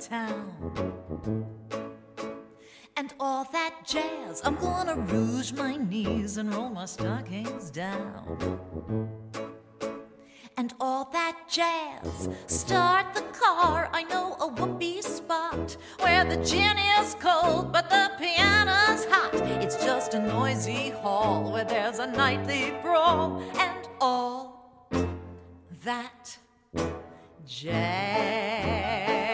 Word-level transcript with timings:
Town? 0.00 1.46
And 2.96 3.12
all 3.20 3.44
that 3.52 3.74
jazz, 3.86 4.40
I'm 4.44 4.56
gonna 4.56 4.96
rouge 4.96 5.52
my 5.52 5.76
knees 5.76 6.36
and 6.38 6.52
roll 6.54 6.70
my 6.70 6.86
stockings 6.86 7.70
down. 7.70 9.08
And 10.56 10.74
all 10.80 11.08
that 11.12 11.36
jazz, 11.48 12.28
start 12.46 13.14
the 13.14 13.22
car. 13.32 13.88
I 13.92 14.02
know 14.04 14.36
a 14.40 14.48
whoopee 14.48 15.02
spot 15.02 15.76
where 16.00 16.24
the 16.24 16.36
gin 16.44 16.76
is 16.98 17.14
cold, 17.20 17.72
but 17.72 17.88
the 17.88 18.10
piano's 18.18 19.04
hot. 19.06 19.34
It's 19.62 19.76
just 19.84 20.14
a 20.14 20.18
noisy 20.18 20.90
hall 20.90 21.50
where 21.52 21.64
there's 21.64 21.98
a 21.98 22.06
nightly 22.06 22.74
brawl 22.82 23.42
and 23.58 23.88
all 24.00 24.86
that 25.84 26.38
jazz. 27.46 29.29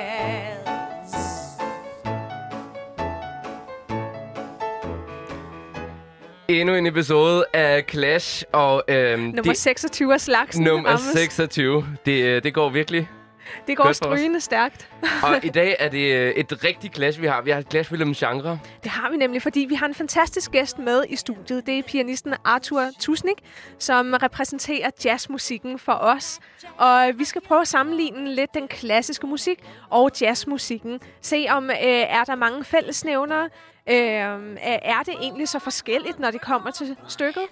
Endnu 6.48 6.74
en 6.74 6.86
episode 6.86 7.44
af 7.52 7.84
Clash, 7.90 8.44
og 8.52 8.82
øhm, 8.88 9.20
Nummer 9.22 9.42
det, 9.42 9.56
26 9.56 10.14
af 10.14 10.20
slagsen. 10.20 10.64
nummer 10.64 10.88
Rammes. 10.88 11.02
26. 11.12 11.86
Det, 12.06 12.22
øh, 12.24 12.42
det 12.42 12.54
går 12.54 12.68
virkelig. 12.68 13.10
Det 13.66 13.76
går 13.76 13.92
strygende 13.92 14.40
stærkt. 14.40 14.88
Og 15.22 15.44
i 15.44 15.48
dag 15.60 15.76
er 15.78 15.88
det 15.88 16.12
øh, 16.14 16.30
et 16.34 16.64
rigtigt 16.64 16.94
clash, 16.94 17.20
vi 17.20 17.26
har. 17.26 17.42
Vi 17.42 17.50
har 17.50 17.58
et 17.58 17.66
clash 17.70 17.92
mellem 17.92 18.14
genre. 18.14 18.58
Det 18.82 18.90
har 18.90 19.10
vi 19.10 19.16
nemlig, 19.16 19.42
fordi 19.42 19.60
vi 19.68 19.74
har 19.74 19.86
en 19.86 19.94
fantastisk 19.94 20.50
gæst 20.50 20.78
med 20.78 21.04
i 21.08 21.16
studiet. 21.16 21.66
Det 21.66 21.78
er 21.78 21.82
pianisten 21.82 22.34
Arthur 22.44 22.88
Tusnik, 23.00 23.36
som 23.78 24.14
repræsenterer 24.22 24.90
jazzmusikken 25.04 25.78
for 25.78 25.92
os. 25.92 26.38
Og 26.78 27.10
vi 27.14 27.24
skal 27.24 27.42
prøve 27.48 27.60
at 27.60 27.68
sammenligne 27.68 28.34
lidt 28.34 28.54
den 28.54 28.68
klassiske 28.68 29.26
musik 29.26 29.58
og 29.90 30.10
jazzmusikken. 30.20 31.00
Se 31.22 31.46
om 31.50 31.70
øh, 31.70 31.76
er 31.86 32.24
der 32.24 32.34
mange 32.34 32.64
fællesnævnere. 32.64 33.48
Øh, 33.88 33.94
er 34.82 35.02
det 35.06 35.14
egentlig 35.20 35.48
så 35.48 35.58
forskelligt, 35.58 36.18
når 36.20 36.30
det 36.30 36.40
kommer 36.40 36.70
til 36.70 36.96
stykket? 37.08 37.42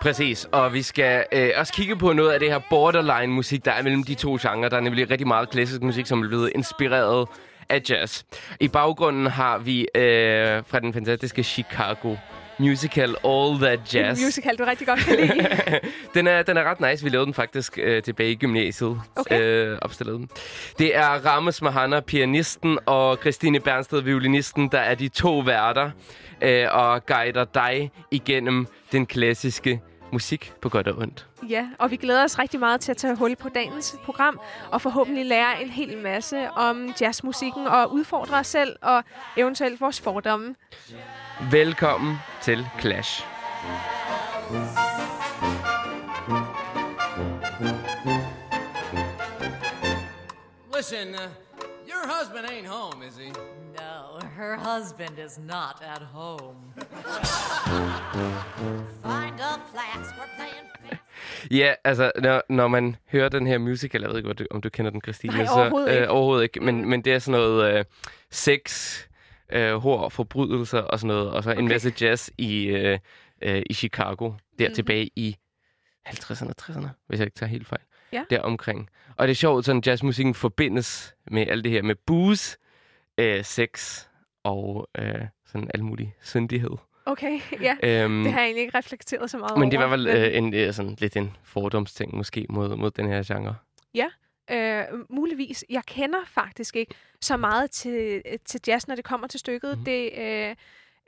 Præcis, 0.00 0.48
og 0.52 0.72
vi 0.72 0.82
skal 0.82 1.24
øh, 1.32 1.50
også 1.56 1.72
kigge 1.72 1.96
på 1.96 2.12
noget 2.12 2.32
af 2.32 2.40
det 2.40 2.50
her 2.50 2.60
borderline-musik, 2.70 3.64
der 3.64 3.72
er 3.72 3.82
mellem 3.82 4.04
de 4.04 4.14
to 4.14 4.38
genrer. 4.40 4.68
Der 4.68 4.76
er 4.76 4.80
nemlig 4.80 5.10
rigtig 5.10 5.26
meget 5.26 5.50
klassisk 5.50 5.82
musik, 5.82 6.06
som 6.06 6.22
er 6.22 6.28
blevet 6.28 6.52
inspireret 6.54 7.28
af 7.68 7.82
jazz. 7.90 8.22
I 8.60 8.68
baggrunden 8.68 9.26
har 9.26 9.58
vi 9.58 9.88
øh, 9.94 10.62
fra 10.66 10.80
den 10.80 10.92
fantastiske 10.92 11.42
Chicago 11.42 12.16
musical 12.58 13.16
All 13.24 13.58
That 13.58 13.94
Jazz. 13.94 14.18
En 14.18 14.24
musical, 14.24 14.56
du 14.56 14.64
rigtig 14.64 14.86
godt 14.86 15.00
kan 15.00 15.16
lide. 15.16 15.48
den, 16.14 16.26
er, 16.26 16.42
den 16.42 16.56
er 16.56 16.64
ret 16.64 16.80
nice. 16.80 17.04
Vi 17.04 17.10
lavede 17.10 17.26
den 17.26 17.34
faktisk 17.34 17.78
øh, 17.82 18.02
tilbage 18.02 18.30
i 18.30 18.34
gymnasiet. 18.34 19.00
Okay. 19.16 19.40
Øh, 19.40 19.78
den. 19.98 20.28
Det 20.78 20.96
er 20.96 21.08
Rammes 21.08 21.62
Mahana, 21.62 22.00
pianisten, 22.00 22.78
og 22.86 23.16
Christine 23.16 23.60
Bernsted, 23.60 24.00
violinisten, 24.00 24.68
der 24.68 24.78
er 24.78 24.94
de 24.94 25.08
to 25.08 25.38
værter 25.38 25.90
øh, 26.42 26.66
og 26.70 27.06
guider 27.06 27.44
dig 27.44 27.90
igennem 28.10 28.66
den 28.92 29.06
klassiske 29.06 29.80
musik 30.12 30.52
på 30.62 30.68
godt 30.68 30.88
og 30.88 30.98
ondt. 30.98 31.26
Ja, 31.48 31.68
og 31.78 31.90
vi 31.90 31.96
glæder 31.96 32.24
os 32.24 32.38
rigtig 32.38 32.60
meget 32.60 32.80
til 32.80 32.90
at 32.90 32.96
tage 32.96 33.16
hul 33.16 33.36
på 33.36 33.48
dagens 33.48 33.96
program, 34.04 34.40
og 34.70 34.82
forhåbentlig 34.82 35.26
lære 35.26 35.62
en 35.62 35.68
hel 35.68 35.98
masse 35.98 36.50
om 36.50 36.94
jazzmusikken, 37.00 37.66
og 37.66 37.92
udfordre 37.92 38.38
os 38.38 38.46
selv 38.46 38.76
og 38.82 39.04
eventuelt 39.36 39.80
vores 39.80 40.00
fordomme. 40.00 40.54
Velkommen 41.50 42.16
til 42.48 42.66
Clash. 42.80 43.24
Listen, 50.76 51.08
uh, 51.14 51.20
your 51.86 52.04
husband 52.06 52.46
ain't 52.52 52.66
home, 52.66 53.02
is 53.08 53.16
he? 53.18 53.28
No, 53.78 54.26
her 54.36 54.56
husband 54.56 55.18
is 55.26 55.38
not 55.38 55.82
at 55.96 56.02
home. 56.02 56.72
Find 59.02 59.40
a 59.40 59.60
flask, 59.72 60.14
we're 60.18 60.32
playing 60.36 60.68
fast. 60.88 61.02
Ja, 61.50 61.74
altså, 61.84 62.12
når, 62.18 62.42
når 62.48 62.68
man 62.68 62.96
hører 63.12 63.28
den 63.28 63.46
her 63.46 63.58
musical, 63.58 64.00
jeg 64.00 64.10
ved 64.10 64.16
ikke, 64.16 64.30
om 64.30 64.36
du, 64.36 64.46
om 64.50 64.60
du 64.60 64.68
kender 64.68 64.90
den, 64.90 65.00
Christine. 65.00 65.36
Nej, 65.36 65.46
så, 65.46 65.52
overhovedet 65.52 65.92
ikke. 65.92 66.04
Øh, 66.04 66.10
overhovedet 66.10 66.42
ikke. 66.42 66.60
Men, 66.60 66.88
men 66.88 67.02
det 67.02 67.12
er 67.12 67.18
sådan 67.18 67.40
noget 67.40 67.74
øh, 67.74 67.84
sex, 68.30 68.94
øh, 69.52 69.74
hår, 69.74 70.08
forbrydelser 70.08 70.78
og 70.80 70.98
sådan 71.00 71.08
noget. 71.16 71.30
Og 71.30 71.42
så 71.42 71.50
okay. 71.50 71.60
en 71.60 71.68
masse 71.68 71.92
jazz 72.00 72.30
i, 72.38 72.64
øh, 72.64 72.98
øh, 73.42 73.62
i 73.70 73.74
Chicago. 73.74 74.24
Der 74.24 74.32
Mhm. 74.32 74.36
mm-hmm. 74.58 74.74
tilbage 74.74 75.10
i 75.16 75.36
50'erne, 76.08 76.52
60'erne, 76.62 76.88
hvis 77.06 77.18
jeg 77.20 77.26
ikke 77.26 77.34
tager 77.38 77.50
helt 77.50 77.66
fejl. 77.66 77.80
Ja. 78.12 78.24
Der 78.30 78.40
omkring. 78.40 78.90
Og 79.16 79.26
det 79.28 79.30
er 79.30 79.34
sjovt, 79.36 79.64
sådan 79.64 79.82
jazzmusikken 79.86 80.34
forbindes 80.34 81.14
med 81.30 81.46
alt 81.48 81.64
det 81.64 81.72
her 81.72 81.82
med 81.82 81.94
booze, 82.06 82.56
øh, 83.18 83.44
sex 83.44 84.04
og 84.44 84.88
øh, 84.98 85.14
sådan 85.46 85.70
al 85.74 85.84
mulig 85.84 86.14
syndighed. 86.22 86.70
Okay, 87.06 87.40
ja. 87.60 87.76
Øhm, 87.82 88.22
Det 88.24 88.32
har 88.32 88.40
jeg 88.40 88.46
egentlig 88.46 88.62
ikke 88.62 88.78
reflekteret 88.78 89.30
så 89.30 89.38
meget 89.38 89.58
men 89.58 89.70
det 89.70 89.78
var 89.78 89.84
over. 89.86 89.96
vel 89.96 90.06
øh, 90.06 90.36
en, 90.36 90.54
øh, 90.54 90.72
sådan, 90.72 90.96
lidt 90.98 91.16
en 91.16 91.36
fordomsting 91.42 92.16
måske 92.16 92.46
mod, 92.50 92.76
mod 92.76 92.90
den 92.90 93.06
her 93.08 93.22
genre. 93.34 93.54
Øh, 94.50 94.84
muligvis. 95.10 95.64
Jeg 95.70 95.82
kender 95.84 96.18
faktisk 96.26 96.76
ikke 96.76 96.94
så 97.20 97.36
meget 97.36 97.70
til, 97.70 98.22
til 98.44 98.60
jazz, 98.66 98.88
når 98.88 98.94
det 98.94 99.04
kommer 99.04 99.26
til 99.26 99.40
stykket. 99.40 99.78
Mm. 99.78 99.84
Det, 99.84 100.10
øh, 100.18 100.50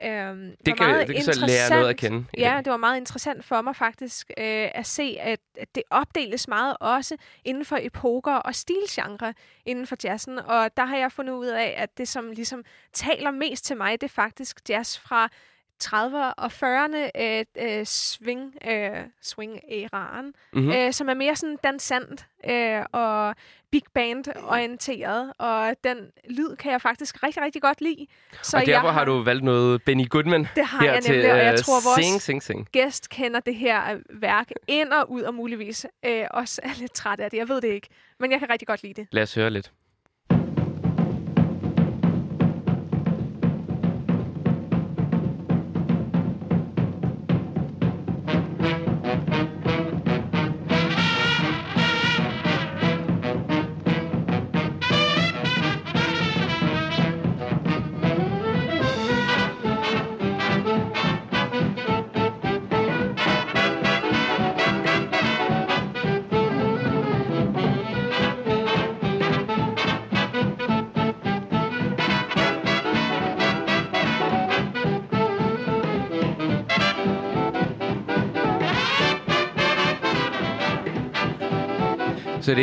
øh, 0.03 0.37
Det 0.65 0.77
kan, 0.77 1.07
det 1.07 1.15
kan 1.15 1.23
så 1.23 1.45
lære 1.45 1.69
noget 1.69 1.89
at 1.89 1.97
kende. 1.97 2.25
Ja, 2.37 2.53
det. 2.57 2.65
det 2.65 2.71
var 2.71 2.77
meget 2.77 2.97
interessant 2.97 3.45
for 3.45 3.61
mig 3.61 3.75
faktisk 3.75 4.31
øh, 4.37 4.69
at 4.75 4.87
se, 4.87 5.17
at, 5.19 5.39
at 5.57 5.75
det 5.75 5.83
opdeles 5.89 6.47
meget 6.47 6.77
også 6.79 7.17
inden 7.45 7.65
for 7.65 7.79
epoker 7.81 8.35
og 8.35 8.55
stilgenre 8.55 9.33
inden 9.65 9.87
for 9.87 9.95
jazzen. 10.03 10.39
Og 10.39 10.77
der 10.77 10.85
har 10.85 10.97
jeg 10.97 11.11
fundet 11.11 11.33
ud 11.33 11.47
af, 11.47 11.73
at 11.77 11.97
det, 11.97 12.07
som 12.07 12.31
ligesom 12.31 12.63
taler 12.93 13.31
mest 13.31 13.65
til 13.65 13.77
mig, 13.77 14.01
det 14.01 14.07
er 14.07 14.13
faktisk 14.13 14.69
jazz 14.69 14.99
fra 14.99 15.29
30'ere 15.83 16.33
og 16.37 16.45
40'erne 16.45 17.09
øh, 17.21 17.45
øh, 17.79 17.85
swing, 17.85 18.55
øh, 18.67 18.89
swing-æraen, 19.21 20.25
Mhm. 20.25 20.33
mm-hmm. 20.53 20.71
øh, 20.71 20.93
som 20.93 21.09
er 21.09 21.13
mere 21.13 21.35
sådan 21.35 21.57
dansant 21.63 22.25
øh, 22.49 22.81
og 22.91 23.35
big 23.71 23.81
band 23.93 24.25
orienteret, 24.47 25.33
og 25.37 25.75
den 25.83 25.97
lyd 26.29 26.55
kan 26.55 26.71
jeg 26.71 26.81
faktisk 26.81 27.23
rigtig, 27.23 27.43
rigtig 27.43 27.61
godt 27.61 27.81
lide. 27.81 28.07
Så 28.41 28.57
og 28.57 28.65
derfor 28.65 28.87
jeg 28.87 28.93
har 28.93 29.05
du 29.05 29.23
valgt 29.23 29.43
noget 29.43 29.83
Benny 29.83 30.09
Goodman 30.09 30.47
Det 30.55 30.65
har 30.65 30.81
her 30.85 30.93
jeg 30.93 31.03
til 31.03 31.11
nemlig, 31.11 31.31
og 31.31 31.37
jeg 31.37 31.51
øh, 31.53 31.57
tror, 31.57 31.73
vores 31.89 32.05
Sing, 32.05 32.21
Sing, 32.21 32.43
Sing. 32.43 32.67
gæst 32.71 33.09
kender 33.09 33.39
det 33.39 33.55
her 33.55 33.93
øh, 33.93 34.21
værk 34.21 34.49
ind 34.67 34.89
og 34.89 35.11
ud, 35.11 35.21
og 35.21 35.33
muligvis 35.33 35.85
øh, 36.05 36.25
også 36.31 36.61
er 36.63 36.69
lidt 36.79 36.93
træt 36.93 37.19
af 37.19 37.31
det. 37.31 37.37
Jeg 37.37 37.49
ved 37.49 37.61
det 37.61 37.67
ikke, 37.67 37.87
men 38.19 38.31
jeg 38.31 38.39
kan 38.39 38.49
rigtig 38.49 38.67
godt 38.67 38.83
lide 38.83 38.93
det. 38.93 39.07
Lad 39.11 39.23
os 39.23 39.33
høre 39.35 39.49
lidt. 39.49 39.71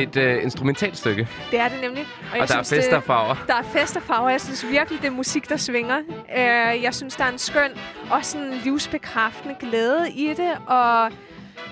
Det 0.07 0.17
er 0.17 0.33
et 0.33 0.37
øh, 0.37 0.43
instrumentalt 0.45 0.97
stykke, 0.97 1.29
Det 1.51 1.59
er 1.61 1.69
det 1.69 1.81
nemlig. 1.81 2.07
jeg 2.35 2.43
og 2.43 2.49
der 2.49 2.57
er 2.59 2.63
synes, 2.63 2.69
fest 2.85 2.93
og 2.93 2.97
det, 2.97 3.05
farver. 3.07 3.45
der 3.47 3.55
er 3.55 3.63
fest 3.63 3.97
og 3.97 4.03
farver. 4.03 4.31
Jeg 4.31 4.41
synes 4.41 4.67
virkelig, 4.71 5.01
det 5.03 5.07
er 5.07 5.13
musik, 5.13 5.49
der 5.49 5.57
svinger. 5.57 5.99
Øh, 6.37 6.83
jeg 6.83 6.95
synes, 6.95 7.17
der 7.17 7.25
er 7.25 7.29
en 7.33 7.39
skøn 7.39 7.71
og 8.11 8.25
sådan 8.25 8.53
livsbekræftende 8.65 9.55
glæde 9.61 10.11
i 10.13 10.29
det. 10.29 10.53
Og 10.67 11.11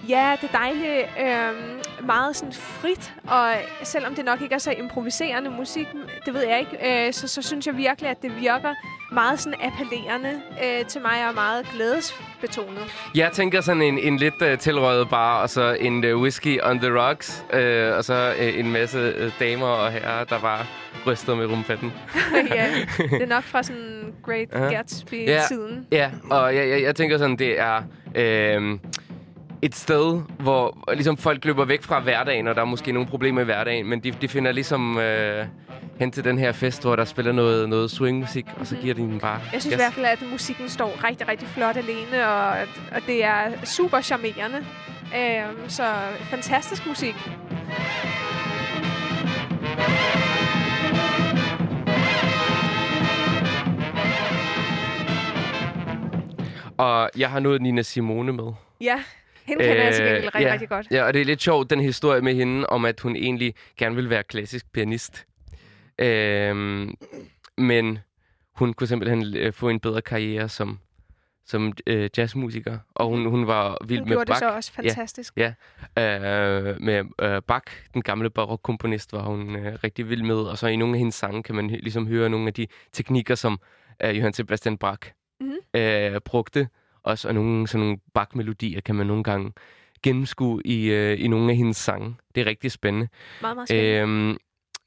ja, 0.08 0.36
det 0.40 0.50
er 0.52 0.58
dejligt. 0.58 1.06
Øh, 1.20 1.75
meget 2.02 2.36
sådan 2.36 2.52
frit. 2.52 3.14
Og 3.26 3.52
selvom 3.82 4.14
det 4.14 4.24
nok 4.24 4.40
ikke 4.40 4.54
er 4.54 4.58
så 4.58 4.70
improviserende 4.72 5.50
musik, 5.50 5.86
det 6.26 6.34
ved 6.34 6.42
jeg 6.48 6.58
ikke, 6.58 7.06
øh, 7.06 7.12
så, 7.12 7.28
så 7.28 7.42
synes 7.42 7.66
jeg 7.66 7.76
virkelig, 7.76 8.10
at 8.10 8.22
det 8.22 8.40
virker 8.40 8.74
meget 9.12 9.40
sådan 9.40 9.58
appellerende 9.60 10.40
øh, 10.64 10.86
til 10.86 11.00
mig 11.00 11.28
og 11.28 11.34
meget 11.34 11.66
glædesbetonet. 11.74 13.10
Jeg 13.14 13.32
tænker 13.32 13.60
sådan 13.60 13.82
en, 13.82 13.98
en 13.98 14.16
lidt 14.16 14.42
uh, 14.42 14.58
tilrøget 14.58 15.08
bar, 15.08 15.42
og 15.42 15.50
så 15.50 15.76
en 15.80 16.04
uh, 16.04 16.20
whisky 16.20 16.58
on 16.62 16.78
the 16.78 16.98
rocks, 17.00 17.44
uh, 17.52 17.96
og 17.96 18.04
så 18.04 18.34
uh, 18.40 18.58
en 18.58 18.72
masse 18.72 19.14
uh, 19.26 19.32
damer 19.40 19.66
og 19.66 19.92
herrer, 19.92 20.24
der 20.24 20.40
bare 20.40 20.66
ryster 21.06 21.34
med 21.34 21.46
rumfetten. 21.46 21.92
ja, 22.54 22.70
det 22.98 23.22
er 23.22 23.26
nok 23.26 23.44
fra 23.44 23.62
sådan 23.62 24.14
Great 24.22 24.48
Ja. 24.52 24.58
Gatsby-tiden. 24.58 25.86
Ja, 25.92 26.10
og 26.30 26.54
jeg, 26.56 26.68
jeg, 26.68 26.82
jeg 26.82 26.96
tænker 26.96 27.18
sådan, 27.18 27.36
det 27.36 27.60
er 27.60 27.82
øh, 28.14 28.78
et 29.66 29.74
sted, 29.74 30.20
hvor 30.38 30.78
ligesom 30.94 31.16
folk 31.16 31.44
løber 31.44 31.64
væk 31.64 31.82
fra 31.82 32.00
hverdagen, 32.00 32.46
og 32.48 32.54
der 32.54 32.60
er 32.60 32.64
måske 32.64 32.92
nogle 32.92 33.08
problemer 33.08 33.40
i 33.40 33.44
hverdagen, 33.44 33.86
men 33.88 34.00
de, 34.00 34.10
de 34.10 34.28
finder 34.28 34.52
ligesom 34.52 34.98
øh, 34.98 35.46
hen 35.98 36.10
til 36.12 36.24
den 36.24 36.38
her 36.38 36.52
fest, 36.52 36.82
hvor 36.82 36.96
der 36.96 37.04
spiller 37.04 37.32
noget, 37.32 37.68
noget 37.68 37.90
swingmusik, 37.90 38.46
og 38.60 38.66
så 38.66 38.76
giver 38.76 38.94
de 38.94 39.00
den 39.00 39.18
bare 39.20 39.36
Mhm. 39.38 39.48
Jeg 39.52 39.60
synes 39.62 39.66
i 39.66 39.78
gas. 39.78 39.80
hvert 39.80 39.92
fald, 39.92 40.06
at 40.06 40.30
musikken 40.32 40.68
står 40.68 41.04
rigtig, 41.08 41.28
rigtig 41.28 41.48
flot 41.48 41.76
alene, 41.76 42.28
og, 42.28 42.48
og 42.92 43.00
det 43.06 43.24
er 43.24 43.64
super 43.64 44.00
charmerende. 44.00 44.56
Øhm, 45.16 45.68
så 45.68 45.84
fantastisk 46.30 46.86
musik. 46.86 47.14
Og 56.78 57.10
jeg 57.18 57.30
har 57.30 57.40
nået 57.40 57.62
Nina 57.62 57.82
Simone 57.82 58.32
med. 58.32 58.52
Ja, 58.80 59.02
hende 59.46 59.64
kender 59.64 59.84
jeg 59.84 59.94
til 59.94 60.04
gengæld 60.04 60.24
rigtig, 60.24 60.40
ja, 60.42 60.52
rigtig 60.52 60.68
godt. 60.68 60.86
Ja, 60.90 61.02
og 61.04 61.14
det 61.14 61.20
er 61.20 61.24
lidt 61.24 61.42
sjovt, 61.42 61.70
den 61.70 61.80
historie 61.80 62.20
med 62.20 62.34
hende, 62.34 62.66
om 62.66 62.84
at 62.84 63.00
hun 63.00 63.16
egentlig 63.16 63.54
gerne 63.78 63.94
vil 63.96 64.10
være 64.10 64.22
klassisk 64.22 64.72
pianist. 64.72 65.26
Øhm, 65.98 66.94
men 67.58 67.98
hun 68.56 68.74
kunne 68.74 68.86
simpelthen 68.86 69.36
øh, 69.36 69.52
få 69.52 69.68
en 69.68 69.80
bedre 69.80 70.02
karriere 70.02 70.48
som, 70.48 70.78
som 71.46 71.72
øh, 71.86 72.10
jazzmusiker. 72.18 72.78
Og 72.94 73.08
hun, 73.08 73.26
hun 73.26 73.46
var 73.46 73.78
vild 73.86 73.98
Hun 74.00 74.08
med 74.08 74.16
gjorde 74.16 74.24
det 74.24 74.28
Bach. 74.32 74.38
så 74.38 74.50
også 74.50 74.72
fantastisk. 74.72 75.34
Ja, 75.36 75.52
øh, 75.98 76.80
med 76.82 77.04
øh, 77.22 77.42
Bach, 77.42 77.64
den 77.94 78.02
gamle 78.02 78.30
barokkomponist, 78.30 79.12
var 79.12 79.22
hun 79.22 79.56
øh, 79.56 79.78
rigtig 79.84 80.08
vild 80.08 80.22
med. 80.22 80.36
Og 80.36 80.58
så 80.58 80.66
i 80.66 80.76
nogle 80.76 80.94
af 80.94 80.98
hendes 80.98 81.14
sange 81.14 81.42
kan 81.42 81.54
man 81.54 81.66
ligesom 81.66 82.06
høre 82.06 82.28
nogle 82.30 82.46
af 82.46 82.54
de 82.54 82.66
teknikker, 82.92 83.34
som 83.34 83.60
øh, 84.04 84.16
Johann 84.16 84.34
Sebastian 84.34 84.78
Bach 84.78 85.00
Mhm. 85.40 85.56
øh, 85.76 86.20
brugte. 86.20 86.68
Også, 87.06 87.28
og 87.28 87.34
nogle, 87.34 87.68
sådan 87.68 87.80
nogle 87.80 87.98
Bach-melodier 88.14 88.80
kan 88.80 88.94
man 88.94 89.06
nogle 89.06 89.24
gange 89.24 89.52
gennemskue 90.02 90.62
i, 90.64 90.90
øh, 90.90 91.20
i 91.20 91.28
nogle 91.28 91.50
af 91.50 91.56
hendes 91.56 91.76
sange. 91.76 92.16
Det 92.34 92.40
er 92.40 92.46
rigtig 92.46 92.72
spændende. 92.72 93.08
Meget, 93.40 93.56
meget 93.56 93.68
spændende. 93.68 94.00
Øhm, 94.00 94.38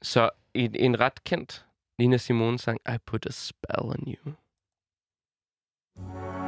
så 0.02 0.30
en, 0.54 0.74
en 0.74 1.00
ret 1.00 1.24
kendt 1.24 1.66
Nina 1.98 2.16
Simone 2.16 2.58
sang, 2.58 2.80
I 2.94 2.98
Put 3.06 3.26
a 3.26 3.30
Spell 3.30 3.82
on 3.82 4.04
You. 4.06 4.32
I 6.36 6.39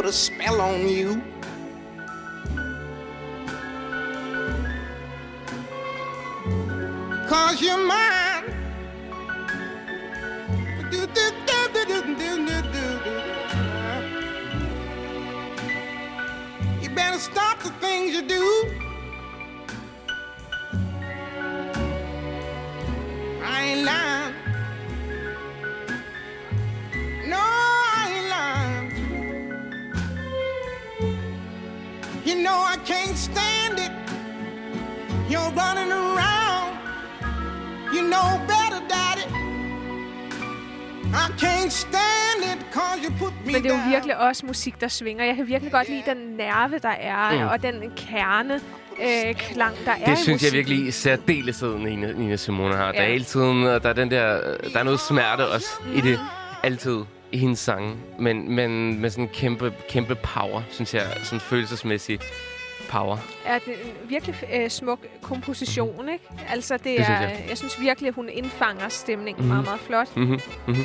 put 0.00 0.08
a 0.08 0.12
spell 0.14 0.62
on 0.62 0.88
you. 0.88 1.22
Cause 7.28 7.60
you're 7.60 7.86
mine. 7.86 8.44
Do, 10.90 11.06
do, 11.06 11.30
do, 11.46 11.60
you 16.80 16.90
better 16.94 17.18
stop 17.18 17.62
the 17.62 17.70
things 17.80 18.14
you 18.14 18.22
do. 18.22 18.79
You're 35.32 35.52
running 35.62 35.90
around. 36.02 36.70
You 37.94 38.02
know 38.14 38.28
better, 38.52 38.80
Daddy. 38.94 39.26
I 41.22 41.26
can't 41.44 41.72
stand 41.72 42.40
it 42.52 42.60
cause 42.72 42.98
you 43.04 43.10
put 43.18 43.32
me 43.46 43.52
Men 43.52 43.62
det 43.62 43.70
er 43.72 43.76
jo 43.84 43.90
virkelig 43.90 44.16
også 44.18 44.46
musik, 44.46 44.80
der 44.80 44.88
svinger. 44.88 45.24
Jeg 45.24 45.36
kan 45.36 45.46
virkelig 45.48 45.72
godt 45.72 45.88
lide 45.88 46.02
den 46.06 46.16
nerve, 46.36 46.78
der 46.78 46.88
er, 46.88 47.30
Mm. 47.32 47.38
mm. 47.42 47.48
og 47.48 47.62
den 47.62 47.74
kerne 47.96 48.54
øh, 49.02 49.34
klang, 49.34 49.74
der 49.84 49.92
er 49.92 50.04
Det 50.04 50.18
i 50.20 50.22
synes 50.22 50.42
jeg 50.44 50.52
virkelig 50.52 50.86
i 50.86 50.90
særdeleshed, 50.90 51.78
Nina, 51.78 52.12
Nina 52.12 52.36
Simone 52.36 52.74
har. 52.76 52.92
Der 52.92 52.98
er 53.00 53.04
Ja. 53.04 53.10
hele 53.12 53.24
tiden, 53.24 53.64
og 53.66 53.82
der 53.82 53.88
er, 53.88 53.92
den 53.92 54.10
der, 54.10 54.40
der 54.72 54.78
er 54.78 54.82
noget 54.82 55.00
smerte 55.00 55.48
også 55.48 55.68
i 55.94 56.00
det. 56.00 56.20
Altid 56.62 56.98
i 57.32 57.38
hendes 57.38 57.58
sange. 57.58 57.94
Men, 58.18 58.54
men 58.54 59.00
med 59.00 59.10
sådan 59.10 59.24
en 59.24 59.30
kæmpe, 59.34 59.72
kæmpe 59.90 60.14
power, 60.14 60.62
synes 60.70 60.94
jeg. 60.94 61.02
Sådan 61.24 61.40
følelsesmæssig 61.40 62.18
power. 62.90 63.16
er 63.46 63.58
det 63.58 63.74
en 63.84 64.10
virkelig 64.10 64.34
øh, 64.52 64.70
smuk 64.70 64.98
komposition, 65.22 66.08
ikke? 66.08 66.24
Altså, 66.48 66.74
det, 66.74 66.84
Det 66.84 67.00
er, 67.00 67.04
synes 67.04 67.20
jeg. 67.20 67.44
jeg. 67.48 67.58
synes 67.58 67.80
virkelig, 67.80 68.08
at 68.08 68.14
hun 68.14 68.28
indfanger 68.28 68.88
stemningen 68.88 69.44
Mhm. 69.44 69.48
meget, 69.48 69.64
meget 69.64 69.80
flot. 69.80 70.16
Mm-hmm. 70.16 70.40
Mm-hmm. 70.66 70.84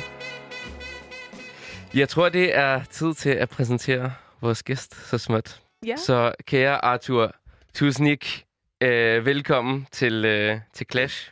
Jeg 1.94 2.08
tror, 2.08 2.28
det 2.28 2.56
er 2.56 2.80
tid 2.90 3.14
til 3.14 3.30
at 3.30 3.48
præsentere 3.48 4.12
vores 4.40 4.62
gæst 4.62 5.08
så 5.08 5.18
småt. 5.18 5.60
Ja. 5.86 5.96
Så 5.96 6.32
kære 6.46 6.84
Arthur 6.84 7.32
Tusnik, 7.74 8.44
øh, 8.80 9.26
velkommen 9.26 9.86
til, 9.92 10.24
øh, 10.24 10.58
til 10.74 10.86
Clash. 10.90 11.30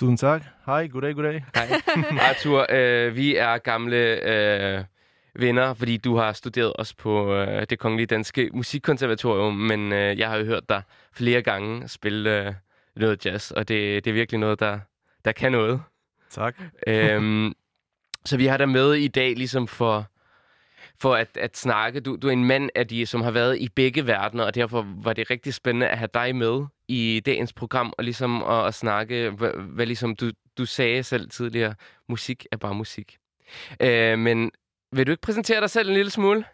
Tusind 0.00 0.18
tak. 0.18 0.42
Hej, 0.66 0.86
goddag, 0.86 1.14
goddag. 1.14 1.44
Hej. 1.54 1.68
Arthur, 2.28 2.66
øh, 2.70 3.16
vi 3.16 3.36
er 3.36 3.58
gamle 3.58 3.96
øh, 3.96 4.84
venner, 5.34 5.74
fordi 5.74 5.96
du 5.96 6.16
har 6.16 6.32
studeret 6.32 6.72
også 6.72 6.96
på 6.96 7.34
øh, 7.34 7.66
det 7.70 7.78
Kongelige 7.78 8.06
Danske 8.06 8.50
Musikkonservatorium, 8.52 9.54
men 9.54 9.92
øh, 9.92 10.18
jeg 10.18 10.30
har 10.30 10.36
jo 10.36 10.44
hørt 10.44 10.68
dig 10.68 10.82
flere 11.12 11.42
gange 11.42 11.88
spille 11.88 12.46
øh, 12.46 12.54
noget 12.96 13.26
jazz, 13.26 13.50
og 13.50 13.68
det, 13.68 14.04
det 14.04 14.10
er 14.10 14.14
virkelig 14.14 14.40
noget, 14.40 14.60
der, 14.60 14.78
der 15.24 15.32
kan 15.32 15.52
noget. 15.52 15.82
Tak. 16.30 16.56
øhm, 16.86 17.54
så 18.24 18.36
vi 18.36 18.46
har 18.46 18.56
dig 18.56 18.68
med 18.68 18.94
i 18.94 19.08
dag 19.08 19.36
ligesom 19.36 19.68
for, 19.68 20.06
for 21.00 21.14
at, 21.14 21.36
at 21.36 21.56
snakke. 21.56 22.00
Du, 22.00 22.16
du 22.16 22.28
er 22.28 22.32
en 22.32 22.44
mand 22.44 22.70
af 22.74 22.88
de, 22.88 23.06
som 23.06 23.20
har 23.20 23.30
været 23.30 23.58
i 23.58 23.68
begge 23.68 24.06
verdener, 24.06 24.44
og 24.44 24.54
derfor 24.54 24.86
var 25.02 25.12
det 25.12 25.30
rigtig 25.30 25.54
spændende 25.54 25.88
at 25.88 25.98
have 25.98 26.08
dig 26.14 26.36
med 26.36 26.66
i 26.88 27.22
dagens 27.26 27.52
program, 27.52 27.92
og 27.98 28.04
ligesom 28.04 28.42
at, 28.42 28.66
at 28.66 28.74
snakke, 28.74 29.30
hvad, 29.30 29.50
hvad 29.50 29.86
ligesom 29.86 30.16
du, 30.16 30.30
du 30.58 30.66
sagde 30.66 31.02
selv 31.02 31.30
tidligere, 31.30 31.74
musik 32.08 32.46
er 32.52 32.56
bare 32.56 32.74
musik. 32.74 33.16
Øh, 33.80 34.18
men 34.18 34.50
vil 34.92 35.06
du 35.06 35.10
ikke 35.10 35.22
præsentere 35.22 35.60
dig 35.60 35.70
selv 35.70 35.88
en 35.88 35.94
lille 35.94 36.10
smule? 36.10 36.44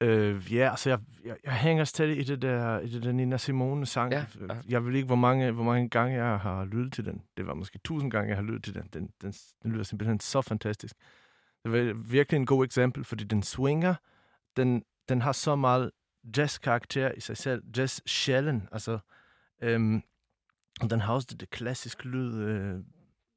Øh, 0.00 0.54
ja, 0.54 0.70
altså, 0.70 0.90
jeg, 0.90 0.98
jeg, 1.24 1.36
jeg 1.44 1.52
hænger 1.52 1.84
stadig 1.84 2.18
i 2.18 2.22
det 2.22 2.42
der, 2.42 2.80
i 2.80 2.88
det 2.88 3.02
der 3.02 3.12
Nina 3.12 3.36
Simone 3.36 3.86
sang. 3.86 4.12
Ja, 4.12 4.26
ja. 4.48 4.56
Jeg 4.68 4.84
ved 4.84 4.94
ikke, 4.94 5.06
hvor 5.06 5.16
mange, 5.16 5.52
hvor 5.52 5.64
mange 5.64 5.88
gange 5.88 6.24
jeg 6.24 6.38
har 6.38 6.64
lyttet 6.64 6.92
til 6.92 7.04
den. 7.04 7.22
Det 7.36 7.46
var 7.46 7.54
måske 7.54 7.78
tusind 7.84 8.10
gange, 8.10 8.28
jeg 8.28 8.36
har 8.36 8.42
lyttet 8.42 8.64
til 8.64 8.74
den. 8.74 8.88
Den, 8.92 9.10
den, 9.22 9.34
den 9.62 9.72
lyder 9.72 9.84
simpelthen 9.84 10.20
så 10.20 10.42
fantastisk. 10.42 10.96
Det 11.64 11.72
var 11.72 11.94
virkelig 11.94 12.38
en 12.38 12.46
god 12.46 12.64
eksempel, 12.64 13.04
fordi 13.04 13.24
den 13.24 13.42
swinger, 13.42 13.94
den, 14.56 14.84
den 15.08 15.22
har 15.22 15.32
så 15.32 15.56
meget 15.56 15.90
jazz-karakter 16.36 17.12
i 17.12 17.20
sig 17.20 17.36
selv. 17.36 17.62
Jazz-sjælen, 17.76 18.68
altså. 18.72 18.98
Øhm, 19.62 20.02
og 20.80 20.90
den 20.90 21.00
har 21.00 21.14
også 21.14 21.28
det, 21.30 21.40
det 21.40 21.50
klassiske 21.50 22.08
lyd, 22.08 22.34
øh, 22.34 22.80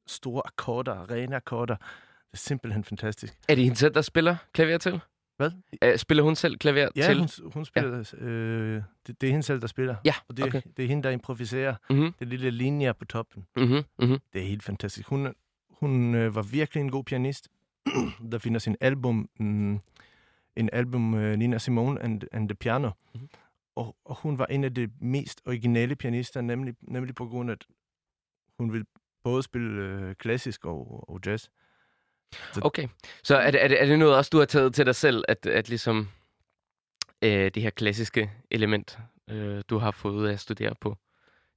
store 0.07 0.41
akkorder, 0.45 1.12
rene 1.12 1.36
akkorder. 1.36 1.75
Det 2.31 2.34
er 2.34 2.38
simpelthen 2.38 2.84
fantastisk. 2.84 3.38
Er 3.50 3.55
det 3.55 3.63
hende 3.63 3.77
selv, 3.77 3.93
der 3.93 4.01
spiller 4.01 4.36
klaver 4.53 4.77
til? 4.77 5.00
Hvad? 5.38 5.51
Øh, 5.84 5.98
spiller 5.98 6.24
hun 6.24 6.36
selv 6.36 6.57
klaver 6.57 6.89
Ja, 6.96 7.01
til? 7.07 7.19
hun, 7.19 7.29
hun 7.53 7.65
spiller. 7.65 8.13
Ja. 8.22 8.25
Øh, 8.25 8.84
det, 9.07 9.22
det 9.22 9.27
er 9.27 9.31
hende 9.31 9.43
selv, 9.43 9.62
der 9.62 9.67
spiller. 9.67 9.96
Ja, 10.05 10.13
Og 10.29 10.38
det, 10.38 10.46
okay. 10.46 10.62
det 10.77 10.86
er 10.86 10.89
hende, 10.89 11.03
der 11.03 11.10
improviserer. 11.10 11.75
Mhm, 11.89 12.13
Det 12.19 12.27
lille 12.27 12.51
linjer 12.51 12.93
på 12.93 13.05
toppen. 13.05 13.46
mhm, 13.57 13.84
mhm. 14.00 14.17
Det 14.34 14.41
er 14.41 14.46
helt 14.46 14.63
fantastisk. 14.63 15.07
Hun, 15.07 15.34
hun 15.69 16.15
øh, 16.15 16.36
var 16.36 16.41
virkelig 16.41 16.81
en 16.81 16.91
god 16.91 17.03
pianist. 17.03 17.48
der 18.31 18.38
findes 18.38 18.67
en 18.67 18.75
album, 18.81 19.29
mm, 19.39 19.79
en 20.55 20.69
album 20.74 21.13
uh, 21.13 21.22
Nina 21.22 21.57
Simone 21.57 22.01
and, 22.01 22.22
and 22.31 22.50
the 22.50 22.55
Piano. 22.55 22.91
Mhm. 23.15 23.29
og, 23.75 23.96
og 24.05 24.15
hun 24.15 24.39
var 24.39 24.46
en 24.46 24.63
af 24.63 24.74
de 24.74 24.89
mest 25.01 25.41
originale 25.46 25.96
pianister, 25.96 26.41
nemlig, 26.41 26.75
nemlig 26.81 27.15
på 27.15 27.25
grund 27.27 27.50
af, 27.50 27.53
at 27.53 27.65
hun 28.60 28.74
vil 28.74 28.86
både 29.24 29.43
spille 29.43 29.81
øh, 29.84 30.15
klassisk 30.15 30.65
og, 30.65 31.10
og 31.10 31.19
jazz. 31.25 31.48
Okay. 32.62 32.88
Så 33.24 33.38
er 33.38 33.51
det, 33.51 33.63
er, 33.63 33.67
det, 33.67 33.81
er 33.81 33.86
det 33.86 34.00
noget 34.00 34.15
også, 34.15 34.29
du 34.29 34.38
har 34.38 34.46
taget 34.46 34.74
til 34.74 34.86
dig 34.86 34.96
selv, 34.96 35.24
at, 35.27 35.46
at 35.46 35.69
ligesom 35.69 36.10
øh, 37.22 37.51
det 37.53 37.63
her 37.63 37.69
klassiske 37.69 38.31
element, 38.51 39.00
øh, 39.29 39.63
du 39.69 39.77
har 39.77 39.91
fået 39.91 40.13
ud 40.13 40.25
af 40.25 40.34
at 40.34 40.39
studere 40.39 40.75
på 40.81 40.98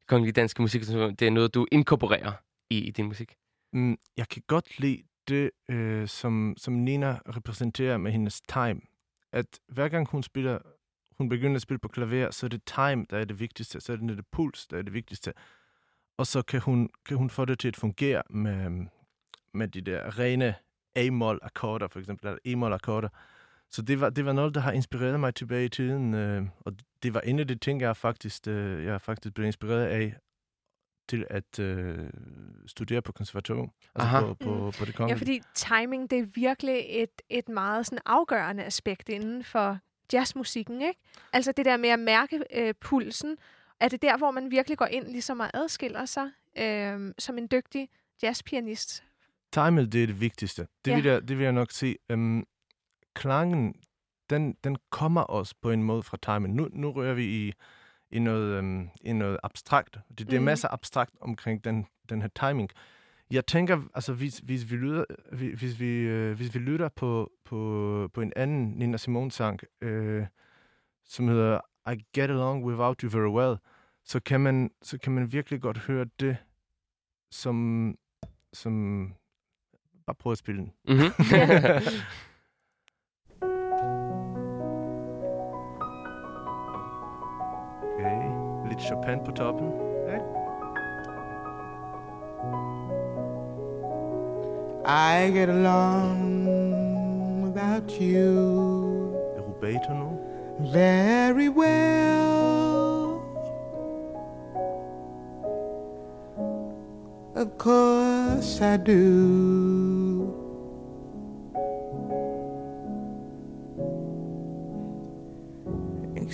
Kongelige 0.07 0.33
Danske 0.33 0.62
Musik, 0.62 0.83
det 0.83 1.23
er 1.23 1.31
noget, 1.31 1.55
du 1.55 1.67
inkorporerer 1.73 2.33
i, 2.71 2.79
i 2.79 2.91
din 2.91 3.07
musik? 3.07 3.35
Mm, 3.73 3.99
jeg 4.17 4.29
kan 4.29 4.43
godt 4.47 4.81
lide 4.81 5.03
det, 5.29 5.50
øh, 5.69 6.09
som, 6.09 6.55
som 6.59 6.75
Nina 6.75 7.19
repræsenterer 7.37 7.97
med 7.97 8.12
hendes 8.12 8.41
time. 8.41 8.81
At 9.33 9.47
hver 9.69 9.89
gang 9.89 10.09
hun 10.09 10.23
spiller, 10.23 10.59
hun 11.19 11.29
begynder 11.29 11.57
at 11.57 11.62
spille 11.62 11.79
på 11.79 11.89
klaver, 11.89 12.31
så 12.31 12.47
er 12.47 12.49
det 12.49 12.65
time, 12.65 13.07
der 13.11 13.19
er 13.19 13.25
det 13.25 13.41
vigtigste. 13.41 13.81
Så 13.81 13.93
er 13.93 13.97
det 13.97 14.17
det 14.17 14.27
puls, 14.33 14.67
der 14.67 14.79
er 14.79 14.83
det 14.83 14.93
vigtigste. 14.93 15.33
Og 16.19 16.27
så 16.27 16.43
kan 16.43 16.61
hun, 16.61 16.91
kan 17.07 17.17
hun 17.17 17.31
få 17.31 17.45
det 17.45 17.59
til 17.59 17.69
at 17.69 17.77
fungere 17.77 18.23
med, 18.31 18.87
med 19.54 19.69
de 19.69 19.80
der 19.80 20.19
rene 20.19 20.54
A-mol-akkorder, 20.95 21.88
for 21.88 21.99
eksempel, 22.00 22.26
eller 22.26 22.38
E-mol-akkorder. 22.45 23.09
Så 23.71 23.83
det 23.83 24.00
var, 24.00 24.11
det 24.11 24.25
var 24.25 24.33
noget, 24.33 24.54
der 24.54 24.61
har 24.61 24.73
inspireret 24.73 25.21
mig 25.21 25.35
tilbage 25.35 25.64
i 25.64 25.69
tiden, 25.69 26.14
øh, 26.14 26.42
og 26.61 26.73
det 27.02 27.14
var 27.14 27.21
en 27.21 27.38
af 27.38 27.49
de 27.49 27.54
ting, 27.54 27.80
jeg 27.80 27.97
faktisk, 27.97 28.47
øh, 28.49 28.85
jeg 28.85 29.00
faktisk 29.00 29.35
blev 29.35 29.47
inspireret 29.47 29.87
af 29.87 30.14
til 31.09 31.26
at 31.30 31.59
øh, 31.59 32.11
studere 32.66 33.02
på 33.02 33.12
konservatorium, 33.12 33.71
altså 33.95 34.09
Aha. 34.16 34.21
på, 34.21 34.35
på, 34.35 34.54
Mm. 34.54 34.73
på 34.73 34.85
det 34.85 34.87
Ja, 34.87 34.92
kongelige. 34.92 35.19
fordi 35.19 35.40
timing, 35.54 36.11
det 36.11 36.19
er 36.19 36.26
virkelig 36.35 36.85
et, 36.88 37.23
et 37.28 37.49
meget 37.49 37.87
sådan 37.87 37.99
afgørende 38.07 38.64
aspekt 38.64 39.09
inden 39.09 39.45
for 39.45 39.78
jazzmusikken, 40.12 40.83
ikke? 40.83 41.00
Altså 41.33 41.52
det 41.52 41.64
der 41.64 41.76
med 41.76 41.88
at 41.88 41.99
mærke 41.99 42.42
øh, 42.54 42.75
pulsen, 42.80 43.37
er 43.80 43.88
det 43.88 44.02
der, 44.02 44.16
hvor 44.19 44.30
man 44.30 44.50
virkelig 44.50 44.78
går 44.78 44.87
ind 44.87 45.07
ligesom 45.07 45.40
og 45.40 45.50
adskiller 45.54 46.04
sig 46.04 46.30
øh, 46.59 47.14
som 47.19 47.38
en 47.38 47.49
dygtig 47.52 47.88
jazzpianist? 48.23 49.04
Timel, 49.52 49.92
det 49.92 50.02
er 50.02 50.07
det 50.07 50.21
vigtigste. 50.21 50.66
Det, 50.85 50.90
Ja. 50.90 50.97
vil, 50.97 51.04
jeg, 51.04 51.28
det 51.28 51.38
vil 51.38 51.45
jeg 51.45 51.52
nok 51.52 51.71
sige. 51.71 51.97
Um, 52.12 52.47
klangen, 53.14 53.75
den, 54.30 54.57
den 54.64 54.76
kommer 54.90 55.21
også 55.21 55.54
på 55.62 55.71
en 55.71 55.83
måde 55.83 56.02
fra 56.02 56.16
timel. 56.23 56.50
Nu, 56.50 56.69
nu 56.73 56.90
rører 56.92 57.14
vi 57.14 57.25
i, 57.25 57.52
i, 58.11 58.19
noget, 58.19 58.59
um, 58.59 58.90
i 59.00 59.12
noget 59.12 59.38
abstrakt. 59.42 59.99
Det, 60.09 60.19
det 60.19 60.33
er 60.33 60.38
Mhm. 60.38 60.45
masser 60.45 60.69
abstrakt 60.73 61.14
omkring 61.21 61.64
den, 61.64 61.87
den 62.09 62.23
her 62.23 62.28
timing. 62.28 62.71
Jeg 63.30 63.47
tænker, 63.47 63.83
altså 63.95 64.12
hvis, 64.12 64.38
hvis 64.38 64.71
vi 64.71 64.76
lytter, 64.76 65.04
hvis, 65.57 65.80
vi, 65.80 65.87
øh, 65.97 66.37
hvis 66.37 66.54
vi 66.54 66.59
lytter 66.59 66.88
på, 66.88 67.33
på, 67.45 68.11
på 68.14 68.21
en 68.21 68.33
anden 68.37 68.71
Nina 68.71 68.97
Simone 68.97 69.30
sang, 69.30 69.61
øh, 69.80 70.26
som 71.04 71.28
hedder 71.28 71.61
I 71.92 72.04
Get 72.14 72.30
Along 72.30 72.64
Without 72.64 73.00
You 73.00 73.11
Very 73.11 73.30
Well, 73.30 73.57
så 74.04 74.21
kan 74.21 74.40
man, 74.40 74.71
så 74.83 74.99
kan 74.99 75.12
man 75.12 75.33
virkelig 75.33 75.61
godt 75.61 75.78
høre 75.78 76.07
det, 76.21 76.37
som, 77.30 77.95
som 78.52 79.04
bare 80.11 80.14
prøve 80.21 80.33
at 80.33 80.38
spille 80.38 80.61
den. 80.61 80.73
Mm-hmm. 80.88 81.12
Okay, 87.83 88.21
lidt 88.69 88.81
Chopin 88.83 89.19
på 89.25 89.31
toppen. 89.33 89.67
Ikke? 90.07 90.25
I 94.87 95.31
get 95.31 95.49
along 95.49 96.23
without 97.45 97.93
you 98.00 99.17
Rubato 99.38 99.93
nu. 99.95 100.19
very 100.73 101.49
well. 101.49 103.21
Of 107.37 107.57
course 107.59 108.61
I 108.61 108.76
do. 108.76 109.80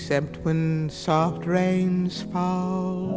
Except 0.06 0.38
when 0.44 0.90
soft 0.90 1.46
rains 1.46 2.22
fall. 2.32 3.10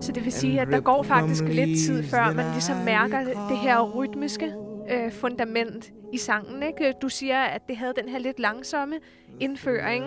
Så 0.00 0.12
det 0.12 0.24
vil 0.24 0.32
sige, 0.32 0.60
at 0.60 0.68
der 0.68 0.80
går 0.80 1.02
faktisk 1.02 1.44
lidt 1.44 1.78
tid, 1.78 2.02
før 2.02 2.32
man 2.32 2.52
ligesom 2.52 2.76
mærker 2.84 3.18
det 3.48 3.58
her 3.58 3.82
rytmiske 3.82 4.52
øh, 4.90 5.12
fundament 5.12 5.92
i 6.12 6.18
sangen. 6.18 6.62
Ikke? 6.62 6.94
Du 7.02 7.08
siger, 7.08 7.40
at 7.40 7.68
det 7.68 7.76
havde 7.76 7.92
den 8.00 8.08
her 8.08 8.18
lidt 8.18 8.40
langsomme 8.40 8.94
indføring 9.40 10.04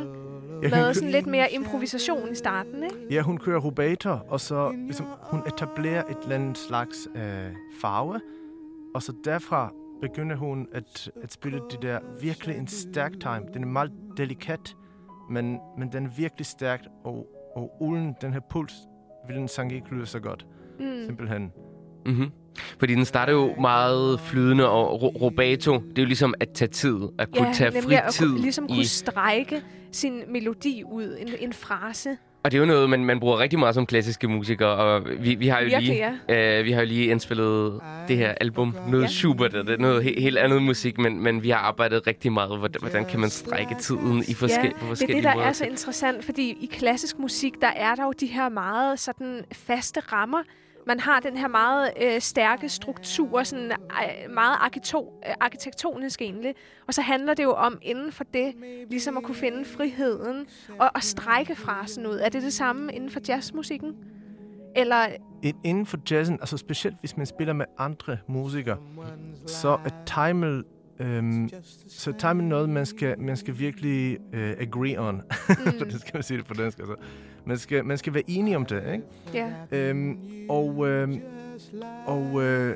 Ja, 0.63 0.69
med 0.69 0.93
sådan 0.93 1.11
lidt 1.11 1.27
mere 1.27 1.53
improvisation 1.53 2.31
i 2.31 2.35
starten. 2.35 2.83
Ikke? 2.83 2.95
ja, 3.11 3.21
hun 3.21 3.37
kører 3.37 3.59
rubato, 3.59 4.17
og 4.27 4.39
så 4.39 4.71
ligesom, 4.71 5.05
hun 5.21 5.39
etablerer 5.47 6.03
et 6.03 6.17
eller 6.23 6.35
andet 6.35 6.57
slags 6.57 7.07
øh, 7.15 7.21
farve, 7.81 8.19
og 8.93 9.03
så 9.03 9.13
derfra 9.25 9.73
begynder 10.01 10.35
hun 10.35 10.67
at, 10.73 11.11
at 11.23 11.33
spille 11.33 11.61
det 11.71 11.81
der 11.81 11.99
virkelig 12.21 12.57
en 12.57 12.67
stærk 12.67 13.11
time. 13.19 13.45
Den 13.53 13.63
er 13.63 13.67
meget 13.67 13.91
delikat, 14.17 14.75
men, 15.29 15.59
men 15.77 15.91
den 15.91 16.05
er 16.05 16.09
virkelig 16.17 16.45
stærk, 16.45 16.79
og, 17.03 17.27
og 17.55 17.77
uden 17.81 18.15
den 18.21 18.33
her 18.33 18.39
puls, 18.49 18.73
vil 19.27 19.35
den 19.35 19.47
sang 19.47 19.71
ikke 19.73 19.87
lyde 19.91 20.05
så 20.05 20.19
godt. 20.19 20.45
Mm. 20.79 21.05
Simpelthen. 21.05 21.51
Mm-hmm. 22.05 22.31
Fordi 22.79 22.95
den 22.95 23.05
starter 23.05 23.33
jo 23.33 23.55
meget 23.61 24.19
flydende, 24.19 24.69
og 24.69 25.01
ro- 25.01 25.17
rubato, 25.21 25.73
det 25.73 25.97
er 25.97 26.01
jo 26.01 26.05
ligesom 26.07 26.33
at 26.39 26.49
tage 26.49 26.69
tid, 26.69 26.97
at 27.19 27.31
kunne 27.31 27.53
tage 27.53 27.71
nemlig 27.71 27.83
fri 27.83 28.05
at 28.07 28.13
tid. 28.13 28.37
ligesom 28.37 28.65
i, 28.65 28.67
kunne 28.67 28.85
strække 28.85 29.61
sin 29.91 30.21
melodi 30.29 30.83
ud, 30.83 31.17
en, 31.19 31.27
en 31.39 31.53
frase. 31.53 32.17
Og 32.43 32.51
det 32.51 32.57
er 32.57 32.59
jo 32.59 32.65
noget, 32.65 32.89
man, 32.89 33.05
man 33.05 33.19
bruger 33.19 33.39
rigtig 33.39 33.59
meget 33.59 33.75
som 33.75 33.85
klassiske 33.85 34.27
musikere, 34.27 34.69
og 34.69 35.07
vi, 35.19 35.35
vi 35.35 35.47
har 35.47 35.59
jo 35.59 35.65
Virkelig, 35.65 36.09
lige, 36.29 36.57
øh, 36.59 36.65
vi 36.65 36.71
har 36.71 36.81
jo 36.81 36.87
lige 36.87 37.05
indspillet 37.05 37.79
det 38.07 38.17
her 38.17 38.31
album, 38.41 38.75
noget 38.87 39.03
Ja. 39.03 39.07
Schubert, 39.07 39.51
det 39.51 39.69
er 39.69 39.77
noget 39.77 40.01
he- 40.03 40.19
helt 40.21 40.37
andet 40.37 40.61
musik, 40.63 40.97
men, 40.97 41.23
men 41.23 41.43
vi 41.43 41.49
har 41.49 41.57
arbejdet 41.57 42.07
rigtig 42.07 42.31
meget, 42.31 42.57
hvordan, 42.59 42.79
hvordan 42.81 43.05
kan 43.05 43.19
man 43.19 43.29
strække 43.29 43.75
tiden 43.79 44.23
i 44.27 44.33
forske- 44.33 44.57
Ja, 44.63 44.69
på 44.69 44.75
Det 44.77 44.83
er 44.83 44.87
forskellige 44.87 45.17
det, 45.17 45.23
der 45.23 45.33
måder. 45.35 45.47
er 45.47 45.51
så 45.53 45.65
interessant, 45.65 46.25
fordi 46.25 46.49
i 46.49 46.69
klassisk 46.73 47.19
musik, 47.19 47.53
der 47.61 47.67
er 47.75 47.95
der 47.95 48.03
jo 48.03 48.11
de 48.19 48.25
her 48.27 48.49
meget 48.49 48.99
sådan 48.99 49.41
faste 49.53 49.99
rammer. 49.99 50.39
Man 50.87 50.99
har 50.99 51.19
den 51.19 51.37
her 51.37 51.47
meget 51.47 51.91
øh, 52.01 52.21
stærke 52.21 52.69
struktur, 52.69 53.43
sådan 53.43 53.71
øh, 53.71 54.33
meget 54.33 54.55
arkito- 54.55 55.21
øh, 55.29 55.33
arkitektonisk 55.39 56.21
egentlig. 56.21 56.55
Og 56.87 56.93
så 56.93 57.01
handler 57.01 57.33
det 57.33 57.43
jo 57.43 57.51
om 57.51 57.79
inden 57.81 58.11
for 58.11 58.23
det, 58.23 58.53
ligesom 58.89 59.17
at 59.17 59.23
kunne 59.23 59.35
finde 59.35 59.65
friheden 59.65 60.45
og, 60.79 60.91
og 60.95 61.03
strække 61.03 61.55
frasen 61.55 62.07
ud. 62.07 62.15
Er 62.15 62.29
det 62.29 62.41
det 62.41 62.53
samme 62.53 62.93
inden 62.93 63.09
for 63.09 63.19
jazzmusikken? 63.27 63.95
Eller 64.75 65.07
Inden 65.63 65.85
for 65.85 65.97
jazzen, 66.11 66.37
altså 66.41 66.57
specielt 66.57 66.95
hvis 66.99 67.17
man 67.17 67.25
spiller 67.25 67.53
med 67.53 67.65
andre 67.77 68.17
musikere, 68.27 68.77
så 69.45 69.69
er 69.69 69.89
timel, 70.27 70.63
øhm, 70.99 71.49
så 71.87 72.09
er 72.09 72.17
timel 72.17 72.45
noget, 72.45 72.69
man 72.69 72.85
skal, 72.85 73.19
man 73.19 73.37
skal 73.37 73.59
virkelig 73.59 74.17
øh, 74.33 74.55
agree 74.59 74.99
on. 74.99 75.15
Mm. 75.49 75.89
det 75.89 76.01
skal 76.01 76.11
man 76.13 76.23
sige 76.23 76.37
det 76.37 76.45
på 76.45 76.53
dansk. 76.53 76.79
Altså. 76.79 76.95
Man, 77.45 77.57
skal, 77.57 77.85
man 77.85 77.97
skal 77.97 78.13
være 78.13 78.23
enige 78.27 78.55
om 78.55 78.65
det, 78.65 78.93
ikke? 78.93 79.05
ja, 79.33 79.53
Øhm, 79.71 80.19
og 80.49 80.87
øhm, 80.87 81.21
og 82.05 82.41
øh, 82.43 82.75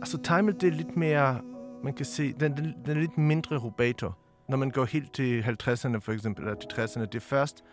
altså 0.00 0.18
timel, 0.18 0.54
det 0.60 0.68
er 0.68 0.76
lidt 0.76 0.96
mere, 0.96 1.40
man 1.82 1.94
kan 1.94 2.06
se, 2.06 2.32
den, 2.32 2.56
den, 2.56 2.74
den 2.86 2.96
er 2.96 3.00
lidt 3.00 3.18
mindre 3.18 3.56
rubato. 3.56 4.10
Når 4.48 4.56
man 4.56 4.70
går 4.70 4.84
helt 4.84 5.12
til 5.12 5.42
50'erne 5.42 5.98
for 5.98 6.12
eksempel, 6.12 6.44
eller 6.44 6.54
til 6.60 6.68
60'erne, 6.68 7.00
det 7.00 7.14
er 7.14 7.20
først, 7.20 7.64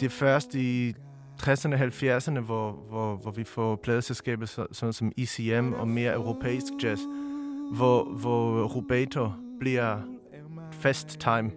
det 0.00 0.06
er 0.06 0.10
først 0.10 0.54
i 0.54 0.94
60'erne, 1.42 1.74
70'erne, 1.74 2.40
hvor, 2.40 2.70
hvor, 2.88 3.16
hvor 3.16 3.30
vi 3.30 3.44
får 3.44 3.76
pladeselskaber 3.76 4.46
så, 4.46 4.66
sådan 4.72 4.92
som 4.92 5.12
ECM 5.16 5.72
og 5.72 5.88
mere 5.88 6.14
europæisk 6.14 6.72
jazz, 6.82 7.00
hvor, 7.72 8.04
hvor 8.04 8.64
rubato 8.64 9.30
bliver 9.60 9.98
fast 10.72 11.08
time. 11.20 11.50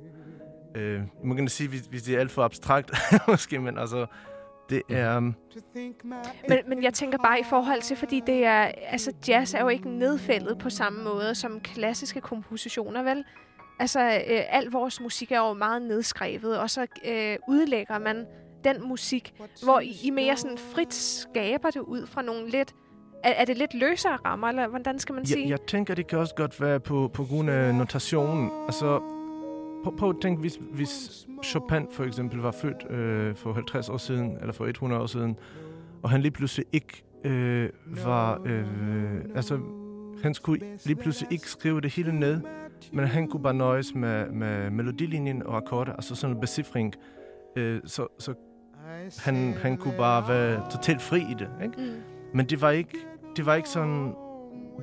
Øh, 0.77 1.01
man 1.24 1.38
kan 1.38 1.48
sige, 1.48 1.69
hvis, 1.69 1.81
hvis 1.81 2.03
det 2.03 2.15
er 2.15 2.19
alt 2.19 2.31
for 2.31 2.43
abstrakt, 2.43 2.91
måske, 3.27 3.60
men 3.60 3.77
altså, 3.77 4.05
det 4.69 4.81
er... 4.89 5.17
Um, 5.17 5.36
men, 6.50 6.57
men 6.67 6.84
jeg 6.84 6.93
tænker 6.93 7.17
bare 7.17 7.39
i 7.39 7.43
forhold 7.43 7.81
til, 7.81 7.98
fordi 7.98 8.22
det 8.27 8.46
er, 8.46 8.72
altså 8.88 9.13
jazz 9.27 9.53
er 9.53 9.62
jo 9.62 9.67
ikke 9.67 9.89
nedfældet 9.89 10.57
på 10.57 10.69
samme 10.69 11.03
måde 11.03 11.36
som 11.36 11.60
klassiske 11.60 12.22
kompositioner, 12.22 13.03
vel? 13.03 13.24
Altså, 13.79 14.00
øh, 14.00 14.41
al 14.50 14.65
vores 14.72 15.01
musik 15.01 15.31
er 15.31 15.39
jo 15.39 15.53
meget 15.53 15.81
nedskrevet, 15.81 16.60
og 16.60 16.69
så 16.69 16.88
øh, 17.05 17.38
udlægger 17.48 18.00
man 18.00 18.25
den 18.63 18.88
musik, 18.88 19.34
hvor 19.63 19.79
I, 19.79 19.96
I 20.03 20.10
mere 20.10 20.38
sådan 20.38 20.57
frit 20.57 20.93
skaber 20.93 21.69
det 21.69 21.79
ud 21.79 22.07
fra 22.07 22.22
nogle 22.22 22.50
lidt... 22.50 22.74
Er, 23.24 23.31
er 23.31 23.46
det 23.46 23.57
lidt 23.57 23.74
løsere 23.74 24.17
rammer, 24.25 24.48
eller 24.48 24.67
hvordan 24.67 25.00
skal 25.00 25.15
man 25.15 25.25
sige? 25.25 25.41
jeg, 25.41 25.50
jeg 25.50 25.62
tænker, 25.62 25.96
det 25.96 26.07
kan 26.07 26.19
også 26.19 26.36
godt 26.36 26.62
være 26.62 26.79
på, 26.79 27.12
på 27.13 27.25
grund 27.25 27.50
af 27.50 27.75
notationen. 27.75 28.51
Altså, 28.65 29.16
prøv, 29.89 30.10
at 30.10 30.15
tænke, 30.22 30.39
hvis, 30.39 30.60
hvis 30.72 31.27
Chopin 31.44 31.88
for 31.91 32.03
eksempel 32.03 32.39
var 32.39 32.51
født 32.51 32.91
øh, 32.91 33.36
for 33.36 33.53
50 33.53 33.89
år 33.89 33.98
siden, 33.98 34.38
eller 34.41 34.53
for 34.53 34.65
100 34.65 35.01
år 35.01 35.06
siden, 35.06 35.38
og 36.03 36.10
han 36.10 36.22
lige 36.22 36.32
pludselig 36.32 36.65
ikke 36.74 37.03
øh, 37.24 37.70
var... 38.06 38.41
Øh, 38.46 38.65
altså, 39.36 39.60
han 40.24 40.34
skulle 40.34 40.62
lige 40.86 40.96
pludselig 40.96 41.32
ikke 41.32 41.50
skrive 41.50 41.82
det 41.82 41.91
hele 41.91 42.20
ned, 42.20 42.41
men 42.94 43.06
han 43.06 43.27
kunne 43.27 43.44
bare 43.44 43.53
nøjes 43.53 43.96
med, 43.96 44.29
med 44.29 44.70
melodilinjen 44.70 45.44
og 45.44 45.58
akkorder, 45.58 45.94
altså 45.94 46.15
sådan 46.15 46.36
en 46.36 46.41
becifring. 46.41 46.94
Øh, 47.56 47.82
så, 47.86 48.08
så 48.20 48.34
han, 49.20 49.53
han 49.53 49.77
kunne 49.77 49.98
bare 49.98 50.27
være 50.27 50.72
totalt 50.72 51.01
fri 51.01 51.20
i 51.20 51.36
det. 51.39 51.50
Ikke? 51.63 51.75
Mm. 51.77 52.01
Men 52.34 52.46
det 52.46 52.62
var 52.62 52.72
ikke, 52.72 52.98
det 53.36 53.46
var 53.46 53.56
ikke 53.56 53.70
sådan, 53.70 54.13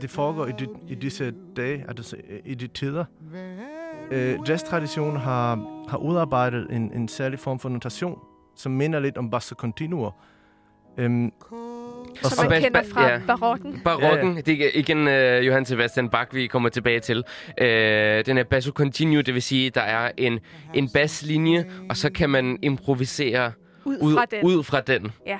det 0.00 0.11
foregår 0.11 0.46
i, 0.46 0.52
de, 0.58 0.66
i 0.88 0.94
disse 0.94 1.34
dage, 1.56 1.84
altså 1.88 2.16
i 2.44 2.54
de 2.54 2.66
tider. 2.66 3.04
Øh, 4.10 4.36
jazztraditionen 4.48 5.16
har, 5.20 5.66
har 5.88 5.98
udarbejdet 5.98 6.66
en, 6.70 6.92
en 6.94 7.08
særlig 7.08 7.38
form 7.38 7.58
for 7.58 7.68
notation, 7.68 8.18
som 8.56 8.72
minder 8.72 9.00
lidt 9.00 9.16
om 9.18 9.30
basso 9.30 9.54
continuo. 9.54 10.10
Øhm, 10.98 11.32
og 12.24 12.30
Som 12.30 12.44
man 12.44 12.52
bas- 12.52 12.64
kender 12.64 12.82
fra 12.92 13.08
ja. 13.08 13.20
barokken. 13.26 13.80
Barokken, 13.84 14.28
Ja, 14.28 14.34
ja, 14.34 14.40
det 14.40 14.64
er 14.66 14.70
igen 14.74 14.98
uh, 14.98 15.46
Johann 15.46 15.64
Sebastian 15.66 16.08
Bach, 16.08 16.34
vi 16.34 16.46
kommer 16.46 16.68
tilbage 16.68 17.00
til. 17.00 17.16
Uh, 17.48 17.64
den 18.26 18.38
er 18.38 18.44
basso 18.50 18.72
continue, 18.72 19.22
det 19.22 19.34
vil 19.34 19.42
sige, 19.42 19.70
der 19.70 19.80
er 19.80 20.10
en, 20.16 20.38
en 20.74 20.88
basslinje, 20.94 21.64
og 21.90 21.96
så 21.96 22.12
kan 22.12 22.30
man 22.30 22.58
improvisere 22.62 23.52
Ud, 23.84 23.98
ud, 24.00 24.14
fra 24.14 24.24
den. 24.24 24.44
ud 24.44 24.62
fra 24.64 24.80
den. 24.80 25.12
Ja. 25.26 25.38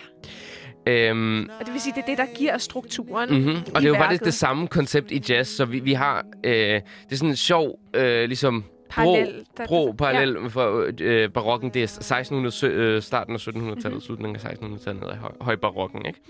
Øhm, 0.87 1.49
Og 1.61 1.67
det 1.67 1.73
vil 1.73 1.81
sige, 1.81 1.93
det 1.97 2.03
er 2.03 2.07
det, 2.07 2.19
der 2.19 2.27
giver 2.39 2.59
strukturen 2.59 3.31
Mm-hmm. 3.31 3.49
Og 3.49 3.57
i 3.57 3.61
det 3.65 3.75
er 3.77 3.81
jo 3.81 3.93
værket. 3.93 3.99
faktisk 4.05 4.25
det 4.25 4.35
samme 4.35 4.69
koncept 4.69 5.11
i 5.11 5.23
jazz, 5.29 5.49
så 5.49 5.65
vi, 5.65 5.79
vi 5.79 5.93
har, 5.93 6.25
øh, 6.45 6.53
det 6.53 6.83
er 7.13 7.17
sådan 7.17 7.29
en 7.31 7.37
sjov, 7.37 7.79
øh, 7.95 8.25
ligesom, 8.25 8.65
Parallel, 8.91 9.45
bro, 9.57 9.65
bro 9.67 9.93
parallel 9.93 10.37
ja. 10.43 10.47
for 10.49 10.91
øh, 11.01 11.31
barokken. 11.31 11.71
Det 11.71 11.81
er 11.81 11.85
1600, 11.85 12.67
øh, 12.67 13.03
starten 13.03 13.35
af 13.35 13.39
1700-tallet, 13.39 13.75
Mhm. 13.85 13.85
mm-hmm. 13.91 14.01
slutningen 14.01 14.37
af 14.37 14.41
1600-tallet, 14.53 15.03
ned 15.03 15.13
i 15.13 15.17
høj, 15.17 15.31
højbarokken, 15.41 16.07
ikke? 16.07 16.21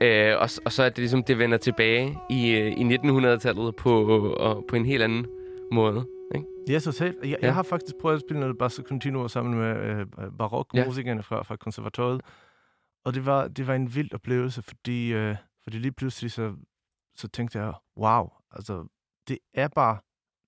Mm. 0.00 0.06
Øh, 0.06 0.36
og, 0.40 0.48
og 0.64 0.72
så 0.72 0.82
er 0.82 0.88
det 0.88 0.98
ligesom, 0.98 1.22
det 1.22 1.38
vender 1.38 1.58
tilbage 1.58 2.18
i, 2.30 2.50
øh, 2.50 2.72
i 2.72 2.96
1900-tallet 2.96 3.76
på, 3.76 4.06
og, 4.34 4.64
på 4.68 4.76
en 4.76 4.86
helt 4.86 5.02
anden 5.02 5.26
måde, 5.72 6.04
ikke? 6.34 6.46
Ja, 6.68 6.78
totalt. 6.78 7.16
Jeg, 7.22 7.24
ja. 7.28 7.28
Ja. 7.30 7.46
jeg 7.46 7.54
har 7.54 7.62
faktisk 7.62 7.96
prøvet 8.00 8.14
at 8.16 8.20
spille 8.20 8.40
noget 8.40 8.58
basso 8.58 8.82
continuo 8.82 9.28
sammen 9.28 9.58
med 9.58 9.76
øh, 9.76 10.06
barokmusikerne 10.38 11.22
fra, 11.22 11.42
fra 11.42 11.56
konservatoriet. 11.56 12.20
Og 13.08 13.14
det 13.14 13.26
var, 13.26 13.48
det 13.48 13.66
var 13.66 13.74
en 13.74 13.94
vild 13.94 14.14
oplevelse, 14.14 14.62
fordi, 14.62 15.12
øh, 15.12 15.36
fordi 15.62 15.78
lige 15.78 15.92
pludselig 15.92 16.32
så, 16.32 16.56
så 17.16 17.28
tænkte 17.28 17.58
jeg, 17.58 17.74
wow, 17.96 18.28
altså 18.50 18.88
det 19.28 19.38
er 19.54 19.68
bare, 19.68 19.98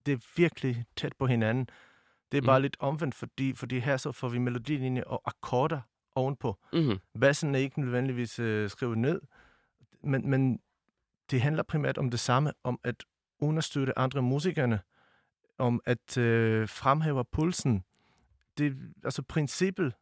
det 0.06 0.12
er 0.12 0.18
virkelig 0.36 0.84
tæt 0.96 1.12
på 1.18 1.26
hinanden. 1.26 1.68
Det 2.32 2.38
er 2.38 2.42
bare 2.42 2.58
Mm. 2.58 2.62
lidt 2.62 2.76
omvendt, 2.80 3.14
fordi, 3.14 3.52
fordi 3.54 3.78
her 3.78 3.96
så 3.96 4.12
får 4.12 4.28
vi 4.28 4.38
melodilinje 4.38 5.04
og 5.04 5.22
akkorder 5.24 5.80
ovenpå. 6.14 6.58
Mm-hmm. 6.72 6.98
Bassen 7.20 7.54
er 7.54 7.58
ikke 7.58 7.80
nødvendigvis 7.80 8.38
øh, 8.38 8.70
skrevet 8.70 8.98
ned, 8.98 9.20
men, 10.02 10.30
men 10.30 10.60
det 11.30 11.40
handler 11.40 11.62
primært 11.62 11.98
om 11.98 12.10
det 12.10 12.20
samme, 12.20 12.52
om 12.64 12.80
at 12.84 13.04
understøtte 13.38 13.98
andre 13.98 14.22
musikerne, 14.22 14.80
om 15.58 15.80
at 15.84 16.18
øh, 16.18 16.68
fremhæve 16.68 17.24
pulsen. 17.32 17.84
Det, 18.58 18.92
altså 19.04 19.22
princippet 19.22 19.94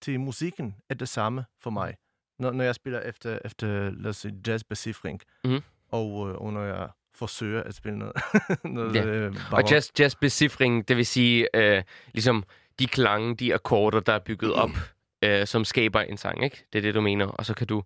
til 0.00 0.20
musikken 0.20 0.76
er 0.88 0.94
det 0.94 1.08
samme 1.08 1.44
for 1.60 1.70
mig, 1.70 1.96
når, 2.42 2.52
når 2.52 2.64
jeg 2.64 2.74
spiller 2.74 3.00
efter, 3.00 3.38
efter 3.44 3.90
lad 3.90 4.06
os 4.10 4.16
sige, 4.16 4.34
jazzbecifring, 4.46 5.20
Mhm. 5.44 5.60
og, 5.88 6.28
øh, 6.30 6.34
og 6.36 6.52
når 6.52 6.62
jeg 6.62 6.88
forsøger 7.14 7.62
at 7.62 7.74
spille 7.74 7.98
noget, 7.98 8.14
noget 8.64 8.94
Ja. 8.94 9.04
øh, 9.06 9.26
Og 9.30 9.36
barok. 9.50 9.70
jazz, 9.72 9.90
jazzbecifring, 10.00 10.88
det 10.88 10.96
vil 10.96 11.06
sige, 11.06 11.56
øh, 11.56 11.82
ligesom 12.12 12.44
de 12.78 12.86
klange, 12.86 13.34
de 13.36 13.54
akkorder, 13.54 14.00
der 14.00 14.12
er 14.12 14.18
bygget 14.18 14.52
op, 14.54 14.70
øh, 15.24 15.46
som 15.46 15.64
skaber 15.64 16.00
en 16.00 16.16
sang, 16.16 16.44
ikke? 16.44 16.64
Det 16.72 16.78
er 16.78 16.82
det, 16.82 16.94
du 16.94 17.00
mener. 17.00 17.26
Og 17.26 17.46
så 17.46 17.54
kan 17.54 17.66
du, 17.66 17.82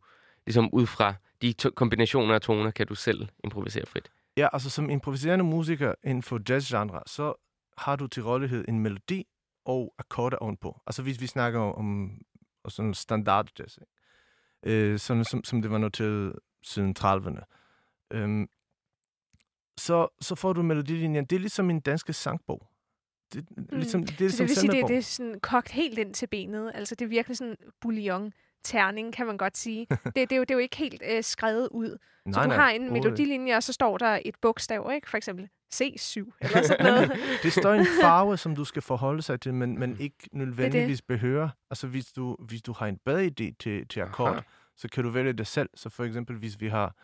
ligesom 0.46 0.70
ud 0.72 0.86
fra 0.86 1.14
de 1.42 1.52
to- 1.52 1.70
kombinationer 1.70 2.34
af 2.34 2.40
toner, 2.40 2.70
kan 2.70 2.86
du 2.86 2.94
selv 2.94 3.28
improvisere 3.44 3.86
frit. 3.86 4.08
Ja, 4.36 4.48
altså 4.52 4.70
som 4.70 4.90
improviserende 4.90 5.44
musiker 5.44 5.94
inden 6.04 6.22
for 6.22 6.40
jazzgenre, 6.48 7.00
så 7.06 7.32
har 7.78 7.96
du 7.96 8.06
til 8.06 8.22
rådighed 8.22 8.64
en 8.68 8.80
melodi 8.80 9.26
og 9.64 9.94
akkorder 9.98 10.36
ovenpå. 10.36 10.80
Altså 10.86 11.02
hvis 11.02 11.20
vi 11.20 11.26
snakker 11.26 11.60
om, 11.60 11.74
om 12.64 12.70
sådan 12.70 12.94
standard 12.94 13.48
jazz? 13.58 13.78
Øh, 14.62 14.98
sådan 14.98 15.24
som, 15.24 15.44
som 15.44 15.62
det 15.62 15.70
var 15.70 15.78
noteret 15.78 16.32
siden 16.62 16.96
30'erne. 16.98 17.40
Øhm, 18.10 18.48
så, 19.78 20.08
så 20.20 20.34
får 20.34 20.52
du 20.52 20.62
melodilinjen. 20.62 21.24
Det 21.24 21.36
er 21.36 21.40
ligesom 21.40 21.70
en 21.70 21.80
dansk 21.80 22.14
sangbog. 22.14 22.68
Det, 23.32 23.46
mm. 23.56 23.66
ligesom, 23.72 24.06
det 24.06 24.20
er 24.20 24.30
Så 24.30 24.44
ligesom 24.44 24.46
det 24.46 24.48
vil 24.48 24.56
sige, 24.56 24.82
det, 24.82 24.88
det 24.88 24.96
er 24.96 25.00
sådan 25.00 25.40
kogt 25.40 25.70
helt 25.70 25.98
ind 25.98 26.14
til 26.14 26.26
benet. 26.26 26.72
Altså, 26.74 26.94
det 26.94 27.04
er 27.04 27.08
virkelig 27.08 27.36
sådan 27.36 27.56
bouillon 27.80 28.32
terning, 28.64 29.12
kan 29.12 29.26
man 29.26 29.36
godt 29.36 29.56
sige. 29.56 29.86
det, 30.04 30.14
det, 30.14 30.32
er 30.32 30.36
jo, 30.36 30.42
det 30.42 30.50
er 30.50 30.54
jo 30.54 30.58
ikke 30.58 30.76
helt 30.76 31.02
øh, 31.10 31.24
skrevet 31.24 31.68
ud. 31.70 31.90
Så 31.90 31.98
Nej, 32.26 32.42
du 32.42 32.48
nej, 32.48 32.56
har 32.56 32.70
en 32.70 32.92
melodilinje, 32.92 33.56
og 33.56 33.62
så 33.62 33.72
står 33.72 33.98
der 33.98 34.20
et 34.24 34.34
bogstav, 34.42 34.90
ikke? 34.94 35.10
For 35.10 35.16
eksempel 35.16 35.48
C7 35.74 36.30
eller 36.40 36.62
sådan 36.62 36.86
noget. 36.86 37.12
det 37.42 37.52
står 37.52 37.72
en 37.72 37.86
farve, 38.00 38.36
som 38.36 38.56
du 38.56 38.64
skal 38.64 38.82
forholde 38.82 39.22
sig 39.22 39.40
til, 39.40 39.54
men, 39.54 39.78
men 39.78 40.00
ikke 40.00 40.16
nødvendigvis 40.32 41.02
behøver. 41.02 41.48
Altså 41.70 41.86
hvis 41.86 42.12
du, 42.12 42.36
hvis 42.38 42.62
du 42.62 42.72
har 42.72 42.86
en 42.86 42.98
bedre 43.04 43.24
idé 43.24 43.54
til, 43.58 43.88
til 43.88 44.00
akkord, 44.00 44.30
Aha. 44.30 44.40
så 44.76 44.88
kan 44.88 45.04
du 45.04 45.10
vælge 45.10 45.32
det 45.32 45.46
selv. 45.46 45.70
Så 45.74 45.88
for 45.88 46.04
eksempel, 46.04 46.36
hvis 46.36 46.60
vi 46.60 46.68
har 46.68 46.94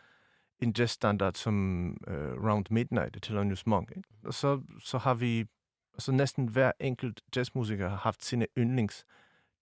en 0.59 0.75
jazzstandard 0.79 1.35
som 1.35 1.87
uh, 2.07 2.15
Round 2.49 2.67
Midnight 2.71 3.17
af 3.17 3.23
Thelonious 3.23 3.67
Monk, 3.67 3.93
ikke? 3.97 4.09
Og 4.25 4.35
så, 4.35 4.61
så 4.81 4.99
har 4.99 5.15
vi, 5.15 5.47
altså 5.95 6.13
næsten 6.13 6.47
hver 6.47 6.73
enkelt 6.81 7.21
jazzmusiker 7.37 7.89
har 7.89 7.97
haft 7.97 8.25
sine 8.25 8.47
yndlings 8.59 9.05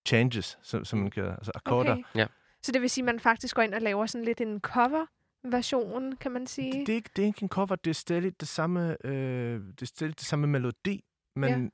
changes, 0.06 0.58
som, 0.62 0.84
som 0.84 0.98
man 0.98 1.10
kalder, 1.10 1.36
altså 1.36 1.52
akkorder. 1.54 1.92
Okay. 1.92 2.02
Ja. 2.14 2.26
Så 2.62 2.72
det 2.72 2.80
vil 2.80 2.90
sige, 2.90 3.02
at 3.02 3.06
man 3.06 3.20
faktisk 3.20 3.54
går 3.54 3.62
ind 3.62 3.74
og 3.74 3.80
laver 3.80 4.06
sådan 4.06 4.24
lidt 4.24 4.40
en 4.40 4.60
cover-version, 5.44 6.16
kan 6.16 6.33
man 6.33 6.46
sige. 6.46 6.72
Det, 6.72 6.87
det, 6.87 6.92
er 6.92 6.96
ikke, 6.96 7.11
det 7.16 7.22
er 7.22 7.26
ikke 7.26 7.42
en 7.42 7.48
cover, 7.48 7.76
det 7.76 7.90
er 7.90 7.94
stadig 7.94 8.40
det 8.40 8.48
samme, 8.48 9.07
øh, 9.07 9.61
det 9.61 9.83
er 9.83 9.87
stadig 9.87 10.18
det 10.18 10.26
samme 10.26 10.46
melodi, 10.46 11.05
men, 11.37 11.62
Ja. 11.62 11.68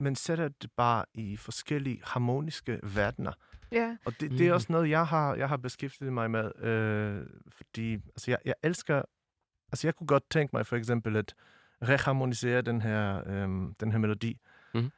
men 0.00 0.16
sætter 0.16 0.48
det 0.48 0.70
bare 0.76 1.04
i 1.14 1.36
forskellige 1.36 2.00
harmoniske 2.04 2.80
verdener. 2.82 3.32
Ja. 3.72 3.96
Og 4.04 4.20
det, 4.20 4.30
det 4.30 4.40
er 4.40 4.44
Mhm. 4.44 4.54
også 4.54 4.66
noget, 4.70 4.90
jeg 4.90 5.06
har, 5.06 5.34
jeg 5.34 5.48
har 5.48 5.56
beskæftiget 5.56 6.12
mig 6.12 6.30
med, 6.30 6.64
øh, 6.64 7.26
fordi 7.56 7.94
altså, 7.94 8.30
jeg, 8.30 8.38
jeg 8.44 8.54
elsker... 8.62 9.02
Altså, 9.72 9.86
jeg 9.86 9.94
kunne 9.96 10.06
godt 10.06 10.30
tænke 10.30 10.56
mig 10.56 10.66
for 10.66 10.76
eksempel 10.76 11.16
at 11.16 11.34
reharmonisere 11.82 12.62
den 12.62 12.82
her, 12.82 13.28
øh, 13.28 13.48
den 13.80 13.92
her 13.92 13.98
melodi. 13.98 14.38
Mhm. 14.74 14.90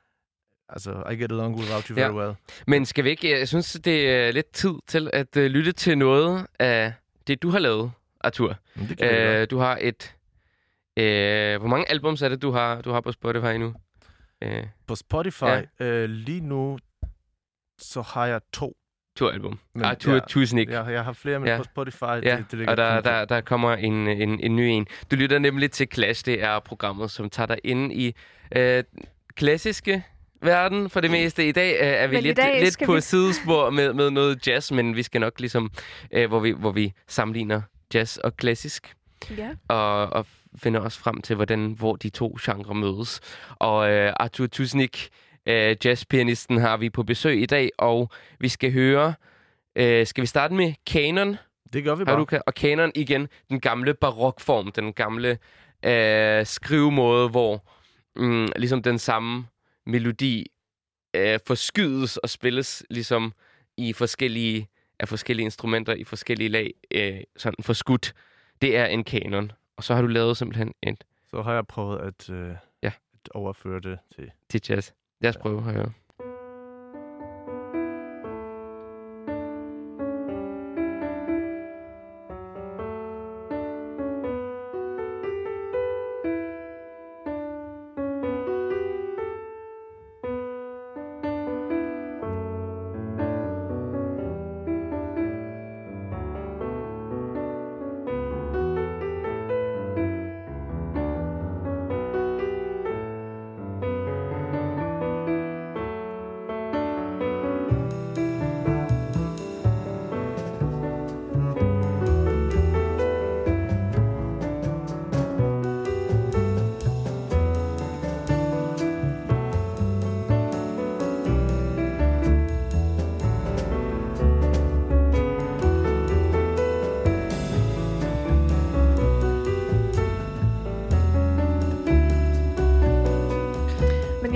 Altså, 0.69 1.03
I 1.11 1.15
get 1.17 1.33
along 1.33 1.57
without 1.57 1.85
you 1.87 1.97
Ja. 1.99 2.09
very 2.09 2.15
well. 2.25 2.35
Men 2.67 2.87
skal 2.87 3.05
vi 3.05 3.11
ikke... 3.11 3.31
Jeg 3.39 3.49
synes, 3.49 3.73
det 3.85 4.11
er 4.11 4.33
lidt 4.33 4.53
tid 4.53 4.73
til 4.87 5.11
at 5.13 5.37
uh, 5.37 5.43
lytte 5.43 5.73
til 5.73 5.99
noget 5.99 6.47
af 6.59 6.93
det, 7.27 7.43
du 7.43 7.49
har 7.51 7.59
lavet, 7.59 7.93
Arthur. 8.25 8.57
Det. 8.99 9.41
Uh, 9.43 9.51
du 9.51 9.59
har 9.59 9.79
et... 9.81 10.15
Uh, 11.01 11.61
hvor 11.61 11.67
mange 11.69 11.91
albums 11.91 12.23
er 12.23 12.29
det, 12.29 12.43
du 12.43 12.51
har, 12.51 12.81
du 12.81 12.91
har 12.93 13.01
på 13.01 13.13
Spotify 13.13 13.57
nu? 13.59 13.75
Uh, 14.47 14.51
På 14.87 14.95
Spotify, 14.95 15.45
ja. 15.45 15.63
øh, 15.85 16.09
lige 16.11 16.41
nu, 16.41 16.79
så 17.79 18.03
har 18.03 18.27
jeg 18.27 18.41
to. 18.53 18.77
to 19.17 19.29
album. 19.29 19.59
Men 19.75 19.85
Arthur 19.85 20.15
ja, 20.15 20.21
Tusnik. 20.29 20.71
Jeg, 20.71 20.87
jeg 20.91 21.05
har 21.05 21.13
flere, 21.13 21.39
men 21.39 21.49
Ja. 21.49 21.57
på 21.57 21.63
Spotify, 21.65 22.03
Ja, 22.03 22.17
det, 22.37 22.45
det 22.51 22.59
ligger 22.59 22.71
og 22.71 22.77
der, 22.77 23.01
to. 23.01 23.11
der, 23.11 23.25
der 23.25 23.41
kommer 23.41 23.73
en, 23.75 23.95
en, 24.09 24.41
en 24.41 24.57
ny 24.57 24.61
en. 24.61 24.87
Du 25.11 25.17
lytter 25.17 25.39
nemlig 25.39 25.71
til 25.71 25.89
Clash. 25.95 26.27
Det 26.27 26.43
er 26.43 26.59
programmet, 26.61 27.11
som 27.11 27.31
tager 27.31 27.47
dig 27.47 27.59
ind 27.65 27.93
i 27.93 28.15
øh, 28.57 28.85
klassiske 29.37 30.05
verden 30.43 30.91
for 30.91 31.01
det 31.01 31.11
meste. 31.11 31.49
I 31.49 31.53
dag 31.53 31.73
øh, 31.81 31.87
er 31.87 32.07
vi 32.07 32.17
Men 32.17 32.23
lidt, 32.23 32.37
dag 32.37 32.61
lidt 32.63 32.79
på 32.87 32.95
vi- 32.95 33.01
sidespor 33.01 33.71
med, 33.71 33.93
med 33.93 34.11
noget 34.11 34.47
jazz, 34.47 34.73
men 34.73 34.97
vi 34.97 35.03
skal 35.03 35.21
nok 35.21 35.41
ligesom, 35.41 35.71
øh, 36.13 36.29
hvor, 36.29 36.41
vi, 36.41 36.51
hvor 36.51 36.73
vi 36.73 36.93
sammenligner 37.09 37.63
jazz 37.95 38.17
og 38.17 38.37
klassisk, 38.37 38.95
ja. 39.39 39.51
og, 39.69 40.07
og 40.07 40.27
finder 40.57 40.81
os 40.81 40.99
frem 40.99 41.21
til, 41.23 41.37
hvordan, 41.37 41.73
hvor 41.73 41.97
de 41.97 42.09
to 42.11 42.37
genrer 42.41 42.73
mødes. 42.75 43.21
Og 43.59 43.91
øh, 43.91 44.13
Arthur 44.17 44.47
Tusnik, 44.47 45.09
øh, 45.47 45.77
jazzpianisten, 45.85 46.57
har 46.59 46.77
vi 46.77 46.91
på 46.91 47.03
besøg 47.03 47.43
i 47.43 47.47
dag, 47.47 47.71
og 47.79 48.11
vi 48.39 48.49
skal 48.49 48.73
høre... 48.73 49.15
Øh, 49.77 50.07
skal 50.07 50.23
vi 50.23 50.27
starte 50.27 50.55
med 50.55 50.73
Canon? 50.91 51.37
Det 51.73 51.85
gør 51.85 51.95
vi 51.95 51.99
Har 51.99 52.05
bare. 52.05 52.19
du, 52.21 52.27
ka- 52.37 52.43
og 52.47 52.55
kanon 52.55 52.93
igen, 52.95 53.29
den 53.49 53.61
gamle 53.61 53.95
barokform, 53.95 54.73
den 54.73 54.93
gamle 54.93 55.39
øh, 55.85 56.47
skrivemåde, 56.47 57.29
hvor 57.29 57.69
mm, 58.17 58.49
ligesom 58.57 58.83
den 58.83 58.99
samme 58.99 59.47
melodi 59.87 60.47
øh, 61.17 61.39
forskydes 61.47 62.17
og 62.17 62.31
spilles 62.31 62.85
ligesom 62.91 63.33
i 63.77 63.93
forskellige 63.93 64.69
af 65.03 65.09
forskellige 65.09 65.45
instrumenter 65.45 65.95
i 65.95 66.05
forskellige 66.05 66.49
lag, 66.49 66.75
øh, 66.95 67.21
sådan 67.37 67.65
forskudt. 67.65 68.15
Det 68.63 68.77
er 68.77 68.87
en 68.87 69.05
kanon. 69.05 69.53
Og 69.77 69.85
så 69.85 69.95
har 69.95 70.03
du 70.03 70.09
lavet 70.09 70.37
simpelthen 70.37 70.73
et 70.83 71.05
Så 71.31 71.43
har 71.43 71.55
jeg 71.55 71.67
prøvet 71.67 71.99
at, 71.99 72.31
øh, 72.31 72.55
Ja. 72.83 72.93
at 73.25 73.29
overføre 73.35 73.81
det 73.81 73.99
til... 74.15 74.31
til 74.49 74.61
jazz. 74.69 74.91
Lad 75.21 75.31
os 75.31 75.37
prøve 75.37 75.59
at 75.59 75.65
høre. 75.65 75.93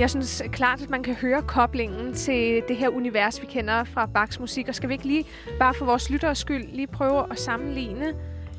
Jeg 0.07 0.11
synes 0.11 0.43
klart, 0.51 0.81
at 0.81 0.89
man 0.89 1.03
kan 1.03 1.15
høre 1.15 1.41
koblingen 1.41 2.13
til 2.13 2.63
det 2.67 2.77
her 2.77 2.89
univers, 2.89 3.41
vi 3.41 3.47
kender 3.47 3.83
fra 3.83 4.05
Bachs 4.05 4.39
musik. 4.39 4.67
Og 4.67 4.75
skal 4.75 4.89
vi 4.89 4.93
ikke 4.93 5.05
lige, 5.05 5.25
bare 5.59 5.73
for 5.73 5.85
vores 5.85 6.09
lytteres 6.09 6.37
skyld, 6.37 6.65
lige 6.73 6.87
prøve 6.87 7.31
at 7.31 7.39
sammenligne 7.39 8.05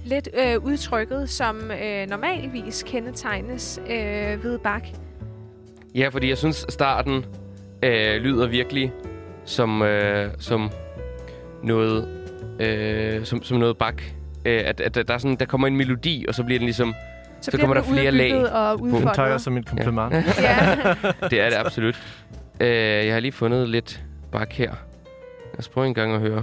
lidt 0.05 0.29
øh, 0.47 0.65
udtrykket, 0.65 1.31
som 1.31 1.71
øh, 1.71 2.09
normalvis 2.09 2.83
kendetegnes 2.87 3.81
øh, 3.91 4.45
ved 4.45 4.59
Bach? 4.59 4.95
Ja, 5.95 6.09
fordi 6.09 6.29
jeg 6.29 6.39
synes, 6.39 6.67
starten 6.69 7.25
øh, 7.83 8.17
lyder 8.17 8.47
virkelig 8.47 8.93
som, 9.45 9.83
øh, 9.83 10.31
som 10.39 10.71
noget, 11.63 12.09
øh, 12.61 13.25
som, 13.25 13.43
som 13.43 13.59
noget 13.59 13.79
Bach. 13.79 14.15
Øh, 14.45 14.63
at, 14.65 14.81
at 14.81 14.95
der, 14.95 15.15
er 15.15 15.19
sådan, 15.19 15.37
der 15.37 15.47
kommer 15.47 15.67
en 15.67 15.77
melodi, 15.77 16.25
og 16.29 16.35
så 16.35 16.45
bliver 16.45 16.59
den 16.59 16.67
ligesom... 16.67 16.95
Så, 17.41 17.51
bliver 17.51 17.61
kommer 17.61 17.75
der 17.75 17.83
flere 17.83 18.11
lag 18.11 18.53
Og 18.53 18.79
Hun 18.79 19.09
tager 19.15 19.29
jeg 19.29 19.41
som 19.41 19.57
en 19.57 19.63
kompliment. 19.63 20.13
Ja. 20.15 20.23
Ja. 20.43 20.95
Det 21.31 21.41
er 21.41 21.51
det 21.51 21.57
absolut. 21.57 22.03
Øh, 22.61 22.69
jeg 23.07 23.13
har 23.13 23.21
lige 23.21 23.33
fundet 23.33 23.69
lidt 23.69 24.01
bak 24.33 24.53
her. 24.53 24.71
Lad 25.53 25.59
os 25.59 25.69
prøve 25.69 25.87
en 25.87 25.95
gang 25.95 26.15
at 26.15 26.21
høre. 26.21 26.43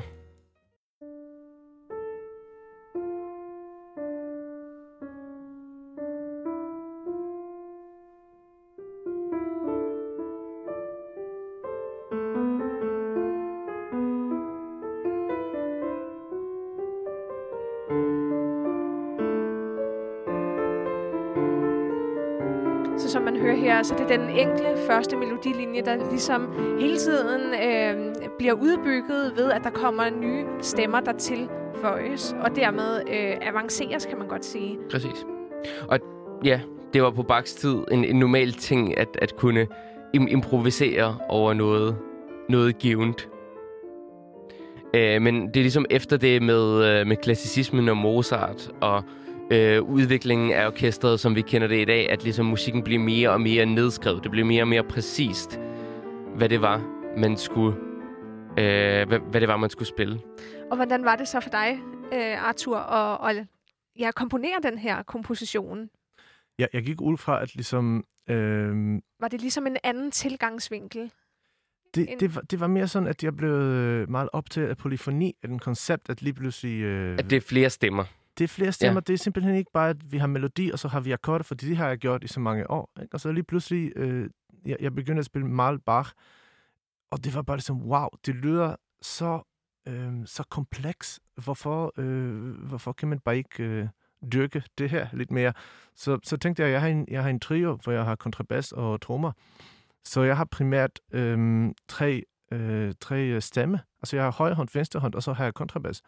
Her, 23.75 23.83
så 23.83 23.95
det 23.97 24.11
er 24.11 24.17
den 24.17 24.29
enkle 24.29 24.67
første 24.87 25.17
melodilinje, 25.17 25.81
der 25.81 26.09
ligesom 26.09 26.53
hele 26.79 26.97
tiden 26.97 27.41
øh, 27.53 28.15
bliver 28.37 28.53
udbygget 28.53 29.33
ved, 29.37 29.51
at 29.51 29.63
der 29.63 29.69
kommer 29.69 30.09
nye 30.09 30.45
stemmer, 30.61 30.99
der 30.99 31.11
tilføjes, 31.11 32.35
og 32.41 32.55
dermed 32.55 33.01
øh, 33.07 33.49
avanceres, 33.49 34.05
kan 34.05 34.17
man 34.17 34.27
godt 34.27 34.45
sige. 34.45 34.77
Præcis. 34.91 35.25
Og 35.87 35.99
ja, 36.43 36.59
det 36.93 37.03
var 37.03 37.11
på 37.11 37.23
Bachs 37.23 37.53
tid 37.53 37.77
en, 37.91 38.05
en 38.05 38.19
normal 38.19 38.53
ting 38.53 38.97
at, 38.97 39.17
at 39.21 39.35
kunne 39.35 39.67
im- 40.17 40.27
improvisere 40.27 41.17
over 41.29 41.53
noget, 41.53 41.95
noget 42.49 42.77
givet. 42.77 43.29
Øh, 44.93 45.21
men 45.21 45.47
det 45.47 45.57
er 45.57 45.61
ligesom 45.61 45.85
efter 45.89 46.17
det 46.17 46.41
med, 46.41 46.85
øh, 46.85 47.07
med 47.07 47.15
klassicismen 47.15 47.89
og 47.89 47.97
Mozart 47.97 48.71
og 48.81 49.03
øh, 49.51 49.81
udviklingen 49.81 50.51
af 50.51 50.67
orkestret, 50.67 51.19
som 51.19 51.35
vi 51.35 51.41
kender 51.41 51.67
det 51.67 51.81
i 51.81 51.85
dag, 51.85 52.09
at 52.09 52.23
ligesom 52.23 52.45
musikken 52.45 52.83
bliver 52.83 52.99
mere 52.99 53.29
og 53.29 53.41
mere 53.41 53.65
nedskrevet. 53.65 54.23
Det 54.23 54.31
bliver 54.31 54.45
mere 54.45 54.63
og 54.63 54.67
mere 54.67 54.83
præcist, 54.83 55.59
hvad 56.35 56.49
det 56.49 56.61
var, 56.61 56.77
man 57.17 57.37
skulle, 57.37 57.77
øh, 58.59 59.07
hvad, 59.07 59.19
hvad 59.31 59.41
det 59.41 59.47
var, 59.49 59.57
man 59.57 59.69
skulle 59.69 59.87
spille. 59.87 60.19
Og 60.71 60.75
hvordan 60.75 61.05
var 61.05 61.15
det 61.15 61.27
så 61.27 61.39
for 61.39 61.49
dig, 61.49 61.79
øh, 62.13 62.47
Arthur, 62.47 62.77
at, 62.77 63.37
at 63.37 63.45
ja, 63.99 64.11
komponere 64.11 64.59
den 64.63 64.77
her 64.77 65.03
komposition? 65.03 65.89
Jeg, 66.59 66.67
jeg 66.73 66.83
gik 66.83 67.01
ud 67.01 67.17
fra, 67.17 67.41
at 67.41 67.55
ligesom... 67.55 68.03
Øh, 68.29 69.01
Var 69.19 69.27
det 69.27 69.41
ligesom 69.41 69.67
en 69.67 69.77
anden 69.83 70.11
tilgangsvinkel? 70.11 71.11
det, 71.95 72.07
det, 72.19 72.35
var, 72.35 72.41
det 72.41 72.59
var 72.59 72.67
mere 72.67 72.87
sådan, 72.87 73.07
at 73.07 73.23
jeg 73.23 73.35
blev 73.35 73.51
øh, 73.51 74.09
meget 74.09 74.29
optaget 74.33 74.69
af 74.69 74.77
polyfoni, 74.77 75.35
af 75.43 75.49
den 75.49 75.59
koncept, 75.59 76.09
at 76.09 76.21
lige 76.21 76.33
pludselig... 76.33 76.81
Øh, 76.81 77.13
At 77.19 77.29
det 77.29 77.35
er 77.35 77.41
flere 77.41 77.69
stemmer. 77.69 78.03
Det 78.37 78.43
er 78.43 78.47
flere 78.47 78.71
stemmer. 78.71 79.01
Ja. 79.01 79.03
Det 79.07 79.13
er 79.13 79.17
simpelthen 79.17 79.55
ikke 79.55 79.71
bare, 79.73 79.89
at 79.89 80.11
vi 80.11 80.17
har 80.17 80.27
melodi, 80.27 80.71
og 80.71 80.79
så 80.79 80.87
har 80.87 80.99
vi 80.99 81.11
akkorder, 81.11 81.43
for 81.43 81.55
det 81.55 81.77
har 81.77 81.87
jeg 81.87 81.97
gjort 81.97 82.23
i 82.23 82.27
så 82.27 82.39
mange 82.39 82.71
år. 82.71 82.91
Ikke? 83.01 83.13
Og 83.13 83.19
så 83.19 83.31
lige 83.31 83.43
pludselig, 83.43 83.91
øh, 83.95 84.29
jeg, 84.65 84.77
jeg 84.79 84.95
begyndte 84.95 85.19
at 85.19 85.25
spille 85.25 85.47
mal 85.47 85.79
Bach, 85.79 86.11
og 87.11 87.23
det 87.23 87.35
var 87.35 87.41
bare 87.41 87.57
ligesom, 87.57 87.81
wow, 87.81 88.07
det 88.25 88.35
lyder 88.35 88.75
så, 89.01 89.41
øh, 89.87 90.13
så 90.25 90.43
kompleks. 90.49 91.19
Hvorfor, 91.43 91.93
øh, 91.97 92.51
hvorfor 92.51 92.91
kan 92.91 93.07
man 93.07 93.19
bare 93.19 93.37
ikke 93.37 93.63
øh, 93.63 93.87
dyrke 94.31 94.63
det 94.77 94.89
her 94.89 95.07
lidt 95.13 95.31
mere? 95.31 95.53
Så, 95.95 96.19
så 96.23 96.37
tænkte 96.37 96.63
jeg, 96.63 96.71
jeg 96.71 96.81
har, 96.81 96.87
en, 96.87 97.07
jeg 97.11 97.23
har 97.23 97.29
en 97.29 97.39
trio, 97.39 97.79
hvor 97.83 97.91
jeg 97.91 98.05
har 98.05 98.15
kontrabas 98.15 98.71
og 98.71 99.01
trommer. 99.01 99.31
Så 100.03 100.21
jeg 100.21 100.37
har 100.37 100.45
primært 100.45 100.99
øh, 101.11 101.69
tre, 101.87 102.23
øh, 102.51 102.93
tre 102.99 103.25
øh, 103.25 103.41
stemme. 103.41 103.79
Altså 104.01 104.15
jeg 104.15 104.23
har 104.25 104.31
højre 104.31 104.55
hånd, 104.55 104.69
venstre 104.73 104.99
hånd, 104.99 105.15
og 105.15 105.23
så 105.23 105.33
har 105.33 105.43
jeg 105.43 105.53
kontrabas 105.53 106.01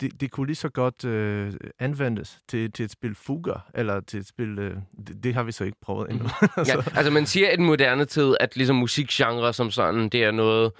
det, 0.00 0.20
det 0.20 0.30
kunne 0.30 0.46
lige 0.46 0.56
så 0.56 0.68
godt 0.68 1.04
øh, 1.04 1.52
anvendes 1.78 2.38
til, 2.48 2.72
til 2.72 2.84
et 2.84 2.90
spil 2.90 3.14
fuger, 3.14 3.70
eller 3.74 4.00
til 4.00 4.20
et 4.20 4.26
spil... 4.26 4.58
Øh, 4.58 4.76
det, 5.06 5.24
det 5.24 5.34
har 5.34 5.42
vi 5.42 5.52
så 5.52 5.64
ikke 5.64 5.80
prøvet 5.82 6.10
endnu. 6.10 6.28
Ja, 6.66 6.74
altså 6.98 7.10
man 7.10 7.26
siger 7.26 7.50
i 7.50 7.56
den 7.56 7.64
moderne 7.64 8.04
tid, 8.04 8.36
at 8.40 8.56
ligesom 8.56 8.76
musikgenre 8.76 9.52
som 9.52 9.70
sådan, 9.70 10.08
det 10.08 10.24
er 10.24 10.30
noget, 10.30 10.72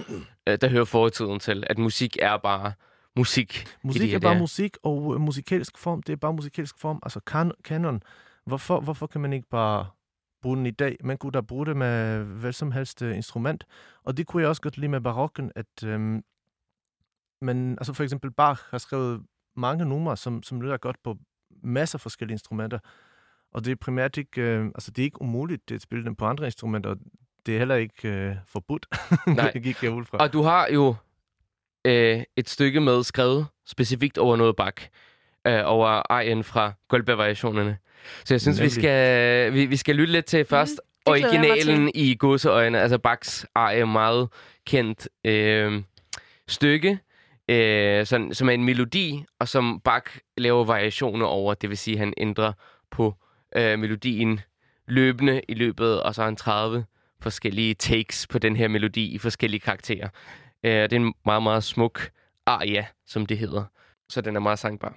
øh, 0.48 0.59
der 0.61 0.68
hører 0.68 0.85
fortiden 0.85 1.40
til. 1.40 1.64
At 1.66 1.78
musik 1.78 2.16
er 2.20 2.37
bare 2.37 2.72
musik. 3.16 3.66
musik 3.83 4.02
de 4.02 4.14
er 4.14 4.18
bare 4.18 4.33
dage. 4.33 4.40
musik, 4.40 4.76
og 4.83 5.14
øh, 5.14 5.20
musikalsk 5.20 5.78
form, 5.78 6.02
det 6.02 6.12
er 6.12 6.16
bare 6.16 6.33
musikalsk 6.33 6.78
form. 6.78 6.98
Altså 7.02 7.20
kan, 7.20 7.52
kanon. 7.64 8.02
Hvorfor, 8.46 8.81
hvorfor 8.81 9.07
kan 9.07 9.20
man 9.20 9.33
ikke 9.33 9.48
bare 9.48 9.87
bruge 10.42 10.57
den 10.57 10.66
i 10.66 10.70
dag? 10.70 10.96
Man 11.05 11.16
kunne 11.16 11.33
da 11.33 11.40
bruge 11.40 11.66
det 11.66 11.76
med 11.76 12.18
hvad 12.24 12.52
som 12.52 12.72
helst 12.72 13.02
øh, 13.02 13.16
instrument. 13.16 13.66
Og 14.05 14.16
det 14.16 14.26
kunne 14.26 14.40
jeg 14.40 14.48
også 14.48 14.62
godt 14.62 14.76
lide 14.76 14.88
med 14.88 15.00
barokken, 15.00 15.52
at 15.55 15.85
øhm, 15.85 16.22
man, 17.42 17.72
altså 17.72 17.92
for 17.92 18.02
eksempel 18.02 18.31
Bach 18.31 18.62
har 18.70 18.78
skrevet 18.78 19.22
mange 19.57 19.85
numre, 19.85 20.16
som, 20.16 20.42
som 20.42 20.61
lyder 20.61 20.76
godt 20.76 20.96
på 21.05 21.16
masser 21.62 21.96
af 21.96 22.00
forskellige 22.00 22.35
instrumenter. 22.35 22.78
Og 23.52 23.64
det 23.64 23.70
er 23.70 23.76
primært 23.76 24.16
ikke, 24.16 24.40
øh, 24.40 24.64
altså 24.64 24.90
det 24.90 25.02
er 25.02 25.05
ikke 25.05 25.22
umuligt 25.22 25.72
at 25.72 25.83
spille 25.83 26.05
dem 26.05 26.14
på 26.14 26.24
andre 26.24 26.44
instrumenter, 26.44 26.90
og 26.90 26.96
det 27.46 27.55
er 27.55 27.59
heller 27.59 27.74
ikke 27.74 28.09
øh, 28.09 28.37
forbudt. 28.46 28.87
Nej. 29.26 29.50
det 29.50 29.62
gik 29.62 29.83
jeg 29.83 29.90
ud 29.90 30.05
fra. 30.05 30.18
Og 30.18 30.33
du 30.33 30.42
har 30.42 30.68
jo 30.68 30.94
øh, 31.85 32.22
et 32.37 32.48
stykke 32.48 32.81
med 32.81 33.02
skrevet 33.02 33.46
specifikt 33.66 34.18
over 34.18 34.37
noget 34.37 34.57
bak. 34.57 34.81
Øh, 35.46 35.62
over 35.64 35.87
arien 36.12 36.44
fra 36.44 36.72
Goldberg-variationerne. 36.88 37.78
Så 38.24 38.35
jeg 38.35 38.40
synes, 38.40 38.61
vi 38.61 38.68
skal, 38.68 39.52
vi, 39.52 39.66
vi 39.66 39.76
skal 39.76 39.96
lytte 39.96 40.12
lidt 40.12 40.26
til 40.26 40.44
først 40.44 40.81
glæder 41.07 41.28
jeg 41.28 41.40
mig 41.40 41.50
originalen 41.50 41.90
i 41.94 42.16
godseøjne. 42.18 42.81
Altså 42.81 42.98
Bachs 42.98 43.46
arie, 43.55 43.87
meget 43.87 44.28
kendt 44.66 45.09
øh, 45.24 45.83
stykke. 46.48 46.98
Øh, 47.53 48.07
sådan, 48.07 48.35
som 48.35 48.49
er 48.49 48.53
en 48.53 48.65
melodi, 48.65 49.25
og 49.38 49.49
som 49.49 49.81
Bach 49.81 50.07
laver 50.37 50.65
variationer 50.65 51.27
over. 51.27 51.55
Det 51.55 51.71
vil 51.71 51.79
sige, 51.79 51.95
at 51.95 51.99
han 51.99 52.15
ændrer 52.17 52.53
på 52.91 53.15
øh, 53.57 53.79
melodien 53.79 54.41
løbende 54.87 55.41
i 55.49 55.55
løbet, 55.55 56.03
og 56.03 56.15
så 56.15 56.21
har 56.21 56.27
han 56.27 56.37
30 56.37 56.85
forskellige 57.21 57.75
takes 57.75 58.27
på 58.27 58.38
den 58.38 58.57
her 58.57 58.69
melodi 58.69 59.15
i 59.15 59.19
forskellige 59.19 59.61
karakterer. 59.61 60.09
Øh, 60.65 60.73
det 60.73 60.93
er 60.93 60.97
en 60.97 61.15
meget, 61.25 61.43
meget 61.43 61.65
smuk 61.65 62.11
aria, 62.47 62.87
som 63.07 63.27
det 63.27 63.38
hedder. 63.38 63.65
Så 64.09 64.21
den 64.21 64.37
er 64.37 64.41
meget 64.41 64.59
sangbar. 64.59 64.97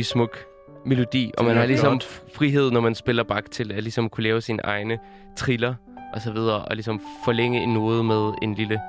Utrolig 0.00 0.04
smuk 0.06 0.38
melodi, 0.86 1.30
og 1.38 1.44
man 1.44 1.56
er 1.56 1.60
har 1.60 1.66
ligesom 1.66 2.00
flot. 2.00 2.34
frihed, 2.34 2.70
når 2.70 2.80
man 2.80 2.94
spiller 2.94 3.22
bak 3.22 3.50
til 3.50 3.72
at 3.72 3.82
ligesom 3.82 4.08
kunne 4.08 4.24
lave 4.24 4.40
sine 4.40 4.62
egne 4.64 4.98
triller 5.36 5.74
og 6.14 6.20
så 6.20 6.32
videre, 6.32 6.64
og 6.64 6.74
ligesom 6.76 7.00
forlænge 7.24 7.62
en 7.62 7.74
node 7.74 8.04
med 8.04 8.32
en 8.42 8.54
lille... 8.54 8.80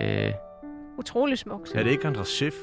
Øh, 0.00 0.32
Utrolig 0.98 1.38
smukt. 1.38 1.72
Er 1.74 1.82
det 1.82 1.90
ikke 1.90 2.06
Andras 2.08 2.28
Schiff? 2.28 2.56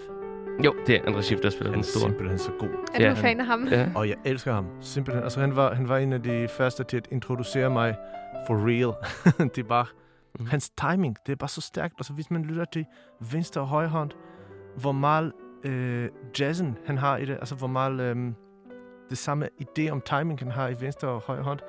jo, 0.65 0.73
det 0.87 0.95
er 0.95 0.99
André 1.01 1.21
Schiff, 1.21 1.41
der 1.41 1.49
spiller 1.49 1.69
Han 1.69 1.73
den 1.73 1.79
er 1.79 1.83
store. 1.83 2.01
simpelthen 2.09 2.39
så 2.39 2.51
god. 2.59 2.67
Er 2.93 2.97
du 2.99 3.03
Ja. 3.03 3.13
fan 3.13 3.39
af 3.39 3.45
ham? 3.45 3.67
Ja. 3.67 3.87
Og 3.95 4.09
jeg 4.09 4.15
elsker 4.25 4.53
ham. 4.53 4.65
Simpelthen. 4.81 5.23
Altså, 5.23 5.39
han 5.39 5.55
var, 5.55 5.73
han 5.75 5.89
var 5.89 5.97
en 5.97 6.13
af 6.13 6.23
de 6.23 6.47
første 6.57 6.83
til 6.83 6.97
at 6.97 7.07
introducere 7.11 7.69
mig 7.69 7.95
for 8.47 8.53
real. 8.67 8.93
det 9.55 9.57
er 9.63 9.67
bare... 9.67 9.85
Mhm. 10.39 10.47
Hans 10.47 10.69
timing, 10.69 11.15
det 11.25 11.31
er 11.31 11.35
bare 11.35 11.49
så 11.49 11.61
stærkt. 11.61 11.93
Altså, 11.97 12.13
hvis 12.13 12.31
man 12.31 12.43
lytter 12.43 12.65
til 12.73 12.85
venstre 13.31 13.61
og 13.61 13.67
højre 13.67 13.87
hånd, 13.89 14.11
hvor 14.77 14.91
meget 14.91 15.31
øh, 15.63 16.09
jazzen 16.39 16.77
han 16.85 16.97
har 16.97 17.17
i 17.17 17.25
det, 17.25 17.33
altså 17.33 17.55
hvor 17.55 17.67
meget 17.67 18.01
øh, 18.01 18.15
det 19.09 19.17
samme 19.17 19.47
idé 19.61 19.89
om 19.89 20.01
timing 20.01 20.39
han 20.39 20.51
har 20.51 20.67
i 20.67 20.75
venstre 20.81 21.07
og 21.07 21.21
højre 21.21 21.43
hånd, 21.43 21.59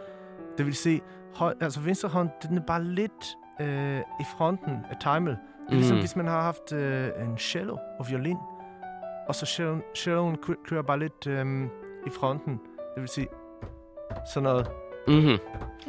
Det 0.59 0.67
vil 0.67 0.75
sige, 0.75 1.01
høj, 1.35 1.55
altså 1.61 1.81
venstre 1.81 2.09
hånd, 2.09 2.29
den 2.49 2.59
er 2.59 2.63
bare 2.67 2.85
lidt 2.85 3.37
øh, 3.61 3.99
i 3.99 4.25
fronten 4.39 4.71
af 4.91 4.97
timet. 5.01 5.37
Det 5.69 5.73
er 5.73 5.75
ligesom, 5.75 5.97
Mm. 5.97 6.01
hvis 6.01 6.17
man 6.17 6.27
har 6.27 6.43
haft 6.43 6.73
øh, 6.73 7.09
en 7.21 7.39
cello 7.39 7.77
og 7.99 8.07
violin, 8.11 8.37
og 9.29 9.35
så 9.35 9.47
celloen, 9.47 9.83
celloen 9.97 10.37
kø- 10.37 10.55
kører 10.69 10.83
bare 10.83 10.99
lidt 10.99 11.27
øh, 11.27 11.63
i 12.07 12.11
fronten. 12.21 12.53
Det 12.95 13.01
vil 13.01 13.09
sige, 13.09 13.27
sådan 14.35 14.43
noget. 14.43 14.67
Mm-hmm. 15.09 15.39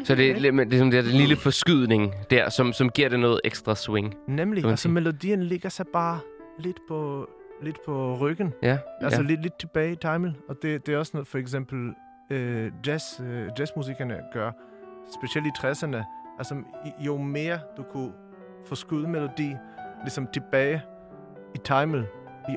Så 0.03 0.15
det 0.15 0.31
er 0.31 0.39
lidt- 0.39 0.53
men 0.55 0.67
det 0.67 0.73
er 0.75 0.79
sådan 0.79 0.91
der 0.91 1.01
den 1.01 1.11
lille 1.11 1.35
forskydning 1.35 2.13
der, 2.29 2.49
som, 2.49 2.73
som 2.73 2.89
giver 2.89 3.09
det 3.09 3.19
noget 3.19 3.41
ekstra 3.43 3.75
swing. 3.75 4.13
Nemlig, 4.27 4.65
altså 4.65 4.89
melodien 4.89 5.43
ligger 5.43 5.69
sig 5.69 5.85
bare 5.93 6.19
lidt 6.59 6.77
på, 6.87 7.29
lidt 7.63 7.77
på 7.85 8.17
ryggen. 8.21 8.53
Ja, 8.61 8.77
Altså 9.01 9.21
ja. 9.21 9.27
lidt, 9.27 9.41
lidt 9.41 9.59
tilbage 9.59 9.91
i 9.91 9.95
timet. 9.95 10.35
Og 10.49 10.55
det, 10.61 10.85
det 10.85 10.93
er 10.93 10.97
også 10.97 11.11
noget, 11.13 11.27
for 11.27 11.37
eksempel 11.37 11.93
øh, 12.29 12.71
jazz, 12.87 13.03
øh, 13.21 13.47
jazzmusikerne 13.59 14.19
gør, 14.33 14.51
specielt 15.19 15.47
i 15.47 15.51
60'erne. 15.57 16.03
Altså 16.37 16.55
jo 16.99 17.17
mere 17.17 17.59
du 17.77 17.83
kunne 17.83 18.11
forskyde 18.65 19.07
melodi 19.07 19.55
ligesom 20.01 20.27
tilbage 20.33 20.81
i 21.55 21.57
timet, 21.57 22.07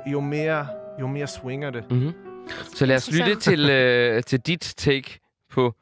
jo- 0.06 0.20
mere, 0.20 0.66
jo 1.00 1.06
mere 1.06 1.26
swinger 1.26 1.70
det. 1.70 1.90
Mm-hmm. 1.90 2.12
Så 2.74 2.86
lad 2.86 2.96
os 2.96 3.10
lytte 3.18 3.34
til, 3.34 3.70
øh, 3.70 4.22
til 4.22 4.40
dit 4.40 4.74
take 4.76 5.18
på 5.50 5.74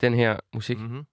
den 0.00 0.14
her 0.14 0.36
musik. 0.54 0.78
Mm. 0.78 0.84
Mm-hmm. 0.84 1.04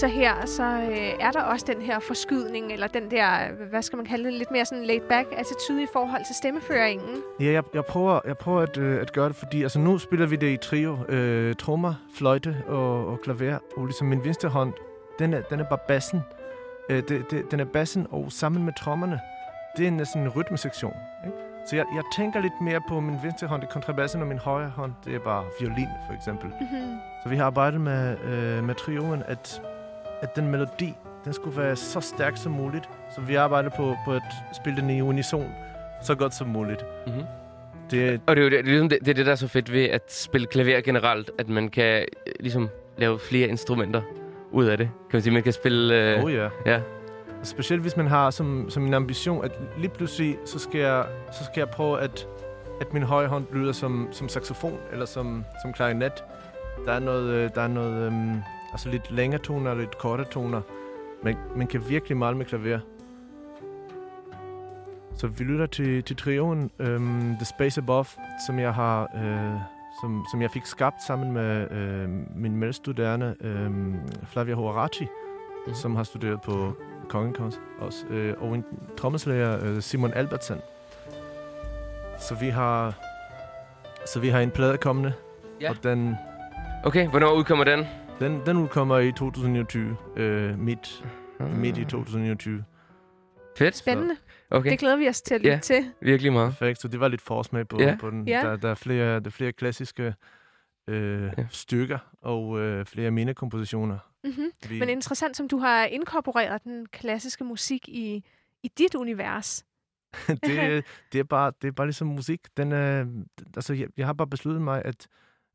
Viser 0.00 0.20
her, 0.20 0.46
så 0.46 0.62
øh, 0.62 1.26
er 1.26 1.30
der 1.30 1.42
også 1.42 1.66
den 1.68 1.82
her 1.82 1.98
forskydning, 1.98 2.72
eller 2.72 2.86
den 2.86 3.10
der, 3.10 3.52
hvad 3.70 3.82
skal 3.82 3.96
man 3.96 4.06
kalde 4.06 4.24
det, 4.24 4.32
lidt 4.32 4.50
mere 4.50 4.64
sådan 4.64 4.84
laid-back 4.84 5.26
attitude 5.36 5.82
i 5.82 5.86
forhold 5.92 6.24
til 6.26 6.34
stemmeføringen. 6.34 7.16
Ja, 7.40 7.52
jeg, 7.52 7.62
jeg 7.74 7.84
prøver, 7.84 8.20
jeg 8.26 8.38
prøver 8.38 8.60
at, 8.60 8.78
øh, 8.78 9.00
at 9.00 9.12
gøre 9.12 9.28
det, 9.28 9.36
fordi 9.36 9.62
altså, 9.62 9.78
nu 9.78 9.98
spiller 9.98 10.26
vi 10.26 10.36
det 10.36 10.52
i 10.52 10.56
trio. 10.56 10.98
Øh, 11.08 11.54
trommer, 11.54 11.94
fløjte 12.14 12.56
og, 12.66 13.06
og 13.06 13.20
klaver. 13.20 13.58
Og 13.76 13.86
ligesom 13.86 14.06
min 14.06 14.24
venstre 14.24 14.48
hånd, 14.48 14.72
den 15.18 15.34
er, 15.34 15.40
den 15.40 15.60
er 15.60 15.64
bare 15.64 15.78
bassen. 15.88 16.20
Øh, 16.90 17.02
det, 17.08 17.30
det, 17.30 17.50
den 17.50 17.60
er 17.60 17.64
bassen, 17.64 18.06
og 18.10 18.32
sammen 18.32 18.64
med 18.64 18.72
trommerne, 18.78 19.20
det 19.76 19.86
er 19.86 19.90
næsten 19.90 20.22
en 20.22 20.28
rytmesektion. 20.28 20.94
Ikke? 21.26 21.36
Så 21.66 21.76
jeg, 21.76 21.84
jeg 21.94 22.02
tænker 22.16 22.40
lidt 22.40 22.60
mere 22.62 22.80
på 22.88 23.00
min 23.00 23.16
venstre 23.22 23.46
hånd, 23.46 23.62
det 23.62 23.68
er 23.68 23.72
kontrabassen, 23.72 24.22
og 24.22 24.28
min 24.28 24.38
højre 24.38 24.68
hånd, 24.68 24.92
det 25.04 25.14
er 25.14 25.18
bare 25.18 25.44
violin, 25.60 25.88
for 26.06 26.14
eksempel. 26.14 26.48
Mm-hmm. 26.48 26.96
Så 27.22 27.28
vi 27.28 27.36
har 27.36 27.44
arbejdet 27.44 27.80
med, 27.80 28.18
øh, 28.18 28.64
med 28.64 28.74
trioen, 28.74 29.22
at, 29.26 29.62
at 30.22 30.36
den 30.36 30.50
melodi, 30.50 30.94
den 31.24 31.32
skulle 31.32 31.56
være 31.56 31.76
så 31.76 32.00
stærk 32.00 32.36
som 32.36 32.52
muligt. 32.52 32.88
Så 33.14 33.20
vi 33.20 33.34
arbejder 33.34 33.70
på, 33.76 33.96
på 34.04 34.12
at 34.12 34.22
spille 34.52 34.80
den 34.80 34.90
i 34.90 35.00
unison 35.00 35.46
så 36.02 36.14
godt 36.14 36.34
som 36.34 36.48
muligt. 36.48 36.84
Mm-hmm. 37.06 37.22
Det, 37.90 38.20
Og 38.26 38.36
det 38.36 38.42
er 38.42 38.44
jo 38.44 38.50
det, 38.50 38.52
det, 38.52 38.58
er 38.58 38.62
ligesom 38.62 38.88
det, 38.88 38.98
det, 39.06 39.16
det, 39.16 39.26
der 39.26 39.32
er 39.32 39.36
så 39.36 39.48
fedt 39.48 39.72
ved 39.72 39.84
at 39.84 40.12
spille 40.12 40.46
klaver 40.46 40.80
generelt, 40.80 41.30
at 41.38 41.48
man 41.48 41.68
kan 41.68 42.00
øh, 42.26 42.32
ligesom 42.40 42.68
lave 42.96 43.18
flere 43.18 43.48
instrumenter 43.48 44.02
ud 44.52 44.64
af 44.64 44.78
det. 44.78 44.86
Kan 44.86 45.16
man 45.16 45.22
sige, 45.22 45.32
man 45.32 45.42
kan 45.42 45.52
spille... 45.52 46.14
Øh, 46.16 46.24
oh 46.24 46.34
ja. 46.34 46.48
ja. 46.66 46.80
Specielt 47.42 47.82
hvis 47.82 47.96
man 47.96 48.06
har 48.06 48.30
som, 48.30 48.70
som 48.70 48.86
en 48.86 48.94
ambition, 48.94 49.44
at 49.44 49.52
lige 49.78 49.90
pludselig, 49.90 50.36
så 50.44 50.58
skal 50.58 50.80
jeg, 50.80 51.04
så 51.32 51.44
skal 51.44 51.60
jeg 51.60 51.68
prøve, 51.68 52.00
at, 52.00 52.28
at 52.80 52.92
min 52.92 53.02
højre 53.02 53.28
hånd 53.28 53.46
lyder 53.52 53.72
som, 53.72 54.08
som 54.12 54.28
saxofon, 54.28 54.78
eller 54.92 55.06
som, 55.06 55.44
som 55.62 55.72
klarinet. 55.72 56.24
Der 56.86 56.92
er 56.92 56.98
noget, 56.98 57.30
øh, 57.30 57.50
der 57.54 57.60
er 57.60 57.68
noget 57.68 58.06
øhm, 58.06 58.42
altså 58.72 58.88
lidt 58.88 59.10
længere 59.10 59.40
toner 59.42 59.70
og 59.70 59.76
lidt 59.76 59.98
kortere 59.98 60.26
toner. 60.26 60.60
Man, 61.22 61.36
man 61.56 61.66
kan 61.66 61.88
virkelig 61.88 62.16
male 62.16 62.36
med 62.36 62.46
klaver. 62.46 62.78
Så 65.16 65.26
vi 65.26 65.44
lytter 65.44 65.66
til, 65.66 66.02
til 66.02 66.16
trioen 66.16 66.70
øhm, 66.78 67.34
The 67.36 67.44
Space 67.44 67.80
Above, 67.80 68.04
som 68.46 68.58
jeg 68.58 68.74
har... 68.74 69.02
Øh, 69.14 69.60
som, 70.02 70.24
som 70.30 70.42
jeg 70.42 70.50
fik 70.50 70.66
skabt 70.66 71.02
sammen 71.06 71.32
med 71.32 71.70
øh, 71.70 72.08
min 72.36 72.56
medstuderende 72.56 73.34
øh, 73.40 73.70
Flavia 74.26 74.54
Hoaraci, 74.54 75.06
Mhm. 75.66 75.74
som 75.74 75.96
har 75.96 76.02
studeret 76.02 76.40
på 76.42 76.72
Kongekunst 77.08 77.60
også, 77.80 78.06
øh, 78.10 78.34
og 78.38 78.54
en 78.54 78.64
trommeslager, 78.98 79.64
øh, 79.64 79.80
Simon 79.82 80.12
Albertsen. 80.14 80.56
Så 82.18 82.34
vi 82.34 82.48
har 82.48 82.94
så 84.06 84.20
vi 84.20 84.28
har 84.28 84.40
en 84.40 84.50
plade 84.50 84.76
kommende, 84.76 85.12
Ja. 85.60 85.70
og 85.70 85.76
den, 85.82 86.16
Okay, 86.84 87.08
hvornår 87.08 87.32
udkommer 87.32 87.64
den? 87.64 87.86
Den, 88.20 88.46
den 88.46 88.56
udkommer 88.56 88.98
i 88.98 89.12
2020, 89.12 89.96
øh, 90.16 90.58
midt, 90.58 91.04
midt 91.40 91.78
i 91.78 91.84
2020. 91.84 92.64
Fedt. 93.58 93.76
Spændende. 93.76 94.16
Okay, 94.50 94.70
Det 94.70 94.78
glæder 94.78 94.96
vi 94.96 95.08
os 95.08 95.22
til 95.22 95.34
at 95.34 95.40
lytte 95.40 95.50
Ja. 95.52 95.58
til. 95.58 95.92
virkelig 96.00 96.32
meget. 96.32 96.48
Perfekt, 96.58 96.80
så 96.80 96.88
det 96.88 97.00
var 97.00 97.08
lidt 97.08 97.20
forsmag 97.20 97.68
på, 97.68 97.80
Ja. 97.80 97.96
på 98.00 98.10
den. 98.10 98.28
Ja. 98.28 98.40
Der, 98.42 98.56
der, 98.56 98.68
er 98.70 98.74
flere, 98.74 99.20
der 99.20 99.26
er 99.26 99.30
flere 99.30 99.52
klassiske 99.52 100.14
øh, 100.88 101.22
Ja. 101.38 101.46
stykker 101.50 101.98
og 102.22 102.60
øh, 102.60 102.84
flere 102.86 103.06
af 103.06 103.12
mine 103.12 103.34
kompositioner. 103.34 103.98
Mm-hmm. 104.24 104.50
Vi, 104.68 104.78
Men 104.78 104.88
interessant, 104.88 105.36
som 105.36 105.48
du 105.48 105.58
har 105.58 105.84
inkorporeret 105.84 106.64
den 106.64 106.86
klassiske 106.86 107.44
musik 107.44 107.88
i, 107.88 108.24
i 108.62 108.68
dit 108.78 108.94
univers. 108.94 109.64
det, 110.44 110.58
er- 110.58 110.82
det, 111.12 111.18
er 111.18 111.24
bare, 111.24 111.52
det 111.62 111.68
er 111.68 111.72
bare 111.72 111.86
ligesom 111.86 112.06
musik. 112.08 112.40
Den 112.56 112.72
er, 112.72 113.06
altså, 113.56 113.74
jeg, 113.74 113.88
jeg 113.96 114.06
har 114.06 114.12
bare 114.12 114.28
besluttet 114.28 114.62
mig, 114.62 114.82
at 114.84 115.06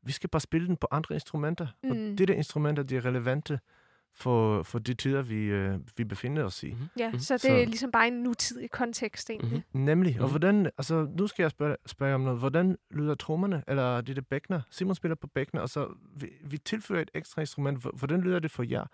vi 0.06 0.12
skal 0.12 0.30
bare 0.30 0.40
spille 0.40 0.66
den 0.66 0.76
på 0.76 0.86
andre 0.90 1.14
instrumenter. 1.14 1.66
Mm. 1.82 1.90
Og 1.90 1.96
Mm. 1.96 2.16
det 2.16 2.28
der 2.28 2.34
instrumenter, 2.34 2.82
de 2.82 2.96
er 2.96 3.04
relevante 3.04 3.60
for, 4.14 4.62
for 4.62 4.78
de 4.78 4.94
tider, 4.94 5.22
vi, 5.22 5.36
øh, 5.44 5.78
vi 5.96 6.04
befinder 6.04 6.44
os 6.44 6.62
i. 6.62 6.70
Mhm. 6.72 6.88
Ja, 6.98 7.10
Mhm. 7.10 7.18
så 7.18 7.34
det 7.34 7.40
Så- 7.40 7.48
er 7.52 7.64
ligesom 7.64 7.90
bare 7.90 8.06
en 8.06 8.12
nutidig 8.22 8.70
kontekst 8.70 9.30
egentlig. 9.30 9.62
Mhm. 9.72 9.80
Nemlig. 9.84 10.16
Og 10.20 10.22
Mhm. 10.22 10.30
hvordan, 10.30 10.66
altså, 10.78 11.08
nu 11.18 11.26
skal 11.26 11.42
jeg 11.42 11.50
spørge, 11.50 11.76
spørge 11.86 12.14
om 12.14 12.20
noget. 12.20 12.38
Hvordan 12.38 12.76
lyder 12.90 13.14
trommerne, 13.14 13.62
eller 13.68 14.00
det 14.00 14.16
der 14.16 14.22
bækner? 14.22 14.60
Simon 14.70 14.94
spiller 14.94 15.14
på 15.14 15.26
bækner, 15.26 15.60
og 15.60 15.68
så 15.68 15.88
vi, 16.16 16.28
vi 16.44 16.58
tilføjer 16.58 17.02
et 17.02 17.10
ekstra 17.14 17.40
instrument. 17.40 17.80
Hvor- 17.80 17.92
Hvordan 17.96 18.20
lyder 18.20 18.38
det 18.38 18.50
for 18.50 18.62
jer, 18.62 18.84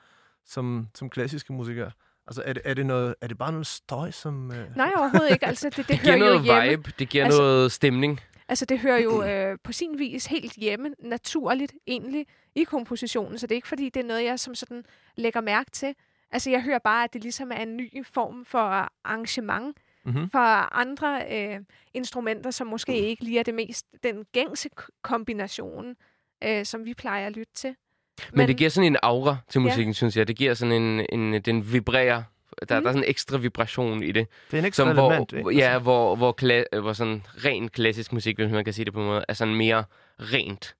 som, 0.46 0.88
som 0.94 1.10
klassiske 1.10 1.52
musikere? 1.52 1.90
Altså, 2.26 2.42
er 2.46 2.52
det, 2.52 2.62
er 2.64 2.74
det, 2.74 2.86
noget, 2.86 3.14
er 3.20 3.26
det 3.26 3.38
bare 3.38 3.52
noget 3.52 3.66
støj, 3.66 4.10
som... 4.10 4.52
Øh... 4.52 4.76
Nej, 4.76 4.92
overhovedet 4.96 5.32
ikke. 5.32 5.46
Altså, 5.46 5.68
det, 5.68 5.76
det, 5.76 5.88
Det 5.88 6.00
giver 6.00 6.16
hører 6.16 6.26
jo 6.28 6.32
noget 6.38 6.44
hjemme. 6.44 6.70
vibe, 6.70 6.92
det 6.98 7.08
giver 7.08 7.24
Altså- 7.24 7.40
noget 7.42 7.72
stemning. 7.72 8.20
Altså, 8.48 8.64
det 8.64 8.78
hører 8.78 8.98
jo 8.98 9.22
øh, 9.22 9.58
på 9.64 9.72
sin 9.72 9.98
vis 9.98 10.26
helt 10.26 10.52
hjemme, 10.52 10.94
naturligt 10.98 11.72
egentlig, 11.86 12.26
i 12.54 12.64
kompositionen. 12.64 13.38
Så 13.38 13.46
det 13.46 13.54
er 13.54 13.56
ikke, 13.56 13.68
fordi 13.68 13.88
det 13.88 14.00
er 14.00 14.06
noget, 14.06 14.24
jeg 14.24 14.40
som 14.40 14.54
sådan 14.54 14.84
lægger 15.16 15.40
mærke 15.40 15.70
til. 15.70 15.94
Altså, 16.30 16.50
jeg 16.50 16.62
hører 16.62 16.78
bare, 16.78 17.04
at 17.04 17.12
det 17.12 17.22
ligesom 17.22 17.52
er 17.52 17.62
en 17.62 17.76
ny 17.76 18.06
form 18.06 18.44
for 18.44 18.58
arrangement 18.58 19.76
Mm-hmm. 20.04 20.30
for 20.30 20.74
andre 20.78 21.22
øh, 21.30 21.60
instrumenter, 21.94 22.50
som 22.50 22.66
måske 22.66 22.96
ikke 22.96 23.24
lige 23.24 23.38
er 23.38 23.42
det 23.42 23.54
mest 23.54 23.86
den 24.02 24.24
gængse 24.32 24.68
kombination, 25.02 25.96
øh, 26.44 26.64
som 26.64 26.84
vi 26.84 26.94
plejer 26.94 27.26
at 27.26 27.32
lytte 27.32 27.52
til. 27.54 27.68
Men, 28.18 28.38
Men 28.38 28.48
det 28.48 28.56
giver 28.56 28.70
sådan 28.70 28.92
en 28.92 28.96
aura 29.02 29.36
til 29.48 29.60
musikken, 29.60 29.88
ja. 29.88 29.92
synes 29.92 30.16
jeg. 30.16 30.28
Det 30.28 30.36
giver 30.36 30.54
sådan 30.54 30.82
en, 30.82 31.06
en 31.12 31.42
den 31.42 31.72
vibrerer. 31.72 32.22
Der, 32.68 32.78
Mm. 32.78 32.82
der 32.84 32.90
er 32.90 32.92
sådan 32.92 33.04
en 33.04 33.10
ekstra 33.10 33.36
vibration 33.38 34.02
i 34.02 34.12
det. 34.12 34.26
Det 34.50 34.56
er 34.56 34.58
en 34.58 34.64
ekstra 34.64 34.84
Som 34.84 34.94
hvor, 34.94 35.10
element, 35.10 35.32
ikke? 35.32 35.50
ja, 35.54 35.78
hvor, 35.78 36.16
hvor, 36.16 36.36
kla- 36.42 36.78
hvor 36.80 36.92
sådan 36.92 37.22
ren 37.44 37.68
klassisk 37.68 38.12
musik, 38.12 38.36
hvis 38.36 38.50
man 38.52 38.64
kan 38.64 38.72
sige 38.72 38.84
det 38.84 38.92
på 38.92 39.00
en 39.00 39.06
måde, 39.06 39.24
er 39.28 39.32
sådan 39.32 39.54
mere 39.54 39.84
rent. 40.18 40.76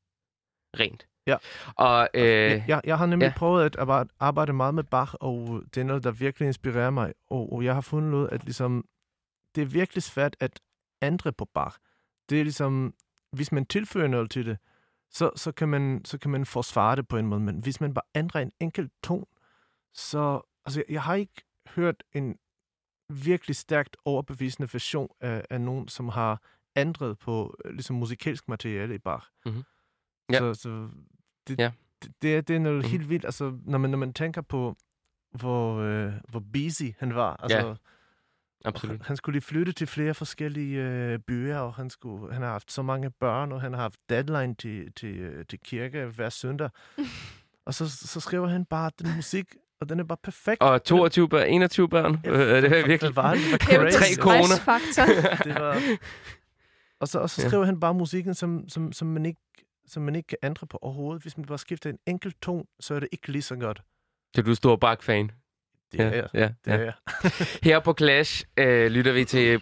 Rent. 0.81 1.07
Ja. 1.27 1.37
Og 1.77 2.09
øh, 2.15 2.25
Jeg, 2.25 2.65
jeg, 2.69 2.81
jeg 2.85 2.99
har 2.99 3.07
nemlig 3.07 3.27
ja. 3.27 3.33
prøvet 3.37 3.65
at 3.65 3.77
arbejde, 3.77 4.11
arbejde 4.21 4.53
meget 4.53 4.75
med 4.75 4.85
Bach, 4.85 5.15
og 5.21 5.63
det 5.75 5.81
er 5.81 5.85
noget, 5.85 6.05
der 6.05 6.11
virkelig 6.11 6.47
inspirerer 6.47 6.91
mig. 6.91 7.13
Og, 7.31 7.53
og 7.53 7.65
jeg 7.65 7.75
har 7.75 7.81
fundet 7.81 8.13
ud, 8.19 8.29
at 8.33 8.45
ligesom, 8.45 8.85
det 9.55 9.63
er 9.63 9.67
virkelig 9.67 10.03
svært 10.03 10.37
at 10.41 10.61
ændre 11.03 11.33
på 11.33 11.45
Bach. 11.55 11.77
Det 12.31 12.41
er 12.41 12.43
ligesom, 12.45 12.95
hvis 13.33 13.53
man 13.53 13.67
tilføjer 13.67 14.07
noget 14.07 14.31
til 14.31 14.47
det, 14.47 14.59
så, 15.11 15.31
så, 15.37 15.53
kan 15.53 15.69
man, 15.69 16.01
så 16.05 16.19
kan 16.19 16.31
man 16.31 16.47
forsvare 16.47 16.97
det 16.97 17.09
på 17.09 17.17
en 17.17 17.27
måde. 17.27 17.41
Men 17.41 17.59
hvis 17.59 17.81
man 17.81 17.95
bare 17.95 18.05
ændrer 18.15 18.41
en 18.41 18.53
enkelt 18.61 18.93
ton, 19.03 19.25
så... 19.95 20.41
Altså, 20.67 20.81
jeg, 20.81 20.95
jeg 20.95 21.03
har 21.03 21.15
ikke 21.15 21.43
hørt 21.69 22.03
en 22.13 22.37
virkelig 23.09 23.57
stærkt 23.57 23.97
overbevisende 24.05 24.69
version 24.73 25.09
af, 25.21 25.45
af 25.51 25.61
nogen, 25.61 25.89
som 25.89 26.09
har 26.09 26.43
ændret 26.77 27.19
på 27.19 27.57
øh, 27.65 27.73
ligesom 27.73 27.97
musikalsk 27.97 28.49
materiale 28.49 28.95
i 28.95 28.99
Bach. 28.99 29.27
Mhm. 29.47 29.63
Ja. 30.33 30.39
Så, 30.39 30.55
så 30.55 30.89
det, 31.49 31.59
Ja. 31.59 31.73
det, 32.03 32.13
det, 32.23 32.37
er, 32.37 32.41
det 32.41 32.57
er 32.57 32.61
noget 32.61 32.79
Mhm. 32.79 32.89
helt 32.91 33.09
vildt. 33.09 33.25
Altså, 33.25 33.59
når 33.65 33.79
man, 33.79 33.91
når 33.91 33.99
man 33.99 34.13
tænker 34.15 34.41
på 34.41 34.77
hvor, 35.33 35.77
øh, 35.79 36.13
hvor 36.29 36.41
busy 36.53 36.83
han 36.99 37.15
var. 37.15 37.37
Altså, 37.37 37.59
Ja, 37.59 37.75
Absolut. 38.65 38.97
Han, 38.97 39.07
han 39.07 39.17
skulle 39.17 39.35
lige 39.35 39.43
flytte 39.43 39.73
til 39.73 39.87
flere 39.87 40.15
forskellige 40.15 40.83
øh, 40.83 41.19
byer, 41.19 41.59
og 41.59 41.75
han, 41.75 41.91
skulle, 41.91 42.33
han 42.33 42.43
har 42.43 42.51
haft 42.51 42.73
så 42.73 42.83
mange 42.83 43.11
børn, 43.11 43.53
og 43.53 43.61
han 43.61 43.73
har 43.73 43.81
haft 43.81 44.01
deadline 44.09 44.55
til, 44.55 44.93
til, 44.93 45.17
øh, 45.19 45.47
til 45.47 45.61
kirke 45.61 46.07
hver 46.07 46.29
søndag. 46.29 46.71
og 47.67 47.75
så, 47.75 47.91
så 47.91 48.21
skriver 48.21 48.47
han 48.49 48.65
bare 48.65 48.91
den 48.99 49.17
musik, 49.17 49.57
og 49.83 49.89
den 49.89 50.01
er 50.01 50.05
bare 50.05 50.19
perfekt. 50.23 50.63
Og 50.63 50.85
22 50.85 51.29
børn, 51.29 51.49
21 51.49 51.89
børn. 51.89 52.21
Ja, 52.25 52.31
Øh, 52.31 52.39
det 52.39 52.57
er 52.57 52.61
det 52.61 52.89
virkelig... 52.89 53.17
var, 53.17 53.35
det 53.35 53.53
var 53.53 53.59
crazy. 53.59 53.99
Tre 53.99 54.23
koner. 54.23 55.45
det 55.45 55.55
var... 55.55 55.83
Og 57.01 57.09
så, 57.09 57.19
og 57.19 57.31
så 57.31 57.43
Ja. 57.43 57.49
skriver 57.49 57.65
han 57.65 57.81
bare 57.81 57.95
musikken, 57.95 58.35
som, 58.35 58.69
som, 58.69 58.93
som, 58.93 59.09
man 59.09 59.27
ikke, 59.27 59.41
som 59.87 60.03
man 60.03 60.17
ikke 60.17 60.27
kan 60.27 60.39
ændre 60.43 60.67
på 60.67 60.79
overhovedet. 60.83 61.23
Hvis 61.23 61.37
man 61.37 61.47
bare 61.47 61.59
skifter 61.59 61.91
en 61.91 61.99
enkelt 62.07 62.37
ton, 62.43 62.65
så 62.81 62.95
er 62.95 63.01
det 63.01 63.09
ikke 63.13 63.33
lige 63.33 63.43
så 63.43 63.57
godt. 63.57 63.83
Så 64.37 64.43
du 64.43 64.51
er 64.51 64.55
stor 64.55 64.77
Bach-fan. 64.77 65.31
Det 65.93 66.01
er 66.01 66.11
jeg. 66.13 66.29
ja, 66.35 66.41
Det 66.41 66.55
ja. 66.67 66.73
er 66.73 66.81
jeg. 66.83 66.93
Her 67.73 67.81
på 67.81 67.95
Clash 67.99 68.45
øh, 68.57 68.91
lytter 68.91 69.13
vi 69.13 69.25
til, 69.25 69.61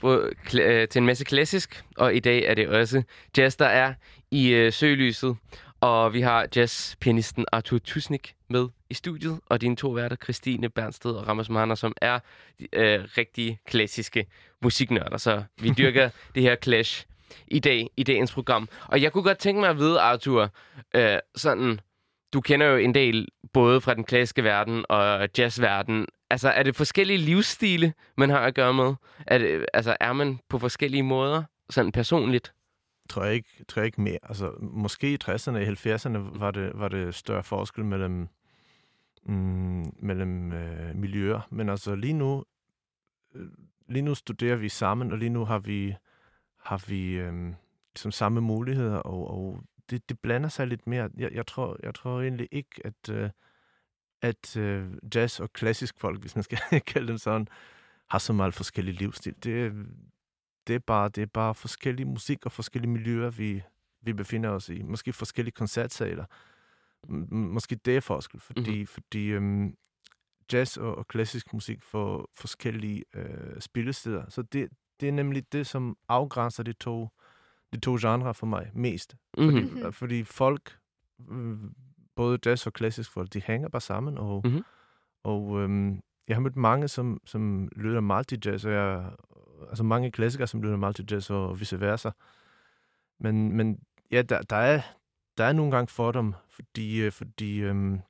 øh, 0.60 0.88
til 0.88 0.98
en 1.00 1.06
masse 1.06 1.24
klassisk, 1.24 1.84
og 1.96 2.14
i 2.14 2.20
dag 2.20 2.44
er 2.44 2.54
det 2.54 2.68
også 2.68 3.02
jazz, 3.38 3.56
der 3.56 3.66
er 3.66 3.94
i 4.30 4.48
øh, 4.48 4.72
søgelyset. 4.72 5.36
Og 5.80 6.12
vi 6.12 6.20
har 6.20 6.46
jazzpianisten 6.56 7.46
Arthur 7.52 7.78
Tusnik 7.78 8.34
med 8.48 8.68
i 8.90 8.94
studiet, 8.94 9.40
og 9.46 9.60
dine 9.60 9.76
to 9.76 9.88
værter, 9.90 10.16
Christine 10.16 10.68
Bernsted 10.68 11.10
og 11.10 11.28
Ramos 11.28 11.50
Mahner, 11.50 11.74
som 11.74 11.94
er 12.02 12.18
øh, 12.72 13.00
rigtig 13.18 13.58
klassiske 13.66 14.26
musiknørder. 14.62 15.16
Så 15.16 15.42
vi 15.60 15.70
dyrker 15.78 16.10
det 16.34 16.42
her 16.42 16.56
Clash 16.62 17.06
i 17.48 17.58
dag 17.58 17.88
i 17.96 18.02
dagens 18.02 18.32
program. 18.32 18.68
Og 18.88 19.02
jeg 19.02 19.12
kunne 19.12 19.24
godt 19.24 19.38
tænke 19.38 19.60
mig 19.60 19.70
at 19.70 19.78
vide, 19.78 20.00
Arthur, 20.00 20.50
øh, 20.94 21.18
sådan, 21.36 21.80
du 22.32 22.40
kender 22.40 22.66
jo 22.66 22.76
en 22.76 22.94
del 22.94 23.28
både 23.52 23.80
fra 23.80 23.94
den 23.94 24.04
klassiske 24.04 24.44
verden 24.44 24.84
og 24.88 25.28
jazzverden. 25.38 26.06
Altså, 26.30 26.48
er 26.48 26.62
det 26.62 26.76
forskellige 26.76 27.18
livsstile, 27.18 27.92
man 28.16 28.30
har 28.30 28.40
at 28.40 28.54
gøre 28.54 28.74
med? 28.74 28.94
Er, 29.26 29.38
det, 29.38 29.66
altså, 29.74 29.96
er 30.00 30.12
man 30.12 30.38
på 30.48 30.58
forskellige 30.58 31.02
måder, 31.02 31.42
sådan 31.70 31.92
personligt? 31.92 32.52
Tror 33.10 33.24
jeg 33.24 33.34
ikke, 33.34 33.64
tror 33.68 33.80
jeg 33.80 33.86
ikke 33.86 34.00
mere. 34.00 34.18
Altså, 34.22 34.52
måske 34.60 35.12
i 35.12 35.18
60'erne 35.24 35.50
og 35.50 35.62
70'erne 35.62 36.38
var 36.38 36.50
det, 36.50 36.72
var 36.74 36.88
det 36.88 37.14
større 37.14 37.42
forskel 37.42 37.84
mellem, 37.84 38.28
mm, 39.22 39.94
mellem 39.98 40.52
øh, 40.52 40.96
miljøer. 40.96 41.40
Men 41.50 41.68
altså 41.68 41.94
lige 41.94 42.12
nu, 42.12 42.44
øh, 43.34 43.48
lige 43.88 44.02
nu 44.02 44.14
studerer 44.14 44.56
vi 44.56 44.68
sammen, 44.68 45.12
og 45.12 45.18
lige 45.18 45.30
nu 45.30 45.44
har 45.44 45.58
vi, 45.58 45.94
har 46.58 46.84
vi 46.88 47.12
øh, 47.12 47.54
ligesom 47.94 48.12
samme 48.12 48.40
muligheder, 48.40 48.96
og, 48.96 49.30
og 49.30 49.60
det, 49.90 50.08
det 50.08 50.18
blander 50.20 50.48
sig 50.48 50.66
lidt 50.66 50.86
mere. 50.86 51.10
Jeg, 51.18 51.32
jeg, 51.32 51.46
tror, 51.46 51.76
jeg 51.82 51.94
tror 51.94 52.20
egentlig 52.20 52.48
ikke, 52.50 52.80
at, 52.84 53.10
øh, 53.10 53.30
at 54.22 54.56
øh, 54.56 54.88
jazz 55.14 55.40
og 55.40 55.52
klassisk 55.52 56.00
folk, 56.00 56.20
hvis 56.20 56.36
man 56.36 56.42
skal 56.42 56.58
kalde 56.92 57.08
dem 57.08 57.18
sådan, 57.18 57.48
har 58.10 58.18
så 58.18 58.32
meget 58.32 58.54
forskellige 58.54 58.96
livsstil. 58.96 59.34
Det, 59.44 59.72
det 60.66 60.74
er 60.74 60.78
bare, 60.78 61.08
det 61.08 61.22
er 61.22 61.26
bare 61.26 61.54
forskellige 61.54 62.06
musik 62.06 62.46
og 62.46 62.52
forskellige 62.52 62.90
miljøer, 62.90 63.30
vi, 63.30 63.62
vi 64.02 64.12
befinder 64.12 64.50
os 64.50 64.68
i. 64.68 64.82
Måske 64.82 65.12
forskellige 65.12 65.52
koncertsaler. 65.52 66.24
Måske 67.28 67.76
det 67.76 67.96
er 67.96 68.00
forskel, 68.00 68.40
fordi, 68.40 68.70
mm-hmm. 68.70 68.86
fordi 68.86 69.26
øhm, 69.26 69.74
jazz 70.52 70.76
og, 70.76 70.94
og 70.98 71.08
klassisk 71.08 71.52
musik 71.52 71.82
får 71.82 72.28
forskellige 72.34 73.04
øh, 73.14 73.60
spillesteder. 73.60 74.24
Så 74.28 74.42
det, 74.42 74.68
det 75.00 75.08
er 75.08 75.12
nemlig 75.12 75.52
det, 75.52 75.66
som 75.66 75.96
afgrænser 76.08 76.62
de 76.62 76.72
to, 76.72 77.08
de 77.72 77.80
to 77.80 77.96
genrer 78.00 78.32
for 78.32 78.46
mig 78.46 78.70
mest. 78.74 79.16
Mm-hmm. 79.38 79.68
Fordi, 79.68 79.82
Mhm. 79.82 79.92
fordi 79.92 80.24
folk, 80.24 80.78
øh, 81.30 81.58
både 82.16 82.38
jazz 82.46 82.66
og 82.66 82.72
klassisk 82.72 83.12
folk, 83.12 83.32
de 83.32 83.42
hænger 83.46 83.68
bare 83.68 83.80
sammen, 83.80 84.18
og, 84.18 84.42
Mhm. 84.44 84.62
og 85.24 85.60
øhm, 85.60 86.00
jeg 86.28 86.36
har 86.36 86.40
mødt 86.40 86.56
mange, 86.56 86.88
som, 86.88 87.20
som 87.26 87.68
lytter 87.76 88.00
meget 88.00 88.26
til 88.26 88.38
jazz, 88.44 88.64
og 88.64 88.72
jeg, 88.72 89.10
altså 89.68 89.84
mange 89.84 90.10
klassikere, 90.10 90.46
som 90.46 90.62
lytter 90.62 90.76
meget 90.76 90.96
til 90.96 91.06
jazz, 91.10 91.30
og 91.30 91.60
vice 91.60 91.80
versa. 91.80 92.10
Men, 93.20 93.56
men 93.56 93.80
ja, 94.10 94.22
der, 94.22 94.42
der, 94.42 94.56
er, 94.56 94.82
der 95.38 95.44
er 95.44 95.52
nogle 95.52 95.72
gange 95.72 95.88
fordom, 95.88 96.34
fordi, 96.48 97.02
øh, 97.02 97.12
fordi 97.12 97.60
øhm, 97.60 98.00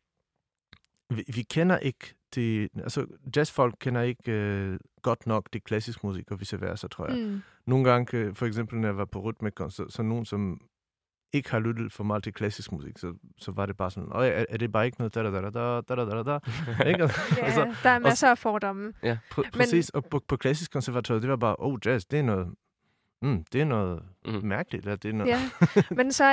vi, 1.11 1.25
vi 1.35 1.43
kender 1.43 1.79
ikke 1.79 2.15
det, 2.35 2.69
altså 2.77 3.07
jazzfolk 3.37 3.75
kender 3.81 4.03
ikke 4.03 4.33
øh, 4.33 4.79
godt 5.03 5.27
nok 5.27 5.49
det 5.53 5.65
klassiske 5.65 6.07
musik, 6.07 6.31
og 6.31 6.41
vice 6.41 6.61
versa, 6.61 6.89
tror 6.89 7.07
jeg. 7.07 7.19
Mm. 7.19 7.41
Nogle 7.67 7.91
gange, 7.91 8.17
øh, 8.17 8.35
for 8.35 8.47
eksempel 8.47 8.79
når 8.79 8.89
jeg 8.89 8.97
var 8.97 9.05
på 9.05 9.21
Rytmikon, 9.21 9.71
så, 9.71 9.89
så 9.89 10.03
nogen, 10.03 10.25
som 10.25 10.61
ikke 11.33 11.51
har 11.51 11.59
lyttet 11.59 11.93
for 11.93 12.05
meget 12.05 12.23
til 12.23 12.33
klassisk 12.33 12.73
musik, 12.73 12.99
så, 12.99 13.15
så 13.39 13.53
var 13.53 13.67
det 13.67 13.77
bare 13.77 13.91
sådan, 13.91 14.09
Åh, 14.15 14.27
er, 14.27 14.45
er 14.49 14.57
det 14.57 14.73
bare 14.73 14.87
ikke 14.87 14.99
noget 14.99 15.15
da 15.15 15.23
da 15.23 15.31
da 15.31 15.41
da 15.41 15.51
da 15.51 15.95
da 15.95 16.05
da 16.05 16.23
da 16.23 16.23
da 16.23 16.39
ikke? 16.85 17.03
Ja, 17.03 17.45
Altså, 17.45 17.75
der 17.83 17.91
er 17.91 17.99
masser 17.99 18.29
af 18.31 18.39
fordomme. 18.39 18.93
Pr- 19.35 19.51
præcis, 19.51 19.91
og 19.91 20.05
på, 20.05 20.23
på 20.29 20.37
klassisk 20.37 20.73
konservatoriet, 20.73 21.23
det 21.23 21.31
var 21.31 21.37
bare, 21.37 21.57
oh, 21.59 21.79
jazz, 21.87 22.05
det 22.05 22.19
er 22.19 22.23
noget, 22.23 22.47
mm, 23.23 23.45
det 23.53 23.61
er 23.61 23.65
noget 23.65 24.03
Mm. 24.27 24.41
mærkeligt, 24.43 24.85
eller 24.85 24.97
det 24.97 25.09
er 25.09 25.13
noget... 25.13 25.31
Ja. 25.31 25.51
Men 25.97 26.13
så 26.13 26.25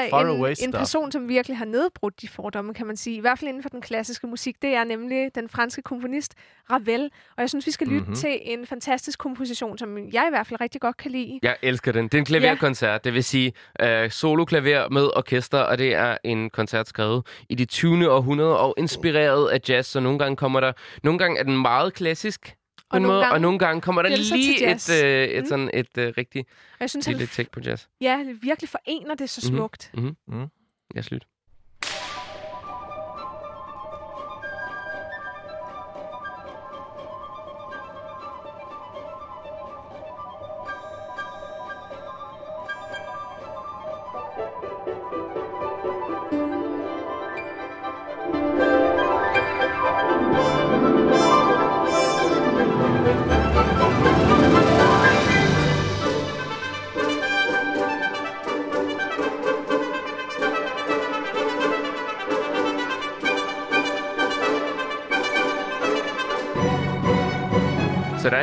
en, 0.61 0.67
en 0.67 0.71
person, 0.71 1.11
som 1.11 1.29
virkelig 1.29 1.57
har 1.57 1.65
nedbrudt 1.65 2.21
de 2.21 2.27
fordomme, 2.27 2.73
kan 2.73 2.87
man 2.87 2.97
sige, 2.97 3.17
i 3.17 3.19
hvert 3.19 3.39
fald 3.39 3.47
inden 3.49 3.63
for 3.63 3.69
den 3.69 3.81
klassiske 3.81 4.27
musik, 4.27 4.61
det 4.61 4.69
er 4.75 4.83
nemlig 4.83 5.31
den 5.35 5.49
franske 5.49 5.81
komponist 5.81 6.33
Ravel. 6.71 7.03
Og 7.37 7.41
jeg 7.41 7.49
synes, 7.49 7.65
vi 7.65 7.71
skal 7.71 7.87
lytte 7.87 7.99
Mhm. 7.99 8.07
mm-hmm. 8.07 8.15
til 8.15 8.39
en 8.41 8.65
fantastisk 8.65 9.19
komposition, 9.19 9.77
som 9.77 9.97
jeg 9.97 10.25
i 10.27 10.29
hvert 10.29 10.47
fald 10.47 10.61
rigtig 10.61 10.81
godt 10.81 10.97
kan 10.97 11.11
lide. 11.11 11.39
Jeg 11.43 11.55
elsker 11.61 11.91
den. 11.91 12.03
Det 12.05 12.13
er 12.13 12.17
en 12.17 12.25
klaverkoncert, 12.25 13.03
det 13.03 13.13
vil 13.13 13.23
sige 13.23 13.53
øh, 13.81 14.11
solo-klaver 14.11 14.89
med 14.89 15.09
orkester, 15.17 15.59
og 15.59 15.77
det 15.77 15.93
er 15.95 16.17
en 16.23 16.49
koncert 16.49 16.87
skrevet 16.87 17.27
i 17.49 17.55
det 17.55 17.69
20. 17.69 18.11
århundrede 18.11 18.59
og 18.59 18.73
inspireret 18.77 19.49
af 19.49 19.59
jazz, 19.69 19.87
så 19.87 19.99
nogle 19.99 20.19
gange 20.19 20.35
kommer 20.35 20.59
der... 20.59 20.71
Nogle 21.03 21.19
gange 21.19 21.39
er 21.39 21.43
den 21.43 21.57
meget 21.61 21.93
klassisk, 21.93 22.55
Og 22.89 23.01
nogle 23.01 23.13
måde, 23.13 23.21
gange 23.21 23.33
og 23.35 23.41
nogle 23.41 23.59
gange 23.59 23.81
kommer 23.81 24.01
der 24.01 24.09
det 24.09 24.19
lige 24.19 24.71
et, 24.71 25.03
øh, 25.03 25.23
et, 25.27 25.43
Mm. 25.43 25.47
sådan 25.47 25.69
et 25.73 25.97
øh, 25.97 26.13
rigtig 26.17 26.45
jeg 26.79 26.89
synes, 26.89 27.05
han 27.05 27.15
lille 27.15 27.27
take 27.27 27.51
på 27.51 27.59
jazz. 27.65 27.85
ja, 28.01 28.23
virkelig 28.41 28.69
forener 28.69 29.15
det 29.15 29.29
så 29.29 29.41
Mhm. 29.49 29.57
smukt. 29.57 29.91
Mm-hmm. 29.93 30.47
Jeg 30.95 31.03
slut. 31.03 31.27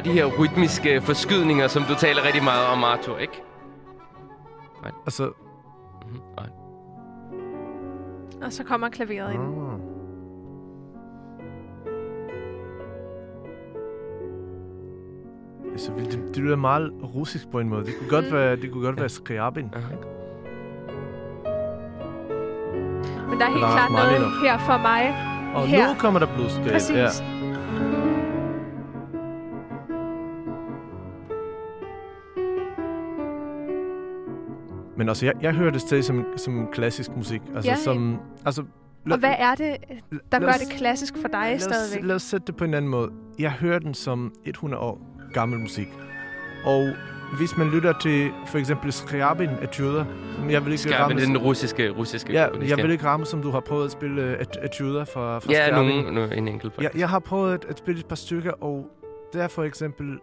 De 0.05 0.13
her 0.13 0.27
rytmiske 0.41 1.01
forskydninger, 1.01 1.67
som 1.69 1.83
du 1.83 1.95
taler 1.95 2.25
rigtig 2.27 2.45
meget 2.45 2.67
om, 2.67 2.85
Arthur, 2.85 3.19
ikke? 3.19 3.43
Altså, 5.07 5.31
Mm-hmm. 6.07 6.21
Og 6.37 6.45
Og 8.47 8.53
så 8.53 8.65
kommer 8.65 8.89
klaveret 8.89 9.33
ind. 9.33 9.43
ah. 9.43 9.81
Altså, 15.73 15.93
det, 15.99 16.29
det 16.35 16.37
lyder 16.43 16.57
meget 16.57 16.93
russisk 17.15 17.49
på 17.51 17.61
en 17.61 17.69
måde. 17.69 17.85
Det 17.85 17.95
kunne 17.99 18.11
godt 18.11 18.25
Mm. 18.27 18.33
være, 18.33 18.57
det 18.57 18.73
kunne 18.73 18.85
godt 18.85 19.01
være 19.01 19.09
Skriabin. 19.09 19.65
Ikke? 19.65 19.79
Men 23.31 23.39
der 23.41 23.47
er 23.47 23.51
helt 23.51 23.57
Eller 23.57 23.73
klart 23.73 23.91
noget 23.91 24.33
her 24.43 24.59
for 24.59 24.79
mig. 24.79 25.15
Og 25.55 25.67
Her. 25.67 25.89
nu 25.89 25.95
kommer 25.99 26.21
der 26.21 26.27
bluesgreb. 26.35 26.73
Præcis. 26.73 26.97
Ja. 26.97 27.07
Men 35.05 35.09
altså, 35.09 35.27
jeg, 35.27 35.35
jeg 35.43 35.53
hører 35.55 35.71
det 35.71 35.81
stadig 35.81 36.05
som, 36.05 36.25
som 36.37 36.69
klassisk 36.73 37.11
musik. 37.17 37.43
Altså, 37.55 37.71
Ja, 37.71 37.77
som, 37.77 38.19
altså, 38.47 38.63
Og 39.11 39.19
hvad 39.19 39.35
er 39.39 39.55
det, 39.55 39.77
der 40.33 40.39
lad 40.39 40.41
gør 40.41 40.49
os- 40.49 40.59
det 40.59 40.69
klassisk 40.73 41.15
for 41.21 41.29
dig 41.29 41.41
lad 41.47 41.55
os, 41.57 41.63
stadigvæk? 41.63 42.05
lad 42.09 42.15
os 42.17 42.23
sætte 42.23 42.47
det 42.47 42.57
på 42.57 42.65
en 42.65 42.75
anden 42.75 42.91
måde. 42.91 43.11
Jeg 43.39 43.51
hører 43.51 43.79
den 43.79 43.95
som 43.95 44.33
100 44.45 44.83
år 44.83 45.01
gammel 45.33 45.61
musik. 45.61 45.89
Og 46.65 46.89
hvis 47.39 47.57
man 47.57 47.71
lytter 47.71 47.93
til 48.03 48.31
for 48.47 48.59
eksempel 48.59 48.93
Skriabin 48.93 49.51
etuder, 49.63 50.05
som 50.39 50.51
jeg 50.51 50.65
vil 50.65 50.73
ikke 50.73 50.83
Skarpen, 50.83 51.01
ramme, 51.03 51.15
det 51.17 51.23
er 51.23 51.27
den 51.27 51.39
russiske, 51.39 51.91
russiske 51.91 52.33
ja, 52.33 52.47
jeg 52.69 52.77
vil 52.79 52.91
ikke 52.91 53.05
ramme, 53.05 53.27
som 53.27 53.43
du 53.43 53.51
har 53.51 53.61
prøvet 53.61 53.85
at 53.85 53.91
spille 53.91 54.23
øh, 54.23 54.41
et, 54.41 54.57
etuder 54.65 55.05
fra, 55.05 55.39
fra 55.39 55.53
Ja, 55.53 55.67
Skriabin. 55.67 55.89
nogen, 55.97 56.15
nogen, 56.15 56.33
en 56.33 56.49
enkelt. 56.49 56.73
Jeg, 56.81 56.91
jeg 56.97 57.09
har 57.09 57.19
prøvet 57.19 57.55
at, 57.55 57.65
at 57.69 57.79
spille 57.79 58.01
et 58.01 58.07
par 58.07 58.17
stykker, 58.17 58.51
og 58.65 58.87
det 59.33 59.43
er 59.43 59.49
for 59.49 59.63
eksempel... 59.65 60.19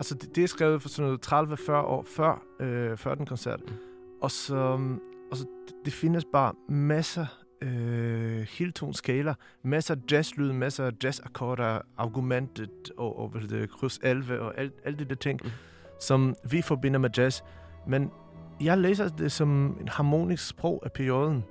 Altså, 0.00 0.14
det, 0.14 0.36
det 0.36 0.44
er 0.44 0.48
skrevet 0.48 0.82
for 0.82 0.88
sådan 0.88 1.18
noget 1.32 1.58
30-40 1.68 1.72
år 1.72 2.02
før, 2.02 2.42
øh, 2.60 2.96
før 2.96 3.14
den 3.14 3.26
koncert. 3.26 3.60
Mm. 3.66 3.74
Og 4.22 4.30
så, 4.30 4.56
og 5.30 5.36
så 5.36 5.46
det, 5.84 5.92
findes 5.92 6.24
bare 6.32 6.52
masser 6.68 7.26
øh, 7.62 8.46
heltonskala, 8.50 9.34
masser 9.62 9.94
af 9.94 9.98
jazzlyd, 10.12 10.52
masser 10.52 10.84
af 10.86 10.92
jazzakkorder, 11.04 11.80
argumentet 11.98 12.90
og, 12.96 13.18
og 13.18 13.28
hvad 13.28 13.42
det, 13.42 13.70
kryds 13.70 13.98
11 14.02 14.40
og 14.40 14.58
alt, 14.58 14.72
alt 14.84 14.98
det 14.98 15.08
der 15.10 15.16
ting, 15.16 15.40
Mm. 15.44 15.50
som 16.00 16.34
vi 16.50 16.62
forbinder 16.62 16.98
med 16.98 17.10
jazz. 17.18 17.40
Men 17.86 18.10
jeg 18.60 18.78
læser 18.78 19.08
det 19.08 19.32
som 19.32 19.76
en 19.80 19.88
harmonisk 19.88 20.48
sprog 20.48 20.82
af 20.84 20.92
perioden. 20.92 21.44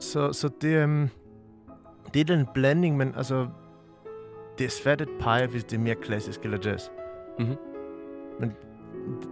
Så, 0.00 0.32
så 0.32 0.50
det, 0.60 0.84
um, 0.84 1.08
det 2.14 2.20
er 2.20 2.24
den 2.24 2.46
blanding, 2.54 2.96
men 2.96 3.14
altså, 3.16 3.48
det 4.58 4.64
er 4.64 4.70
svært 4.70 5.00
at 5.00 5.08
pege, 5.20 5.46
hvis 5.46 5.64
det 5.64 5.76
er 5.76 5.80
mere 5.80 5.94
klassisk 5.94 6.40
eller 6.42 6.58
jazz. 6.64 6.88
Mhm. 7.38 7.56
Men 8.40 8.52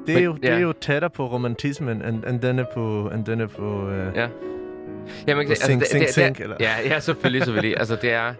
det 0.07 0.13
er, 0.13 0.15
Men- 0.15 0.25
jo, 0.25 0.33
det 0.33 0.45
ja. 0.45 0.55
er 0.55 0.59
jo 0.59 0.73
tættere 0.73 1.11
på 1.11 1.27
romantismen, 1.27 2.03
end, 2.03 2.25
end 2.25 2.41
den 2.41 2.59
er 2.59 2.65
på, 2.75 3.11
end 3.15 3.25
den 3.25 3.41
er 3.41 3.47
på 3.47 3.87
uh, 3.87 3.93
Ja. 4.15 4.29
Ja, 5.27 5.35
man, 5.37 5.47
På 5.49 5.55
Sing, 5.55 5.83
Sing, 5.87 6.09
Sing, 6.09 6.41
eller? 6.41 6.57
Ja, 6.61 6.71
ja, 6.85 7.01
selvfølgelig, 7.01 7.43
selvfølgelig. 7.45 7.79
altså, 7.83 7.97
det 8.03 8.13
er 8.13 8.35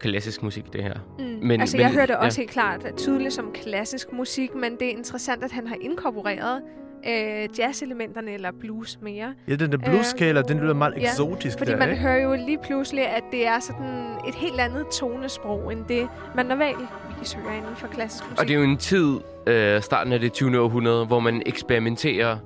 klassisk 0.00 0.42
musik, 0.42 0.72
det 0.72 0.82
her. 0.82 0.94
Mm. 1.18 1.24
Men- 1.24 1.48
Men, 1.48 1.60
altså, 1.60 1.76
jeg 1.78 1.86
men- 1.90 1.94
hørte 1.98 2.12
ja. 2.12 2.18
også 2.24 2.40
helt 2.40 2.50
klart 2.50 2.86
tydeligt 2.96 3.32
som 3.32 3.52
klassisk 3.54 4.12
musik, 4.12 4.54
men 4.54 4.72
det 4.72 4.82
er 4.82 4.90
interessant, 4.96 5.44
at 5.44 5.52
han 5.52 5.66
har 5.66 5.76
inkorporeret 5.80 6.62
øh, 7.06 7.58
jazzelementerne 7.58 8.30
eller 8.30 8.50
blues 8.60 8.98
mere. 9.02 9.34
Ja, 9.48 9.54
den 9.54 9.72
der 9.72 9.78
blueskala, 9.78 10.42
den 10.42 10.58
lyder 10.60 10.74
meget 10.74 10.94
ja, 10.96 11.02
eksotisk 11.02 11.58
Fordi 11.58 11.70
der, 11.70 11.76
man 11.76 11.90
ikke? 11.90 12.02
hører 12.02 12.22
jo 12.22 12.34
lige 12.46 12.58
pludselig, 12.64 13.06
at 13.06 13.22
det 13.32 13.46
er 13.46 13.58
sådan 13.60 14.04
et 14.28 14.34
helt 14.34 14.60
andet 14.60 14.86
tonesprog, 14.88 15.72
end 15.72 15.84
det, 15.88 16.08
man 16.36 16.46
normalvis 16.46 17.32
hører 17.32 17.54
inden 17.56 17.76
for 17.76 17.86
klassisk 17.86 18.24
musik. 18.24 18.40
Og 18.40 18.48
det 18.48 18.54
er 18.54 18.58
jo 18.58 18.64
en 18.64 18.76
tid, 18.76 19.18
øh, 19.46 19.82
starten 19.82 20.12
af 20.12 20.20
det 20.20 20.32
20. 20.32 20.60
århundrede, 20.60 21.06
hvor 21.06 21.20
man 21.20 21.42
eksperimenterer 21.46 22.36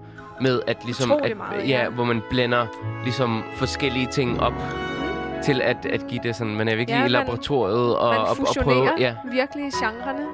med 0.41 0.61
at 0.67 0.77
ligesom... 0.85 1.11
Utrolig 1.13 1.31
at, 1.31 1.37
meget, 1.37 1.69
ja, 1.69 1.83
ja. 1.83 1.89
hvor 1.89 2.05
man 2.05 2.21
blender 2.31 2.67
ligesom 3.05 3.43
forskellige 3.57 4.07
ting 4.07 4.41
op 4.41 4.53
til 5.45 5.61
at, 5.63 5.87
at 5.87 6.07
give 6.09 6.21
det 6.23 6.37
sådan... 6.37 6.55
Man 6.55 6.69
er 6.69 6.77
virkelig 6.77 6.95
Ja, 6.95 6.99
i 6.99 7.03
man- 7.03 7.11
laboratoriet 7.11 7.97
og, 7.97 8.11
man 8.11 8.19
og, 8.21 8.27
og 8.29 8.37
prøve... 8.37 8.47
fusionerer 8.47 8.93
Ja, 8.99 9.15
virkelig 9.33 9.65
genrerne. 9.73 10.27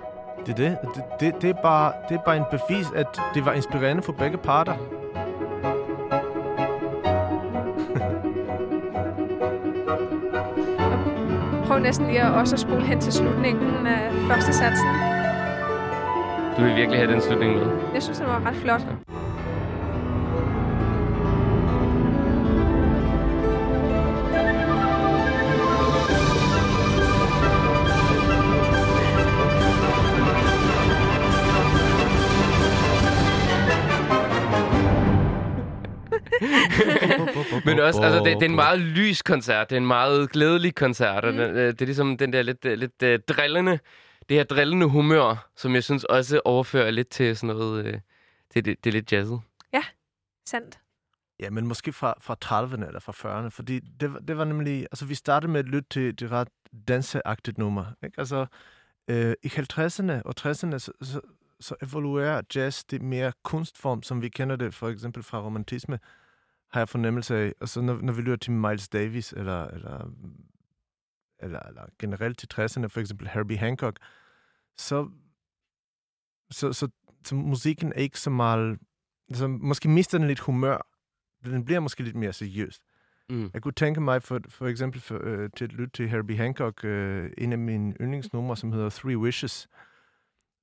Det 0.46 0.52
er 0.52 0.56
det. 0.56 0.78
Det, 0.94 1.02
det, 1.20 1.42
det, 1.42 1.50
er 1.50 1.54
bare, 1.62 1.92
det 2.08 2.14
er 2.14 2.22
bare 2.22 2.36
en 2.36 2.44
bevis, 2.50 2.86
at 2.96 3.20
det 3.34 3.44
var 3.44 3.52
inspirerende 3.52 4.02
for 4.02 4.12
begge 4.12 4.36
parter. 4.38 4.74
Prøv 11.66 11.78
næsten 11.78 12.06
lige 12.06 12.22
at 12.22 12.32
også 12.32 12.56
at 12.56 12.60
spole 12.60 12.82
hen 12.82 13.00
til 13.00 13.12
slutningen 13.12 13.86
af 13.86 14.12
første 14.30 14.52
satsen. 14.52 14.88
du 16.56 16.62
vil 16.62 16.76
virkelig 16.76 16.98
have 17.00 17.12
den 17.12 17.20
slutning 17.20 17.54
med. 17.56 17.66
Jeg 17.94 18.02
synes, 18.02 18.18
det 18.18 18.26
var 18.26 18.42
ret 18.46 18.56
flot. 18.56 18.80
Men 37.68 37.78
også, 37.80 38.02
altså, 38.02 38.18
det, 38.18 38.34
det 38.36 38.42
er 38.42 38.48
en 38.48 38.54
meget 38.54 38.78
lys 38.80 39.22
koncert. 39.22 39.70
Det 39.70 39.76
er 39.76 39.80
en 39.80 39.86
meget 39.86 40.30
glædelig 40.30 40.74
koncert. 40.74 41.24
Mm. 41.24 41.28
Og 41.28 41.32
den, 41.34 41.56
øh, 41.56 41.66
det 41.72 41.82
er 41.82 41.86
ligesom 41.86 42.16
den 42.16 42.32
der 42.32 42.42
lidt, 42.42 42.64
øh, 42.64 42.78
lidt 42.78 43.02
uh, 43.02 43.34
drillende, 43.36 43.78
det 44.28 44.36
her 44.36 44.44
drillende 44.44 44.86
humør, 44.86 45.48
som 45.56 45.74
jeg 45.74 45.84
synes 45.84 46.04
også 46.04 46.40
overfører 46.44 46.90
lidt 46.90 47.08
til 47.08 47.36
sådan 47.36 47.56
noget, 47.56 47.84
uh, 47.86 47.92
det, 48.54 48.64
det, 48.64 48.84
det 48.84 48.86
er 48.86 48.92
lidt 48.92 49.12
jazzet. 49.12 49.40
Sandt. 50.46 50.78
Ja, 51.40 51.50
men 51.50 51.66
måske 51.66 51.92
fra, 51.92 52.14
fra 52.20 52.36
30'erne 52.44 52.86
eller 52.86 53.00
fra 53.00 53.12
40'erne, 53.12 53.48
fordi 53.48 53.80
det, 54.00 54.12
var- 54.12 54.18
det 54.18 54.38
var 54.38 54.44
nemlig... 54.44 54.80
Altså, 54.82 55.04
vi 55.04 55.14
startede 55.14 55.52
med 55.52 55.60
at 55.60 55.66
lytte 55.66 55.88
til 55.90 56.20
det 56.20 56.30
ret 56.30 56.48
danseagtigt 56.88 57.58
nummer, 57.58 57.84
ikke? 58.04 58.14
Altså, 58.18 58.46
øh, 59.10 59.34
i 59.42 59.46
50'erne 59.48 60.12
og 60.24 60.34
60'erne, 60.40 60.78
så, 60.78 60.92
så, 61.02 61.20
så 61.60 61.74
evoluerer 61.82 62.42
jazz 62.54 62.84
det 62.90 63.02
mere 63.02 63.32
kunstform, 63.44 64.02
som 64.02 64.22
vi 64.22 64.28
kender 64.28 64.56
det 64.56 64.74
for 64.74 64.88
eksempel 64.88 65.22
fra 65.22 65.40
romantisme, 65.40 65.98
har 66.70 66.80
jeg 66.80 66.88
fornemmelse 66.88 67.36
af. 67.36 67.52
Altså, 67.60 67.80
når, 67.80 68.00
når 68.00 68.12
vi 68.12 68.20
lytter 68.20 68.36
til 68.36 68.52
Miles 68.52 68.88
Davis, 68.88 69.32
eller, 69.32 69.64
eller, 69.64 70.10
eller, 71.38 71.60
eller 71.60 71.82
generelt 71.98 72.38
til 72.38 72.48
60'erne, 72.54 72.86
for 72.86 73.00
eksempel 73.00 73.28
Herbie 73.28 73.58
Hancock, 73.58 73.98
så, 74.78 75.10
så, 76.50 76.72
så, 76.72 76.88
så 77.24 77.34
musikken 77.34 77.92
er 77.92 78.00
ikke 78.00 78.20
så 78.20 78.30
meget... 78.30 78.78
Altså, 79.28 79.48
måske 79.48 79.88
mister 79.88 80.18
den 80.18 80.26
lidt 80.26 80.40
humør. 80.40 80.86
Den 81.44 81.64
bliver 81.64 81.80
måske 81.80 82.02
lidt 82.02 82.16
mere 82.16 82.32
seriøst. 82.32 82.82
Mm. 83.30 83.50
Jeg 83.54 83.62
kunne 83.62 83.72
tænke 83.72 84.00
mig 84.00 84.22
for, 84.22 84.40
for 84.48 84.66
eksempel 84.66 85.00
for, 85.00 85.20
øh, 85.22 85.50
til 85.56 85.64
at 85.64 85.72
lytte 85.72 85.92
til 85.92 86.08
Herbie 86.08 86.36
Hancock, 86.36 86.84
øh, 86.84 87.30
en 87.38 87.52
af 87.52 87.58
mine 87.58 87.94
yndlingsnumre, 88.00 88.56
som 88.56 88.72
hedder 88.72 88.90
Three 88.90 89.18
Wishes. 89.18 89.68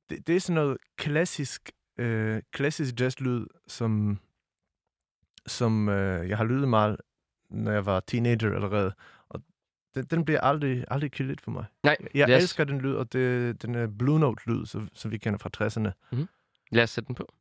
Det, 0.09 0.27
det 0.27 0.35
er 0.35 0.39
sådan 0.39 0.55
noget 0.55 0.77
klassisk, 0.97 1.71
øh, 1.97 2.41
klassisk 2.51 2.99
jazzlyd, 2.99 3.45
som, 3.67 4.19
som 5.47 5.89
øh, 5.89 6.29
jeg 6.29 6.37
har 6.37 6.43
lyttet 6.45 6.67
meget, 6.69 6.97
når 7.49 7.71
jeg 7.71 7.85
var 7.85 7.99
teenager 7.99 8.55
allerede. 8.55 8.93
Og 9.29 9.41
den, 9.95 10.05
den 10.05 10.25
bliver 10.25 10.41
aldrig, 10.41 10.85
aldrig 10.87 11.11
kedeligt 11.11 11.41
for 11.41 11.51
mig. 11.51 11.65
Nej, 11.83 11.97
Jeg 12.13 12.27
os, 12.35 12.43
elsker 12.43 12.63
den 12.63 12.81
lyd, 12.81 12.93
og 12.93 13.13
det, 13.13 13.61
den 13.61 13.75
er 13.75 13.87
Blue 13.87 14.19
Note-lyd, 14.19 14.65
som, 14.65 14.89
som 14.93 15.11
vi 15.11 15.17
kender 15.17 15.39
fra 15.39 15.49
60'erne. 15.57 16.17
lad 16.71 16.83
os 16.83 16.89
sætte 16.89 17.07
den 17.07 17.15
på. 17.15 17.33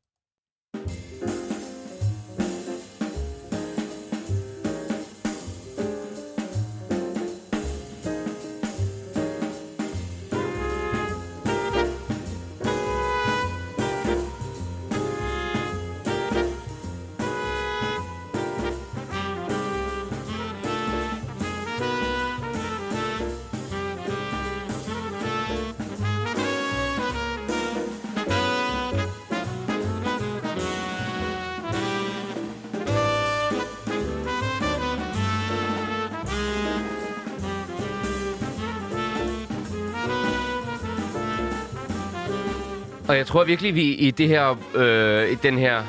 Tror 43.34 43.44
virkelig, 43.44 43.74
vi 43.74 43.82
i 43.82 44.10
det 44.10 44.28
her, 44.28 44.58
øh, 44.74 45.30
i 45.32 45.34
den 45.34 45.58
her 45.58 45.82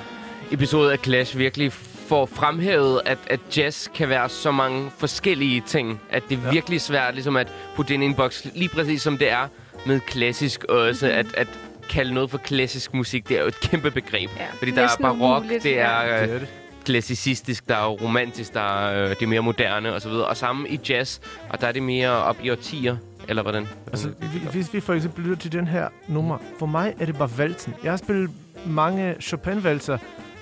episode 0.52 0.92
af 0.92 1.00
Clash 1.04 1.38
virkelig 1.38 1.72
får 2.08 2.26
fremhævet, 2.26 3.02
at, 3.06 3.18
at 3.28 3.40
jazz 3.58 3.88
kan 3.96 4.10
være 4.10 4.30
så 4.30 4.52
mange 4.52 4.92
forskellige 4.98 5.64
ting, 5.68 6.02
at 6.10 6.24
det 6.30 6.38
er 6.38 6.42
Ja. 6.46 6.52
virkelig 6.52 6.82
svært 6.82 7.14
ligesom 7.14 7.36
at 7.36 7.48
putte 7.76 7.94
ind 7.94 8.04
i 8.04 8.06
en 8.06 8.16
boks, 8.16 8.48
lige 8.56 8.70
præcis 8.70 9.02
som 9.02 9.18
det 9.18 9.32
er 9.32 9.48
med 9.86 10.00
klassisk 10.00 10.64
også, 10.64 11.08
at, 11.08 11.26
at 11.38 11.48
kalde 11.90 12.14
noget 12.14 12.32
for 12.32 12.38
klassisk 12.38 12.94
musik, 12.94 13.30
det 13.30 13.38
er 13.38 13.42
jo 13.42 13.48
et 13.48 13.60
kæmpe 13.60 13.92
begreb. 13.92 14.30
Ja, 14.40 14.46
Fordi 14.58 14.72
der 14.72 14.78
er 14.78 14.82
næsten 14.86 15.02
barok, 15.04 15.42
umuligt, 15.44 15.64
det 15.64 15.80
er 15.80 16.02
ja. 16.02 16.22
øh, 16.22 16.28
Det 16.28 16.36
er 16.36 16.40
det. 16.40 16.48
klassicistisk, 16.86 17.68
der 17.70 17.76
er 17.76 17.88
romantisk, 17.88 18.54
der 18.54 18.86
er 18.88 19.04
øh, 19.04 19.10
det 19.10 19.22
er 19.22 19.28
mere 19.28 19.42
moderne 19.42 19.94
og 19.94 20.02
så 20.02 20.10
videre. 20.10 20.26
Og 20.26 20.38
samme 20.38 20.70
i 20.70 20.80
jazz, 20.90 21.20
og 21.50 21.62
der 21.62 21.68
er 21.68 21.72
det 21.72 21.84
mere 21.84 22.10
op 22.10 22.38
i 22.44 22.50
årtier, 22.50 22.98
eller 23.28 23.42
hvordan? 23.42 23.68
Altså, 23.88 24.08
vi- 24.22 24.48
hvis 24.52 24.74
vi 24.74 24.80
for 24.80 24.94
eksempel 24.94 25.24
lytter 25.24 25.38
til 25.38 25.52
den 25.52 25.68
her 25.68 25.88
nummer, 26.08 26.38
for 26.60 26.66
mig 26.66 26.94
er 27.00 27.06
det 27.06 27.18
bare 27.18 27.30
valsen. 27.38 27.74
Jeg 27.84 27.92
har 27.92 27.98
spillet 27.98 28.30
mange 28.66 29.16
Chopin-valser, 29.22 29.98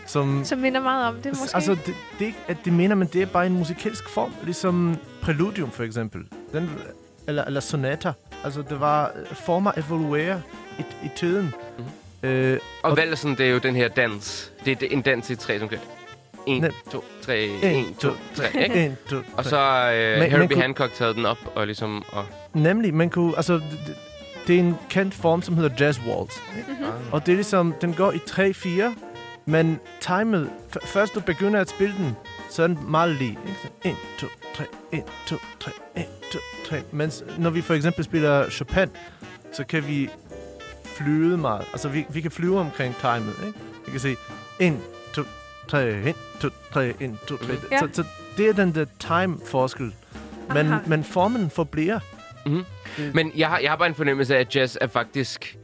som... 0.06 0.42
Som 0.46 0.60
minder 0.60 0.82
meget 0.82 1.08
om 1.08 1.16
det, 1.16 1.26
måske. 1.42 1.56
Altså, 1.56 1.72
det, 1.72 1.86
det 1.86 2.22
er 2.22 2.26
ikke, 2.26 2.38
at 2.48 2.58
det 2.66 2.74
mener, 2.74 2.96
men 2.96 3.08
det 3.08 3.22
er 3.22 3.26
bare 3.26 3.46
en 3.46 3.54
musikalsk 3.54 4.10
form. 4.10 4.34
Ligesom 4.44 4.98
Preludium, 5.22 5.72
for 5.72 5.84
eksempel. 5.84 6.22
Den, 6.54 6.70
eller, 7.28 7.44
eller 7.44 7.60
Sonata. 7.60 8.12
Altså, 8.44 8.62
det 8.70 8.80
var 8.80 9.12
øh, 9.30 9.36
former 9.36 9.72
evoluere 9.78 10.42
i, 10.80 10.82
i 11.06 11.10
tiden. 11.16 11.54
Mhm. 11.78 12.30
Øh, 12.30 12.60
Og 12.84 12.92
Og- 12.92 12.98
valsen, 12.98 13.32
det 13.38 13.46
er 13.48 13.52
jo 13.52 13.58
den 13.58 13.76
her 13.76 13.88
dans. 13.88 14.52
Det 14.66 14.84
er 14.84 14.88
en 14.92 15.02
dans 15.02 15.30
i 15.30 15.36
tre, 15.36 15.60
som 15.60 15.68
kører. 15.70 15.82
1, 16.48 16.62
Nem. 16.62 16.72
2, 16.92 17.04
3, 17.22 17.46
En, 17.46 17.86
1, 17.86 17.86
2, 18.00 18.10
to, 18.10 18.16
3, 18.36 18.64
ikke? 18.64 18.86
en, 18.86 18.98
to, 19.10 19.16
Og 19.38 19.46
så 19.46 19.58
øh, 19.60 20.12
Men- 20.12 20.20
men 20.20 20.32
Herbie 20.32 20.48
kunne- 20.48 20.62
Hancock 20.62 20.94
taget 20.94 21.16
den 21.16 21.26
op 21.26 21.38
og 21.56 21.66
ligesom... 21.66 22.04
Og, 22.12 22.26
Nemlig, 22.54 22.94
man 22.94 23.10
kunne... 23.10 23.36
Altså, 23.36 23.54
det, 23.54 23.64
det- 24.48 24.56
er 24.56 24.60
en 24.60 24.76
kendt 24.90 25.14
form, 25.14 25.42
som 25.42 25.56
hedder 25.58 25.70
jazz 25.80 26.00
waltz. 26.08 26.36
Mhm. 26.56 26.66
Og 27.12 27.26
det 27.26 27.32
er 27.32 27.36
ligesom, 27.36 27.74
den 27.82 27.94
går 27.94 28.12
i 28.12 28.18
3-4, 28.18 28.84
men 29.46 29.80
timet, 30.02 30.50
f- 30.76 30.88
først 30.88 31.16
du 31.16 31.20
begynder 31.20 31.62
at 31.62 31.70
spille 31.70 31.96
den, 31.98 32.16
så 32.50 32.64
er 32.64 32.68
den 32.68 32.80
meget 32.88 33.16
lige. 33.16 33.38
Ikke? 33.48 33.58
Så 33.62 33.68
1, 33.90 33.96
2, 34.20 34.28
3, 34.56 34.66
1, 34.92 35.04
2, 35.28 35.36
3, 35.60 35.72
1, 35.96 36.06
2, 36.32 36.40
3. 36.70 36.82
Mens 36.92 37.24
når 37.38 37.50
vi 37.50 37.62
for 37.62 37.74
eksempel 37.74 38.04
spiller 38.04 38.50
Chopin, 38.50 38.90
så 39.54 39.64
kan 39.66 39.88
vi 39.88 40.10
flyde 40.86 41.38
meget. 41.38 41.66
Altså, 41.72 41.90
vi, 41.90 42.06
vi 42.10 42.22
kan 42.22 42.32
flyve 42.32 42.60
omkring 42.60 42.96
timet, 43.02 43.36
ikke? 43.48 43.60
Vi 43.86 43.92
kan 43.92 44.00
sige 44.00 44.16
1, 44.60 44.74
2, 44.74 44.78
3, 45.74 46.10
1, 46.10 46.16
2, 46.40 46.50
3, 46.74 46.94
1, 47.00 47.18
2, 47.28 47.38
3. 47.38 47.54
Mhm. 47.54 47.58
Ja. 47.72 47.80
Så, 47.80 47.88
så 47.94 48.04
det 48.38 48.50
er 48.50 48.54
den 48.54 48.76
der 48.76 48.86
time-forskel. 49.00 49.94
Men, 50.48 50.58
Aha. 50.58 50.78
men 50.88 51.04
formen 51.04 51.50
forbliver. 51.50 52.00
Men 53.14 53.32
jeg 53.36 53.48
har, 53.48 53.60
jeg 53.60 53.72
har 53.72 53.78
bare 53.78 53.88
en 53.88 53.96
fornemmelse 53.96 54.36
af, 54.36 54.40
at 54.40 54.56
jazz 54.56 54.78
er 54.82 54.88
faktisk... 54.88 55.58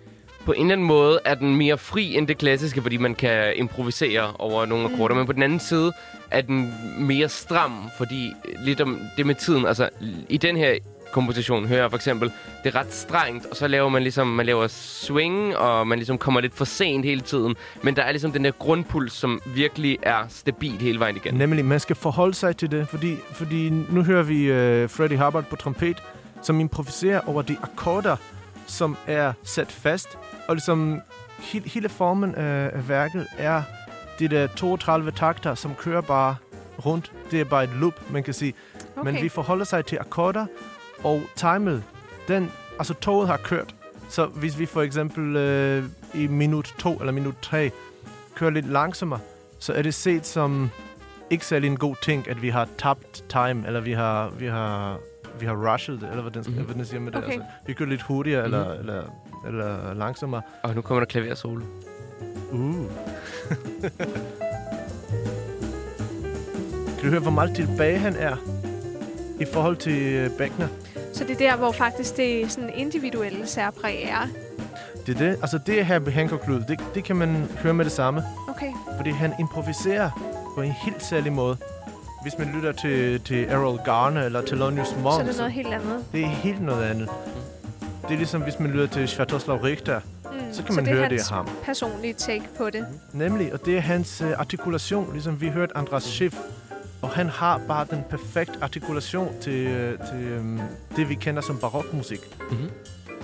På 0.45 0.51
en 0.51 0.62
eller 0.62 0.74
anden 0.74 0.88
måde 0.88 1.20
er 1.26 1.36
den 1.36 1.55
mere 1.55 1.78
fri 1.78 2.16
end 2.16 2.28
det 2.28 2.38
klassiske, 2.38 2.82
fordi 2.82 2.97
man 2.97 3.16
kan 3.16 3.53
improvisere 3.55 4.34
over 4.39 4.66
nogle 4.66 4.86
akkorder. 4.86 5.16
Men 5.16 5.26
på 5.26 5.34
den 5.34 5.43
anden 5.43 5.60
side 5.60 5.91
er 6.32 6.41
den 6.41 6.74
mere 6.99 7.30
stram, 7.30 7.89
fordi 7.97 8.34
lidt 8.64 8.82
om 8.82 8.99
det 9.18 9.26
med 9.26 9.36
tiden. 9.36 9.66
Altså, 9.66 9.89
i 10.30 10.38
den 10.38 10.57
her 10.57 10.78
komposition 11.12 11.68
hører 11.68 11.82
jeg 11.82 11.89
for 11.89 11.95
eksempel, 11.95 12.32
det 12.64 12.76
er 12.76 12.80
ret 12.80 12.93
strengt, 12.93 13.45
og 13.45 13.55
så 13.55 13.68
laver 13.68 13.89
man 13.89 14.01
ligesom, 14.01 14.28
man 14.28 14.45
laver 14.45 14.68
swing, 14.68 15.57
og 15.57 15.88
man 15.88 15.97
ligesom 15.97 16.18
kommer 16.18 16.41
lidt 16.41 16.53
for 16.53 16.66
sent 16.66 17.05
hele 17.05 17.22
tiden. 17.22 17.55
Men 17.84 17.95
der 17.95 18.03
er 18.03 18.12
ligesom 18.12 18.32
den 18.32 18.45
der 18.45 18.51
grundpuls, 18.51 19.14
som 19.14 19.41
virkelig 19.45 19.97
er 20.03 20.26
stabil 20.30 20.72
hele 20.72 20.99
vejen 20.99 21.16
igen. 21.16 21.34
Nemlig, 21.34 21.66
man 21.66 21.80
skal 21.80 21.95
forholde 21.95 22.34
sig 22.34 22.57
til 22.57 22.72
det, 22.72 22.88
fordi, 22.88 23.16
fordi 23.32 23.70
nu 23.70 24.03
hører 24.03 24.24
vi 24.24 24.51
uh, 24.51 24.89
Freddie 24.89 25.24
Hubbard 25.24 25.45
på 25.45 25.55
trompet, 25.55 26.03
som 26.41 26.60
improviserer 26.60 27.22
over 27.28 27.41
de 27.41 27.57
akkorder, 27.62 28.16
som 28.68 28.97
er 29.07 29.34
sat 29.43 29.72
fast. 29.72 30.18
Og 30.47 30.55
ligesom 30.55 31.01
he, 31.39 31.62
hele 31.66 31.89
formen 31.89 32.36
af, 32.36 32.72
af 32.74 32.89
værket 32.89 33.28
er 33.38 33.62
de 34.20 34.28
der 34.28 34.47
32 34.47 35.12
takter, 35.12 35.55
som 35.55 35.76
kører 35.76 36.01
bare 36.01 36.36
rundt. 36.86 37.12
Det 37.32 37.39
er 37.39 37.45
bare 37.45 37.64
et 37.64 37.70
loop, 37.80 38.12
man 38.12 38.24
kan 38.24 38.34
sige. 38.34 38.53
Okay. 38.95 39.12
Men 39.12 39.24
vi 39.24 39.30
forholder 39.30 39.66
sig 39.66 39.86
til 39.86 39.97
akkorder, 39.97 40.45
og 41.04 41.22
timet, 41.36 41.84
den, 42.28 42.52
altså 42.80 42.93
toget 42.93 43.28
har 43.28 43.38
kørt. 43.38 43.76
Så 44.10 44.26
hvis 44.26 44.60
vi 44.60 44.66
for 44.66 44.82
eksempel 44.82 45.36
øh, 45.36 45.84
i 46.14 46.28
minut 46.28 46.74
2 46.80 46.95
eller 47.00 47.12
minut 47.12 47.36
3 47.41 47.72
kører 48.36 48.52
lidt 48.52 48.70
langsommere, 48.70 49.20
så 49.60 49.74
er 49.74 49.82
det 49.82 49.93
set 49.93 50.26
som 50.26 50.70
ikke 51.30 51.45
særlig 51.45 51.68
en 51.68 51.78
god 51.78 51.95
ting, 52.04 52.30
at 52.30 52.41
vi 52.41 52.50
har 52.50 52.68
tabt 52.78 53.24
time, 53.30 53.68
eller 53.68 53.80
vi 53.80 53.91
har, 53.91 54.30
vi 54.30 54.45
har, 54.45 54.97
vi 55.39 55.45
har 55.45 55.74
rushed 55.74 55.93
eller 55.95 56.22
hvordan, 56.22 56.43
mm-hmm. 56.47 56.64
hvordan 56.66 56.86
siger 56.86 57.00
man 57.00 57.14
det? 57.14 57.24
Okay. 57.24 57.32
Altså, 57.34 57.45
vi 57.68 57.74
kører 57.74 57.89
lidt 57.89 58.02
hurtigere, 58.02 58.47
mm-hmm. 58.47 58.62
Mhm. 58.62 58.80
eller, 58.80 59.04
eller, 59.47 59.78
eller 59.78 59.93
langsommere. 59.93 60.41
Og 60.64 60.76
nu 60.76 60.82
kommer 60.82 61.00
der 61.00 61.06
klaversolo. 61.06 61.66
Uh. 62.52 62.86
kan 66.97 67.04
du 67.04 67.10
høre, 67.10 67.20
hvor 67.20 67.32
meget 67.32 67.56
tilbage 67.56 67.97
han 67.97 68.16
er 68.16 68.36
i 69.39 69.45
forhold 69.54 69.76
til 69.76 70.02
øh, 70.02 70.30
Beckner? 70.38 70.68
Så 71.20 71.26
det 71.26 71.32
er 71.42 71.50
der, 71.52 71.58
hvor 71.58 71.72
faktisk 71.72 72.18
det 72.18 72.52
sådan 72.52 72.70
individuelle 72.76 73.48
særpræg 73.48 74.04
er. 74.04 74.28
Det 75.06 75.16
er 75.16 75.20
det. 75.20 75.38
Altså, 75.42 75.60
det 75.66 75.86
her 75.86 76.10
Hancock 76.12 76.48
Lyd, 76.48 76.62
det, 76.68 76.80
det 76.96 77.04
kan 77.04 77.16
man 77.16 77.48
høre 77.64 77.74
med 77.74 77.86
det 77.86 77.92
samme. 77.92 78.24
Okay. 78.50 78.72
Fordi 78.98 79.10
han 79.10 79.34
improviserer 79.40 80.10
på 80.56 80.62
en 80.62 80.72
helt 80.72 81.04
særlig 81.04 81.34
måde. 81.34 81.58
Hvis 82.22 82.38
man 82.38 82.48
lytter 82.56 82.72
til, 82.72 83.22
til 83.22 83.46
Errol 83.50 83.80
Garner 83.86 84.24
eller 84.24 84.42
Thelonious 84.42 84.96
Monk, 85.04 85.14
Så 85.16 85.22
er 85.22 85.26
det 85.26 85.38
noget 85.38 85.52
helt 85.52 85.74
andet. 85.74 86.06
det 86.12 86.22
er 86.22 86.28
helt 86.28 86.62
noget 86.62 86.84
andet. 86.84 87.10
Det 88.08 88.14
er 88.14 88.18
ligesom, 88.18 88.42
hvis 88.42 88.60
man 88.60 88.72
lytter 88.72 88.88
til 88.88 89.08
Sviatoslav 89.08 89.58
Richter. 89.58 90.00
Mm. 90.24 90.30
Så 90.52 90.64
kan 90.64 90.76
man 90.76 90.86
det 90.86 90.92
er 90.92 90.98
høre, 90.98 91.10
det 91.10 91.20
er 91.20 91.34
ham. 91.34 91.50
personlige 91.64 92.14
take 92.14 92.44
på 92.58 92.70
det. 92.70 92.86
Nemlig, 93.14 93.54
og 93.54 93.66
det 93.66 93.78
er 93.78 93.82
hans 93.82 94.22
øh, 94.22 94.32
artikulation, 94.38 95.10
ligesom 95.14 95.42
vi 95.42 95.50
hørte 95.50 95.78
Andras 95.78 96.04
Schiff. 96.04 96.36
Og 97.02 97.10
han 97.10 97.28
har 97.30 97.68
bare 97.68 97.86
den 97.89 98.04
perfekte 98.10 98.64
artikulation 98.64 99.41
til, 99.41 99.68
øh, 99.68 100.00
til 100.08 100.24
øh, 100.24 100.60
det, 100.95 101.10
vi 101.10 101.16
kender 101.16 101.41
som 101.41 101.60
barokmusik. 101.60 102.20
Mhm. 102.52 102.70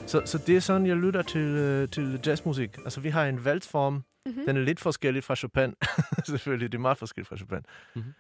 Så, 0.07 0.21
så 0.26 0.38
det 0.38 0.55
er 0.55 0.59
sådan, 0.59 0.88
jeg 0.88 0.95
lytter 0.95 1.21
til, 1.21 1.41
øh, 1.41 1.89
til 1.89 2.19
jazzmusik. 2.26 2.78
Altså, 2.78 3.01
vi 3.01 3.09
har 3.09 3.26
en 3.26 3.45
valsform. 3.45 3.93
Mm-hmm. 3.93 4.45
Den 4.45 4.57
er 4.57 4.61
lidt 4.61 4.80
forskellig 4.80 5.23
fra 5.23 5.36
Chopin. 5.36 5.73
Selvfølgelig, 6.26 6.71
det 6.71 6.78
er 6.78 6.82
meget 6.82 6.97
forskelligt 6.97 7.30
fra 7.30 7.38
Chopin. 7.38 7.59
Mhm. 7.95 8.13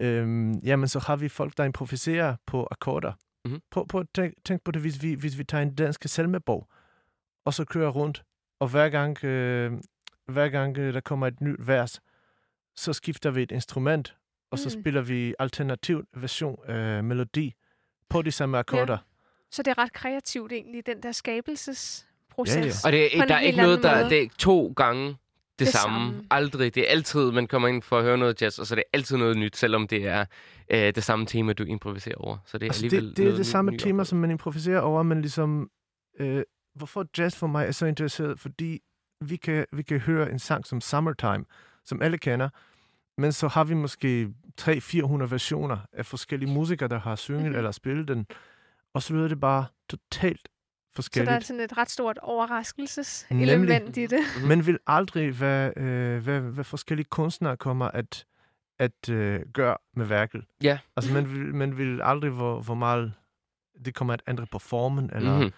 Øhm, 0.00 0.52
jamen, 0.52 0.88
så 0.88 0.98
har 0.98 1.16
vi 1.16 1.28
folk, 1.28 1.56
der 1.56 1.64
improviserer 1.64 2.36
på 2.46 2.68
akkorder. 2.70 3.12
Mhm. 3.44 3.60
På, 3.70 3.84
på, 3.84 4.04
tænk, 4.14 4.34
tænk 4.44 4.62
på 4.64 4.70
det, 4.70 4.80
hvis 4.82 5.02
vi, 5.02 5.14
hvis 5.14 5.38
vi 5.38 5.44
tager 5.44 5.62
en 5.62 5.74
dansk 5.74 6.02
salmebog, 6.06 6.68
og 7.44 7.54
så 7.54 7.64
kører 7.64 7.90
rundt, 7.90 8.24
og 8.60 8.68
hver 8.68 8.88
gang, 8.88 9.24
øh, 9.24 9.72
hver 10.28 10.48
gang 10.48 10.78
øh, 10.78 10.94
der 10.94 11.00
kommer 11.00 11.26
et 11.26 11.40
nyt 11.40 11.56
vers, 11.58 12.00
så 12.76 12.92
skifter 12.92 13.30
vi 13.30 13.42
et 13.42 13.52
instrument, 13.52 14.16
og 14.52 14.58
så 14.58 14.68
Mm. 14.74 14.82
spiller 14.82 15.00
vi 15.00 15.34
alternativ 15.38 16.04
version 16.16 16.58
af 16.68 17.04
melodi 17.04 17.54
på 18.08 18.22
de 18.22 18.30
samme 18.32 18.58
akkorder. 18.58 18.98
Så 19.50 19.62
det 19.62 19.70
er 19.70 19.78
ret 19.78 19.92
kreativt 19.92 20.52
egentlig, 20.52 20.86
den 20.86 21.02
der 21.02 21.12
skabelsesproces. 21.12 22.56
Ja, 22.56 22.60
ja. 22.60 22.70
Og 22.84 22.92
det 22.92 23.18
er, 23.18 23.24
der 23.26 23.34
er 23.34 23.40
ikke 23.40 23.58
noget, 23.62 23.82
der 23.82 23.96
måde. 24.00 24.10
det 24.10 24.22
er 24.22 24.28
to 24.38 24.72
gange 24.76 25.06
det, 25.08 25.16
Det 25.58 25.68
samme. 25.68 26.12
samme. 26.12 26.26
Aldrig. 26.30 26.74
Det 26.74 26.82
er 26.82 26.90
altid, 26.90 27.30
man 27.32 27.46
kommer 27.46 27.68
ind 27.68 27.82
for 27.82 27.98
at 27.98 28.04
høre 28.04 28.18
noget 28.18 28.42
jazz, 28.42 28.58
og 28.58 28.66
så 28.66 28.74
er 28.74 28.76
det 28.76 28.84
altid 28.92 29.16
noget 29.16 29.36
nyt, 29.36 29.56
selvom 29.56 29.88
det 29.88 30.06
er 30.06 30.24
øh, 30.70 30.78
det 30.94 31.04
samme 31.04 31.26
tema, 31.26 31.52
du 31.52 31.62
improviserer 31.64 32.16
over. 32.16 32.36
Så 32.46 32.58
det 32.58 32.66
er 32.66 32.70
Altså, 32.70 32.84
alligevel 32.86 33.08
det, 33.08 33.16
det 33.16 33.22
er 33.22 33.26
noget 33.26 33.38
det 33.38 33.46
samme 33.46 33.70
tema, 33.70 33.76
oplevelse. 33.92 34.08
som 34.10 34.18
man 34.18 34.30
improviserer 34.30 34.80
over, 34.80 35.02
men 35.02 35.20
ligesom... 35.20 35.70
Øh, 36.20 36.42
hvorfor 36.74 37.06
jazz 37.18 37.36
for 37.36 37.46
mig 37.46 37.66
er 37.66 37.70
så 37.72 37.86
interesseret? 37.86 38.40
Fordi 38.40 38.80
vi 39.20 39.36
kan, 39.36 39.66
vi 39.72 39.82
kan 39.82 40.00
høre 40.00 40.30
en 40.30 40.38
sang 40.38 40.66
som 40.66 40.80
Summertime, 40.80 41.44
som 41.84 42.02
alle 42.02 42.18
kender, 42.18 42.48
men 43.18 43.32
så 43.32 43.48
har 43.48 43.64
vi 43.64 43.74
måske 43.74 44.28
300-400 44.60 45.06
versioner 45.24 45.78
af 45.92 46.06
forskellige 46.06 46.50
musikere, 46.52 46.88
der 46.88 46.98
har 47.00 47.16
synget 47.16 47.40
Mhm. 47.40 47.46
mm-hmm. 47.48 47.58
eller 47.58 47.70
spillet 47.70 48.08
den, 48.08 48.26
og 48.94 49.02
så 49.02 49.14
lyder 49.14 49.28
det 49.28 49.40
bare 49.40 49.66
totalt 49.88 50.40
Så 50.40 50.48
der 50.48 50.94
forskelligt. 50.94 51.30
er 51.30 51.40
sådan 51.40 51.60
et 51.60 51.76
ret 51.78 51.90
stort 51.90 52.18
overraskelseselement 52.22 53.96
i 53.96 54.06
det. 54.06 54.18
Man 54.48 54.66
vil 54.66 54.78
aldrig, 54.86 55.32
hvad, 55.32 55.76
øh, 55.76 56.22
hvad, 56.22 56.40
hvad 56.40 56.64
forskellige 56.64 57.06
kunstnere 57.10 57.56
kommer 57.56 57.86
at, 57.88 58.26
at 58.78 59.08
øh, 59.10 59.40
gøre 59.52 59.76
med 59.96 60.06
værket. 60.06 60.44
Ja. 60.62 60.78
Altså, 60.96 61.12
man 61.12 61.32
vil, 61.32 61.54
man 61.54 61.78
vil 61.78 62.00
aldrig, 62.02 62.30
hvor, 62.30 62.60
hvor 62.60 62.74
meget 62.74 63.12
det 63.84 63.94
kommer 63.94 64.14
at 64.14 64.22
ændre 64.28 64.46
på 64.46 64.58
formen, 64.58 65.10
eller, 65.14 65.30
mm-hmm. 65.30 65.44
Mhm. 65.44 65.52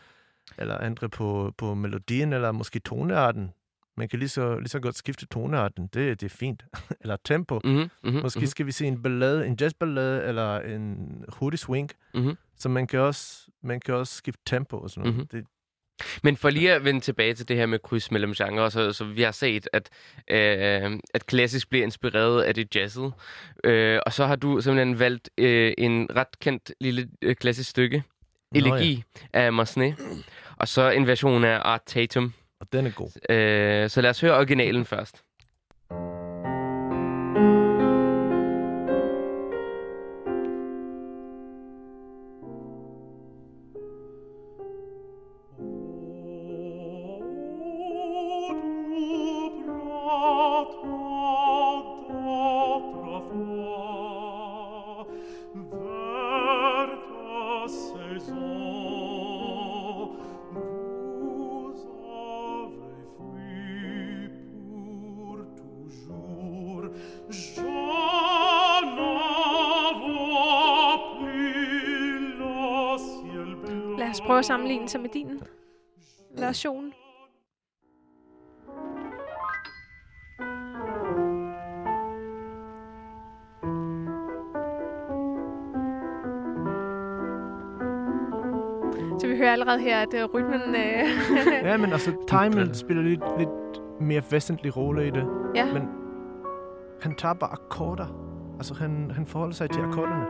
eller 0.58 0.82
ændre 0.84 1.08
på, 1.08 1.52
på 1.58 1.74
melodien, 1.74 2.32
eller 2.32 2.52
måske 2.52 2.78
tonearten. 2.78 3.50
Man 3.96 4.08
kan 4.08 4.18
lige 4.18 4.28
så, 4.28 4.58
lige 4.58 4.68
så 4.68 4.80
godt 4.80 4.96
skifte 4.96 5.26
tonearten. 5.26 5.86
Det, 5.94 6.20
det 6.20 6.26
er 6.32 6.36
fint. 6.36 6.64
eller 7.02 7.16
tempo. 7.24 7.60
Mm. 7.64 7.70
Mhm, 7.70 7.88
mhm, 8.04 8.22
Måske 8.22 8.38
mhm, 8.40 8.46
skal 8.46 8.66
vi 8.66 8.72
se 8.72 8.86
en 8.86 9.02
ballade, 9.02 9.46
en 9.46 9.56
jazzballade, 9.60 10.24
eller 10.24 10.60
en 10.60 11.24
hurtig 11.28 11.58
swing. 11.58 11.90
mhm. 12.14 12.36
Så 12.58 12.68
man 12.68 12.86
kan 12.86 13.00
også, 13.00 13.46
man 13.62 13.80
kan 13.80 13.94
også 13.94 14.14
skifte 14.14 14.42
tempo 14.46 14.78
og 14.78 14.90
sådan 14.90 15.00
noget. 15.00 15.14
Mhm. 15.14 15.20
Mm-hmm. 15.32 15.44
Det, 15.44 15.46
Men 16.22 16.36
for 16.36 16.50
lige 16.50 16.72
at 16.72 16.84
vende 16.84 17.00
tilbage 17.00 17.34
til 17.34 17.48
det 17.48 17.56
her 17.56 17.66
med 17.66 17.78
kryds 17.78 18.10
mellem 18.10 18.32
genrer, 18.32 18.68
så, 18.68 18.92
så 18.92 19.04
vi 19.04 19.22
har 19.22 19.30
set, 19.32 19.68
at, 19.72 19.90
øh, 20.30 21.00
at 21.14 21.26
klassisk 21.26 21.70
bliver 21.70 21.84
inspireret 21.84 22.42
af 22.42 22.54
det 22.54 22.76
jazzet. 22.76 23.12
Øh, 23.64 24.00
og 24.06 24.12
så 24.12 24.26
har 24.26 24.36
du 24.36 24.60
simpelthen 24.60 24.98
valgt 24.98 25.30
øh, 25.38 25.72
en 25.78 26.08
ret 26.16 26.38
kendt 26.40 26.72
lille 26.80 27.08
øh, 27.22 27.36
klassisk 27.36 27.70
stykke, 27.70 28.02
Nå 28.52 28.60
ja. 28.60 28.66
Elegi 28.74 29.04
af 29.32 29.52
Massenet, 29.52 29.96
og 30.56 30.68
så 30.68 30.90
en 30.90 31.06
version 31.06 31.44
af 31.44 31.60
Art 31.64 31.82
Tatum 31.86 32.32
og 32.64 32.72
den 32.72 32.86
er 32.86 32.90
god. 32.90 33.10
Øh, 33.30 33.90
så 33.90 34.00
lad 34.00 34.10
os 34.10 34.20
høre 34.20 34.36
originalen 34.36 34.84
først. 34.84 35.22
Sig 74.88 75.00
med 75.00 75.08
din 75.10 75.40
version. 76.38 76.92
Så 89.20 89.26
vi 89.28 89.36
hører 89.36 89.52
allerede 89.52 89.78
her, 89.78 89.98
at 89.98 90.14
uh, 90.24 90.34
rytmen... 90.34 90.60
Uh, 90.68 90.74
Ja, 91.62 91.76
men 91.76 91.92
altså, 91.92 92.10
timen 92.30 92.74
spiller 92.74 93.02
lidt, 93.02 93.20
lidt 93.38 93.80
mere 94.00 94.22
væsentlig 94.30 94.76
rolle 94.76 95.06
i 95.06 95.10
det. 95.10 95.26
ja. 95.54 95.72
Men 95.72 95.82
han 97.00 97.14
tager 97.14 97.34
bare 97.34 97.50
akkorder. 97.52 98.06
Altså, 98.56 98.74
han, 98.74 99.10
han 99.14 99.26
forholder 99.26 99.54
sig 99.54 99.70
til 99.70 99.80
akkorderne. 99.80 100.26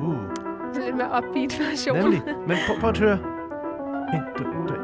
Uh, 0.00 0.34
Så 0.74 0.80
lidt 0.84 0.96
mere 0.96 1.06
upbeat 1.18 1.58
version. 1.70 1.96
nemlig. 1.98 2.22
Men 2.26 2.56
prøv, 2.66 2.80
prøv 2.80 2.90
at 2.90 2.98
høre. 2.98 3.18
1, 4.14 4.22
2, 4.38 4.44
3, 4.68 4.74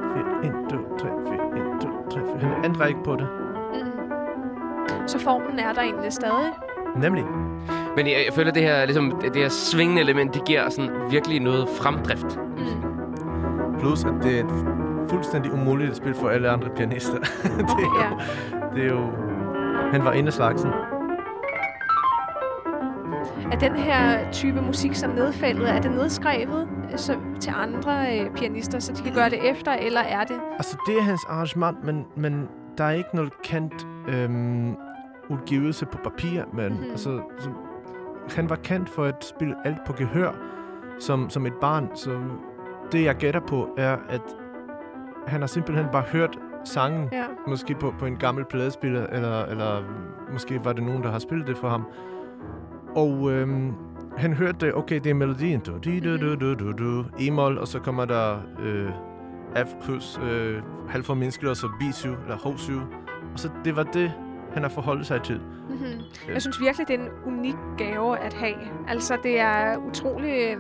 4, 0.43 0.49
1, 0.49 0.53
2, 0.71 0.77
3, 0.99 1.09
4, 1.29 1.35
1, 1.75 1.81
2, 1.83 1.89
3, 2.11 2.21
4. 2.41 2.51
Han 2.51 2.65
ændrer 2.65 2.87
ikke 2.87 3.03
på 3.05 3.17
det. 3.17 3.29
Mm. 3.75 5.09
Så 5.09 5.19
formen 5.19 5.59
er 5.59 5.73
der 5.73 5.81
egentlig 5.83 6.13
stadig. 6.13 6.53
Nemlig. 6.97 7.25
Men 7.97 8.07
jeg, 8.07 8.17
jeg 8.27 8.35
føler, 8.35 8.53
det 8.53 8.63
her, 8.63 8.85
ligesom, 8.85 9.21
det 9.21 9.37
her 9.37 9.49
svingende 9.49 10.03
element, 10.03 10.35
det 10.35 10.45
giver 10.45 10.69
sådan 10.69 10.91
virkelig 11.11 11.41
noget 11.41 11.69
fremdrift. 11.69 12.39
Plus, 13.79 14.05
at 14.05 14.15
det 14.23 14.41
er 14.41 14.45
et 14.45 14.51
fuldstændig 15.11 15.53
umuligt 15.53 15.91
at 15.91 15.97
spille 15.97 16.15
for 16.15 16.29
alle 16.29 16.51
andre 16.51 16.69
pianister. 16.77 17.19
det, 17.69 17.85
er, 17.85 18.03
Ja. 18.03 18.11
jo, 18.11 18.75
det 18.75 18.85
er 18.85 18.89
jo... 18.89 19.11
Han 19.93 20.05
var 20.05 20.11
af 20.27 20.33
slagsen. 20.33 20.71
Er 23.53 23.59
den 23.59 23.77
her 23.77 24.31
type 24.33 24.61
musik 24.63 24.95
som 24.95 25.11
nedfældet, 25.11 25.71
er 25.71 25.81
det 25.81 25.91
nedskrevet 25.91 26.69
øh, 26.93 26.99
til 27.41 27.53
andre 27.57 28.19
øh, 28.21 28.31
pianister, 28.35 28.79
så 28.79 28.93
de 28.93 29.03
kan 29.03 29.15
gøre 29.15 29.31
det 29.31 29.51
efter, 29.51 29.73
eller 29.73 30.01
er 30.01 30.25
det? 30.25 30.41
Altså, 30.53 30.77
det 30.87 30.99
er 30.99 31.03
hans 31.03 31.25
arrangement, 31.29 31.85
men, 31.85 32.05
men 32.17 32.49
der 32.79 32.85
er 32.85 32.91
ikke 32.91 33.09
noget 33.17 33.43
kendt 33.43 33.87
øhm, 34.09 34.77
udgivelse 35.29 35.87
på 35.87 35.99
papir. 36.05 36.43
Men 36.53 36.73
mm-hmm. 36.73 36.91
altså, 36.91 37.21
så, 37.39 37.51
han 38.37 38.51
var 38.51 38.57
kendt 38.57 38.89
for 38.89 39.05
at 39.05 39.25
spille 39.25 39.55
alt 39.65 39.85
på 39.87 39.93
gehør 39.93 40.33
som, 41.01 41.31
som 41.31 41.47
et 41.47 41.55
barn. 41.61 41.89
Så 41.95 42.19
det, 42.93 43.05
jeg 43.05 43.15
gætter 43.15 43.41
på, 43.41 43.69
er, 43.79 43.97
at 44.09 44.23
han 45.27 45.41
har 45.41 45.47
simpelthen 45.47 45.87
bare 45.93 46.03
hørt 46.03 46.39
sangen, 46.65 47.09
Ja. 47.13 47.25
måske 47.47 47.75
på, 47.75 47.95
på 47.99 48.07
en 48.07 48.17
gammel 48.17 48.45
pladespiller, 48.45 49.07
eller, 49.07 49.45
eller 49.45 49.83
måske 50.33 50.65
var 50.65 50.73
det 50.73 50.83
nogen, 50.83 51.03
der 51.03 51.11
har 51.11 51.19
spillet 51.19 51.47
det 51.47 51.59
for 51.59 51.69
ham. 51.69 51.85
Og 52.97 53.33
øhm, 53.33 53.73
han 54.17 54.33
hørte 54.33 54.77
okay, 54.77 55.01
det 55.01 55.11
er 55.11 55.15
melodien. 55.15 55.61
Du, 55.61 55.73
du, 55.85 56.17
du, 56.17 56.35
du, 56.35 56.55
du, 56.55 56.73
du, 56.73 57.05
E-mol, 57.21 57.59
og 57.59 57.69
så 57.69 57.79
kommer 57.79 58.05
der 58.05 58.39
øh, 58.63 58.91
F 59.67 59.75
plus 59.85 60.21
øh, 60.23 60.63
halvformindsket, 60.89 61.49
og 61.49 61.57
så 61.57 61.67
B7, 61.67 62.09
eller 62.23 62.37
H7. 62.37 62.73
Og 63.33 63.39
så 63.39 63.51
det 63.65 63.77
var 63.77 63.83
det, 63.83 64.13
han 64.53 64.63
har 64.63 64.71
forholdt 64.71 65.07
sig 65.07 65.23
til. 65.23 65.41
Mm-hmm. 65.69 66.33
Jeg 66.33 66.43
synes 66.43 66.61
virkelig, 66.61 66.89
det 66.89 67.01
er 67.01 67.05
en 67.05 67.11
unik 67.27 67.57
gave 67.79 68.19
at 68.19 68.35
have. 68.35 68.57
Altså, 68.89 69.19
det 69.23 69.41
er 69.41 69.77
utrolig 69.77 70.57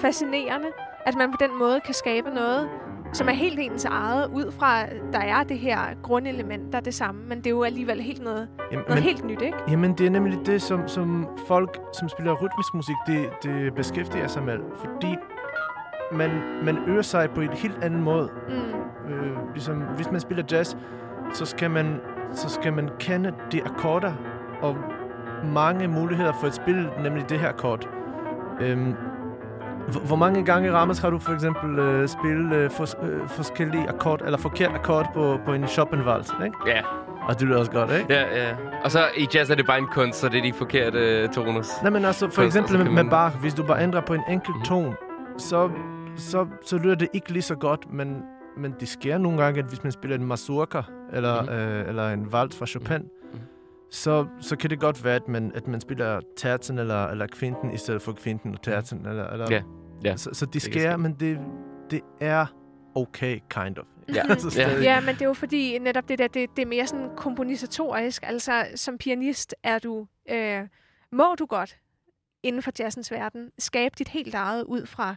fascinerende, 0.00 0.68
at 1.06 1.14
man 1.14 1.30
på 1.30 1.36
den 1.40 1.58
måde 1.58 1.80
kan 1.80 1.94
skabe 1.94 2.30
noget, 2.30 2.68
som 3.12 3.28
er 3.28 3.32
helt 3.32 3.58
ens 3.58 3.84
eget, 3.84 4.30
ud 4.32 4.52
fra, 4.52 4.86
der 5.12 5.18
er 5.18 5.42
det 5.42 5.58
her 5.58 5.78
grundelement, 6.02 6.72
der 6.72 6.78
er 6.78 6.82
det 6.82 6.94
samme, 6.94 7.20
men 7.28 7.38
det 7.38 7.46
er 7.46 7.50
jo 7.50 7.62
alligevel 7.62 8.00
helt 8.00 8.22
noget, 8.22 8.48
Jamen, 8.72 8.84
noget 8.88 9.02
helt 9.02 9.24
nyt, 9.24 9.42
ikke? 9.42 9.58
Jamen, 9.68 9.92
det 9.92 10.06
er 10.06 10.10
nemlig 10.10 10.38
det, 10.46 10.62
som, 10.62 10.88
som 10.88 11.28
folk, 11.46 11.80
som 11.92 12.08
spiller 12.08 12.32
rytmisk 12.32 12.74
musik, 12.74 12.96
det, 13.06 13.28
det 13.42 13.74
beskæftiger 13.74 14.26
sig 14.26 14.42
med. 14.42 14.58
Fordi 14.76 15.16
man, 16.12 16.30
man 16.64 16.78
øver 16.86 17.02
sig 17.02 17.30
på 17.30 17.40
en 17.40 17.52
helt 17.52 17.84
anden 17.84 18.02
måde. 18.02 18.30
Mm. 18.48 19.12
Øh, 19.12 19.52
ligesom, 19.54 19.76
hvis 19.76 20.10
man 20.10 20.20
spiller 20.20 20.44
jazz, 20.50 20.76
så 21.34 21.44
skal 21.44 21.70
man, 21.70 22.00
så 22.32 22.48
skal 22.48 22.72
man 22.72 22.90
kende 22.98 23.34
de 23.52 23.64
akkorder 23.64 24.12
og 24.62 24.76
mange 25.44 25.88
muligheder 25.88 26.32
for 26.40 26.46
at 26.46 26.54
spille 26.54 26.90
nemlig 27.02 27.28
det 27.28 27.38
her 27.38 27.48
akkord. 27.48 27.88
Øhm, 28.60 28.94
hvor, 30.06 30.16
mange 30.16 30.44
gange, 30.44 30.72
Ramos, 30.72 30.98
har 30.98 31.10
du 31.10 31.18
for 31.18 31.32
eksempel 31.32 31.78
øh, 31.78 32.08
spillet 32.08 32.52
øh, 32.56 32.70
fors, 32.70 32.94
øh, 33.02 33.28
forskellige 33.28 33.88
akkord, 33.88 34.22
eller 34.24 34.38
forkert 34.38 34.70
akkord 34.74 35.10
på, 35.14 35.38
på 35.44 35.52
en 35.52 35.64
Chopin-vals, 35.64 36.44
ikke? 36.44 36.56
Ja, 36.66 36.80
Og 37.28 37.40
det 37.40 37.48
lyder 37.48 37.58
også 37.58 37.70
godt, 37.72 37.90
ikke? 37.92 38.14
ja, 38.14 38.48
ja. 38.48 38.54
Og 38.84 38.90
så 38.90 39.00
i 39.16 39.26
jazz 39.34 39.50
er 39.50 39.54
det 39.54 39.66
bare 39.66 39.78
en 39.78 39.86
kunst, 39.92 40.18
så 40.20 40.28
det 40.28 40.38
er 40.38 40.42
de 40.42 40.52
forkerte 40.52 40.98
øh, 40.98 41.28
tonus. 41.28 41.66
Nej, 41.82 41.90
men 41.90 42.04
altså, 42.04 42.26
for 42.26 42.34
Så- 42.34 42.42
eksempel 42.46 42.78
med, 42.78 42.90
med 43.04 43.10
Bach, 43.10 43.36
hvis 43.36 43.54
du 43.54 43.62
bare 43.62 43.82
ændrer 43.82 44.00
på 44.00 44.14
en 44.14 44.22
enkelt 44.28 44.56
Mhm. 44.56 44.64
ton, 44.64 44.94
så, 45.38 45.70
så, 46.16 46.46
så 46.64 46.78
lyder 46.78 46.94
det 46.94 47.08
ikke 47.12 47.32
lige 47.32 47.42
så 47.42 47.54
godt, 47.54 47.92
men, 47.92 48.22
men 48.56 48.74
det 48.80 48.88
sker 48.88 49.18
nogle 49.18 49.42
gange, 49.42 49.58
at 49.60 49.66
hvis 49.66 49.82
man 49.82 49.92
spiller 49.92 50.16
en 50.16 50.26
mazurka, 50.26 50.82
eller, 51.12 51.42
Mhm. 51.42 51.50
øh, 51.50 51.88
eller 51.88 52.08
en 52.08 52.32
vals 52.32 52.56
fra 52.58 52.66
Chopin, 52.66 52.98
Mhm. 52.98 53.40
så, 53.90 54.26
så 54.40 54.56
kan 54.56 54.70
det 54.70 54.80
godt 54.80 55.04
være, 55.04 55.14
at 55.14 55.28
man, 55.28 55.52
at 55.54 55.68
man 55.68 55.80
spiller 55.80 56.20
terzen 56.36 56.78
eller, 56.78 57.06
eller 57.08 57.26
kvinten, 57.26 57.70
i 57.74 57.76
stedet 57.76 58.02
for 58.02 58.12
kvinten 58.12 58.54
og 58.54 58.62
terzen. 58.62 59.06
Eller, 59.06 59.28
eller, 59.30 59.46
Ja, 59.50 59.62
ja. 60.04 60.16
Så, 60.16 60.30
så 60.32 60.46
det 60.46 60.62
ske. 60.62 60.96
men 60.98 61.12
det, 61.20 61.38
det 61.90 62.00
er 62.20 62.46
okay, 62.94 63.38
kind 63.50 63.78
of. 63.78 63.84
Ja. 64.14 64.22
Altså, 64.30 64.50
stadig. 64.50 64.82
Ja, 64.82 65.00
men 65.00 65.14
det 65.14 65.22
er 65.22 65.26
jo 65.26 65.34
fordi 65.34 65.78
netop 65.78 66.08
det 66.08 66.18
der, 66.18 66.28
det, 66.28 66.50
det 66.56 66.62
er 66.62 66.66
mere 66.66 66.86
sådan 66.86 67.10
komponisatorisk. 67.16 68.22
Altså, 68.26 68.66
som 68.74 68.98
pianist 68.98 69.54
er 69.62 69.78
du, 69.78 70.06
øh, 70.30 70.60
må 71.12 71.34
du 71.38 71.46
godt 71.46 71.78
inden 72.42 72.62
for 72.62 72.70
jazzens 72.78 73.12
verden 73.12 73.50
skabe 73.58 73.94
dit 73.98 74.08
helt 74.08 74.34
eget 74.34 74.64
ud 74.64 74.86
fra. 74.86 75.16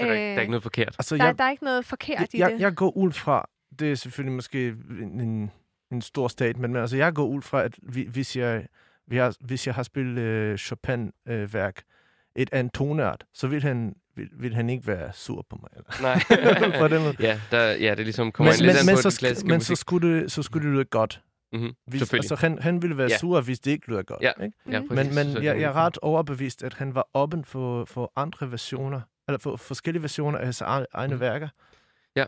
Så 0.00 0.04
der, 0.04 0.10
er 0.10 0.14
ikke- 0.14 0.24
der 0.24 0.30
er 0.30 0.36
Øh, 0.36 0.40
ikke 0.42 0.50
noget 0.50 0.62
forkert. 0.62 0.94
Altså, 0.98 1.16
Der, 1.16 1.24
jeg, 1.24 1.38
der 1.38 1.44
er 1.44 1.50
ikke 1.50 1.64
noget 1.64 1.84
forkert 1.84 2.34
i 2.34 2.38
jeg, 2.38 2.50
det. 2.50 2.60
jeg 2.60 2.74
går 2.74 2.96
ud 2.96 3.12
fra, 3.12 3.48
det 3.78 3.90
er 3.92 3.94
selvfølgelig 3.94 4.34
måske 4.34 4.68
en, 5.00 5.20
en, 5.20 5.50
en 5.92 6.00
stor 6.02 6.28
statement, 6.28 6.72
men 6.72 6.80
altså 6.82 6.96
jeg 6.96 7.14
går 7.14 7.26
ud 7.26 7.42
fra, 7.42 7.62
at 7.62 7.78
vi, 7.82 8.06
hvis, 8.12 8.36
jeg, 8.36 8.66
vi 9.06 9.16
har, 9.16 9.36
hvis 9.40 9.66
jeg 9.66 9.74
har 9.74 9.82
spillet 9.82 10.22
øh, 10.22 10.58
Chopin-værk 10.58 11.82
et 12.36 12.48
andet 12.52 12.72
toneart, 12.72 13.24
så 13.34 13.46
vil 13.46 13.62
han, 13.62 13.94
vil, 14.16 14.28
vil 14.38 14.54
han 14.54 14.70
ikke 14.70 14.86
være 14.86 15.12
sur 15.12 15.46
på 15.50 15.58
mig. 15.62 15.70
Eller? 15.76 16.02
Nej. 16.02 16.80
på 16.80 16.88
den 16.88 17.02
måde. 17.02 17.16
ja, 17.20 17.40
der, 17.50 17.62
ja, 17.62 17.90
det 17.90 18.00
er 18.00 18.04
ligesom 18.04 18.32
kommer 18.32 18.52
Men, 18.52 18.56
men, 18.58 18.66
lidt 18.66 18.74
men, 18.74 18.80
an 18.80 18.86
men, 18.86 18.94
på 18.94 19.02
så, 19.02 19.08
den 19.08 19.14
sk- 19.14 19.18
klassiske 19.18 19.48
men 19.48 19.56
musik. 19.56 19.76
så, 19.76 19.80
skulle 19.80 20.20
det, 20.20 20.32
så 20.32 20.42
skulle 20.42 20.66
det 20.68 20.74
lyde 20.74 20.84
godt. 20.84 21.20
Mhm. 21.52 21.72
Hvis, 21.86 22.12
altså, 22.14 22.34
han, 22.34 22.58
han 22.58 22.82
ville 22.82 22.96
være 22.98 23.08
Ja. 23.10 23.18
sur, 23.18 23.40
hvis 23.40 23.60
det 23.60 23.70
ikke 23.70 23.88
lyder 23.88 24.02
godt. 24.02 24.22
Ja. 24.22 24.30
Ikke? 24.44 24.56
Ja, 24.70 24.80
Mm. 24.80 24.88
præcis. 24.88 25.14
Men, 25.14 25.34
men 25.34 25.44
jeg, 25.44 25.60
jeg 25.60 25.68
er 25.68 25.72
ret 25.72 25.98
overbevist, 26.02 26.62
at 26.62 26.74
han 26.74 26.94
var 26.94 27.08
åben 27.14 27.44
for, 27.44 27.84
for 27.84 28.12
andre 28.16 28.50
versioner, 28.50 29.00
eller 29.28 29.38
for 29.38 29.56
forskellige 29.56 30.02
versioner 30.02 30.38
af 30.38 30.44
hans 30.44 30.60
egne, 30.60 30.86
Mhm. 31.14 31.20
værker. 31.20 31.48
Uh, 32.18 32.24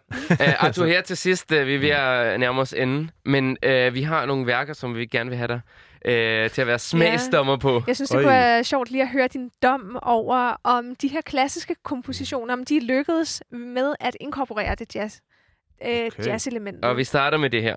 Arthur, 0.65 0.87
her 0.95 1.03
til 1.03 1.17
sidst, 1.17 1.53
uh, 1.53 1.67
vi 1.67 1.75
er 1.75 1.79
ved 1.79 1.89
at 1.91 2.41
nærme 2.41 2.61
os 2.61 2.73
enden, 2.73 3.11
men 3.25 3.57
uh, 3.67 3.95
vi 3.95 4.03
har 4.03 4.27
nogle 4.27 4.47
værker, 4.47 4.73
som 4.73 4.95
vi 4.97 5.07
gerne 5.07 5.31
vil 5.31 5.37
have 5.37 5.49
dig 5.49 5.61
uh, 6.07 6.51
til 6.51 6.61
at 6.61 6.67
være 6.67 6.79
smagsdommer 6.79 7.57
på. 7.57 7.83
Jeg 7.87 7.97
synes, 7.97 8.11
det 8.11 8.17
Øj. 8.17 8.23
kunne 8.23 8.33
være 8.33 8.65
sjovt 8.65 8.91
lige 8.91 9.03
at 9.03 9.09
høre 9.09 9.29
din 9.29 9.51
dom 9.63 9.99
over, 10.03 10.57
om 10.65 10.95
de 10.97 11.09
her 11.09 11.21
klassiske 11.21 11.75
kompositioner, 11.83 12.53
om 12.53 12.65
de 12.65 12.81
lykkedes 12.81 13.43
med 13.51 13.95
at 14.01 14.17
inkorporere 14.21 14.75
det 14.75 14.95
jazz, 14.97 15.19
øh, 15.85 15.91
Okay. 16.07 16.27
jazz-element. 16.27 16.85
Og 16.85 16.97
vi 16.97 17.05
starter 17.05 17.39
med 17.39 17.51
det 17.51 17.63
her. 17.63 17.77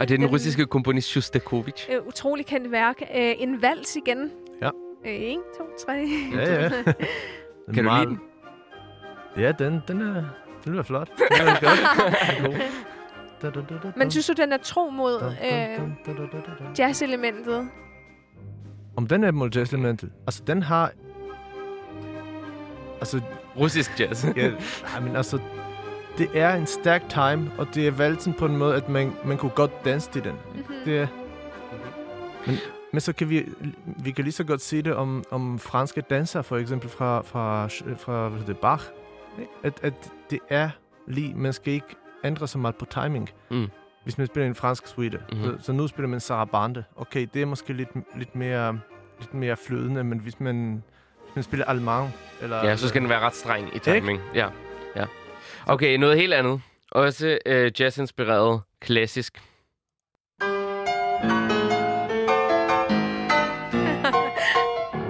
Og 0.00 0.08
det 0.08 0.14
er 0.14 0.18
den 0.18 0.20
Den- 0.20 0.30
russiske 0.30 0.66
komponist 0.66 1.08
Shostakovich. 1.08 1.88
Øh, 1.92 2.06
utrolig 2.06 2.46
kendt 2.46 2.70
værk. 2.70 3.02
Øh, 3.02 3.34
en 3.38 3.62
vals 3.62 3.96
igen. 3.96 4.30
Ja. 4.62 4.66
Øh, 5.06 5.12
en, 5.22 5.40
to, 5.58 5.64
tre. 5.86 5.92
Ja, 6.34 6.54
ja. 6.62 6.68
Den 7.66 7.74
Kan 7.74 7.84
du 7.84 7.90
lide 7.94 8.06
den? 8.06 8.20
Ja, 9.36 9.52
den, 9.52 9.80
den, 9.88 10.00
er, 10.00 10.24
den 10.64 10.72
lyder 10.72 10.82
flot. 10.82 11.08
Den 11.38 11.46
er 11.48 11.60
godt. 11.60 12.54
Er. 13.42 13.50
Da, 13.50 13.50
da, 13.50 13.60
da, 13.60 13.92
Men 13.96 14.10
synes 14.10 14.26
du, 14.26 14.32
den 14.32 14.52
er 14.52 14.56
tro 14.56 14.90
mod 14.90 15.22
øh, 15.22 15.88
jazz-elementet? 16.78 17.68
Om 18.96 19.06
den 19.06 19.24
er 19.24 19.30
mod 19.32 19.50
jazzelementet? 19.54 20.10
Altså, 20.26 20.42
den 20.46 20.62
har... 20.62 20.90
Altså, 22.98 23.20
Russisk 23.58 24.00
jazz. 24.00 24.24
ja, 24.36 24.50
men 25.02 25.16
altså, 25.16 25.38
det 26.18 26.30
er 26.34 26.54
en 26.54 26.66
stærk 26.66 27.02
time, 27.08 27.50
og 27.58 27.66
det 27.74 27.86
er 27.86 27.90
valgten 27.90 28.34
på 28.34 28.46
en 28.46 28.56
måde, 28.56 28.76
at 28.76 28.88
man, 28.88 29.12
man 29.24 29.38
kunne 29.38 29.50
godt 29.54 29.84
danse 29.84 30.10
til 30.10 30.24
den. 30.24 30.32
Mm-hmm. 30.32 30.74
Det 30.84 30.98
er, 30.98 31.06
men, 32.46 32.56
men 32.92 33.00
så 33.00 33.12
kan 33.12 33.30
vi, 33.30 33.44
vi 33.86 34.10
kan 34.10 34.24
lige 34.24 34.32
så 34.32 34.44
godt 34.44 34.60
sige 34.60 34.82
det 34.82 34.94
om, 34.94 35.24
om 35.30 35.58
franske 35.58 36.00
dansere, 36.00 36.44
for 36.44 36.56
eksempel 36.56 36.88
fra, 36.90 37.22
fra, 37.22 37.66
fra 37.98 38.28
hvad 38.28 38.46
det, 38.46 38.58
Bach. 38.58 38.84
ikke? 39.40 39.52
At, 39.62 39.80
at 39.82 40.12
det 40.30 40.38
er 40.48 40.70
lige, 41.06 41.34
man 41.34 41.52
skal 41.52 41.72
ikke 41.72 41.96
ændre 42.24 42.48
så 42.48 42.58
meget 42.58 42.76
på 42.76 42.84
timing. 42.84 43.30
Mm. 43.50 43.66
Hvis 44.04 44.18
man 44.18 44.26
spiller 44.26 44.46
en 44.46 44.54
fransk 44.54 44.86
suite. 44.86 45.18
Mhm. 45.32 45.40
Mm-hmm. 45.40 45.60
Så, 45.60 45.66
så 45.66 45.72
nu 45.72 45.86
spiller 45.86 46.08
man 46.08 46.20
Sarabande. 46.20 46.84
Okay, 46.96 47.26
det 47.34 47.42
er 47.42 47.46
måske 47.46 47.72
lidt, 47.72 47.88
lidt, 48.16 48.36
mere, 48.36 48.80
lidt 49.20 49.34
mere 49.34 49.56
flydende, 49.56 50.04
men 50.04 50.18
hvis 50.18 50.40
man, 50.40 50.82
hvis 51.24 51.34
man 51.34 51.42
spiller 51.42 51.66
Allemand, 51.66 52.08
eller... 52.42 52.64
Ja, 52.64 52.76
så 52.76 52.88
skal 52.88 53.00
den 53.00 53.08
være 53.08 53.20
ret 53.20 53.34
streng 53.34 53.76
i 53.76 53.78
timing. 53.78 54.20
Ja, 54.34 54.48
ja. 54.96 55.04
Okay, 55.66 55.96
noget 55.96 56.16
helt 56.18 56.34
andet. 56.34 56.60
Også 56.92 57.38
øh, 57.46 57.72
jazz-inspireret 57.80 58.60
klassisk. 58.80 59.42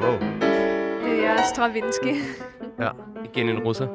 Wow. 0.02 0.18
Det 1.04 1.24
er 1.24 1.36
Stravinsky. 1.54 2.14
Igen 3.34 3.48
en 3.48 3.58
russer. 3.58 3.86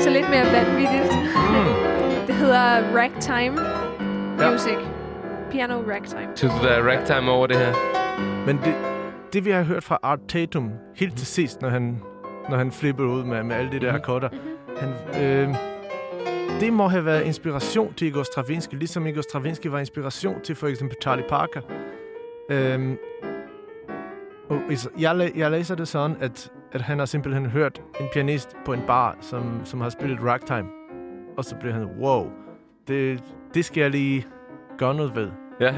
Så 0.00 0.10
lidt 0.10 0.30
mere 0.30 0.46
vanvittigt. 0.52 1.12
Mm. 1.34 2.26
Det 2.26 2.34
hedder 2.34 2.96
ragtime 2.96 3.84
Ja. 4.38 4.93
Piano 5.54 5.74
ragtime. 5.90 6.28
Synes 6.34 6.54
du, 6.60 6.66
der 6.66 6.72
er 6.72 6.82
ragtime 6.82 7.30
over 7.30 7.46
det 7.46 7.56
her? 7.56 7.72
Men 8.46 8.56
det, 8.64 8.74
det 9.32 9.44
vi 9.44 9.50
har 9.50 9.62
hørt 9.62 9.84
fra 9.84 9.98
Art 10.02 10.18
Tatum 10.28 10.70
helt 10.96 11.16
til 11.16 11.26
sidst, 11.26 11.62
når 11.62 11.68
han, 11.68 12.00
når 12.50 12.56
han 12.56 12.72
flipper 12.72 13.04
ud 13.04 13.24
med, 13.24 13.42
med 13.42 13.56
alle 13.56 13.72
de 13.72 13.80
der 13.80 13.86
Mhm. 13.92 13.96
akkorder, 13.96 14.28
han, 14.78 15.22
øh, 15.22 15.54
det 16.60 16.72
må 16.72 16.86
have 16.88 17.04
været 17.04 17.22
inspiration 17.26 17.94
til 17.94 18.08
Igor 18.08 18.22
Stravinsky, 18.22 18.74
ligesom 18.74 19.06
Igor 19.06 19.20
Stravinsky 19.22 19.66
var 19.66 19.78
inspiration 19.78 20.40
til 20.44 20.54
for 20.56 20.66
eksempel 20.66 20.96
Charlie 21.02 21.24
Parker. 21.28 21.60
Øhm, 22.50 22.96
og 24.50 24.58
is- 24.70 24.88
jeg, 24.98 25.16
læ- 25.16 25.30
jeg 25.36 25.50
læser 25.50 25.74
det 25.74 25.88
sådan, 25.88 26.16
at, 26.20 26.52
at 26.72 26.80
han 26.80 26.98
har 26.98 27.06
simpelthen 27.06 27.46
hørt 27.46 27.82
en 28.00 28.06
pianist 28.12 28.56
på 28.64 28.72
en 28.72 28.82
bar, 28.86 29.16
som, 29.20 29.60
som 29.64 29.80
har 29.80 29.88
spillet 29.88 30.18
ragtime. 30.24 30.68
Og 31.36 31.44
så 31.44 31.56
bliver 31.56 31.74
han, 31.74 31.84
wow, 32.00 32.26
det, 32.88 33.22
det 33.54 33.64
skal 33.64 33.80
jeg 33.80 33.90
lige 33.90 34.26
gøre 34.78 34.94
noget 34.94 35.16
ved. 35.16 35.28
Ja. 35.60 35.74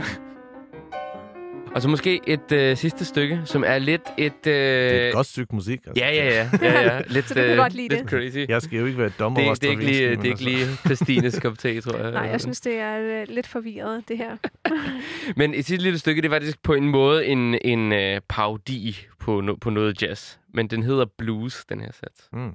Og 1.75 1.83
så 1.83 1.89
måske 1.89 2.21
et 2.27 2.53
øh, 2.53 2.77
sidste 2.77 3.05
stykke, 3.05 3.41
som 3.45 3.65
er 3.67 3.79
lidt 3.79 4.03
et... 4.19 4.33
Øh, 4.47 4.53
Det 4.55 5.03
er 5.03 5.09
et 5.09 5.15
godt 5.15 5.27
stykke 5.27 5.55
musik. 5.55 5.81
Altså. 5.87 6.05
Ja, 6.05 6.15
ja, 6.15 6.25
ja. 6.25 6.51
ja, 6.63 6.81
ja. 6.95 7.01
Lidt, 7.15 7.29
Så 7.29 7.35
du 7.35 7.41
kan 7.41 7.51
øh, 7.51 7.57
godt 7.57 7.75
lide 7.75 7.89
lidt 7.89 8.01
det. 8.01 8.11
crazy. 8.11 8.49
Jeg 8.49 8.63
skal 8.63 8.79
jo 8.79 8.87
ikke 8.87 8.99
være 8.99 9.11
dommer 9.19 9.41
over 9.45 9.55
det, 9.55 9.63
det 9.63 9.67
er 9.69 9.71
ikke 9.71 9.85
lige, 9.85 10.11
det 10.11 10.19
er 10.19 10.25
ikke 10.25 10.45
lige 10.45 10.67
Christines 10.85 11.39
kop 11.41 11.59
te, 11.59 11.81
tror 11.81 11.97
jeg. 11.99 12.11
Nej, 12.11 12.23
jeg 12.23 12.41
synes, 12.41 12.61
det 12.61 12.75
er 12.75 12.99
øh, 13.21 13.27
lidt 13.29 13.47
forvirret, 13.47 14.05
det 14.09 14.19
her. 14.19 14.37
Men 15.41 15.55
et 15.55 15.65
sidste 15.65 15.83
lille 15.83 15.99
stykke, 15.99 16.23
det 16.23 16.31
var 16.31 16.35
faktisk 16.37 16.63
på 16.63 16.75
en 16.75 16.89
måde 16.89 17.27
en, 17.27 17.59
en 17.65 17.93
øh, 17.93 18.21
parodi 18.29 19.07
på, 19.21 19.41
no, 19.41 19.55
på 19.55 19.71
noget 19.71 20.03
jazz. 20.03 20.37
Men 20.55 20.67
den 20.67 20.83
hedder 20.83 21.05
blues, 21.19 21.65
den 21.69 21.81
her 21.81 21.93
sats. 21.93 22.29
Mm. 22.33 22.51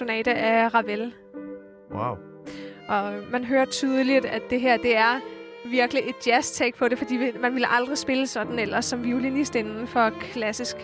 Violinsonate 0.00 0.34
af 0.34 0.74
Ravel. 0.74 1.12
Wow. 1.94 2.16
Og 2.88 3.12
man 3.32 3.44
hører 3.44 3.64
tydeligt, 3.64 4.24
at 4.24 4.42
det 4.50 4.60
her, 4.60 4.76
det 4.76 4.96
er 4.96 5.20
virkelig 5.70 6.02
et 6.08 6.26
jazz-take 6.26 6.78
på 6.78 6.88
det, 6.88 6.98
fordi 6.98 7.18
man 7.40 7.52
ville 7.52 7.66
aldrig 7.74 7.98
spille 7.98 8.26
sådan 8.26 8.58
ellers 8.58 8.84
som 8.84 9.04
violinist 9.04 9.54
inden 9.54 9.86
for 9.86 10.10
klassisk 10.32 10.76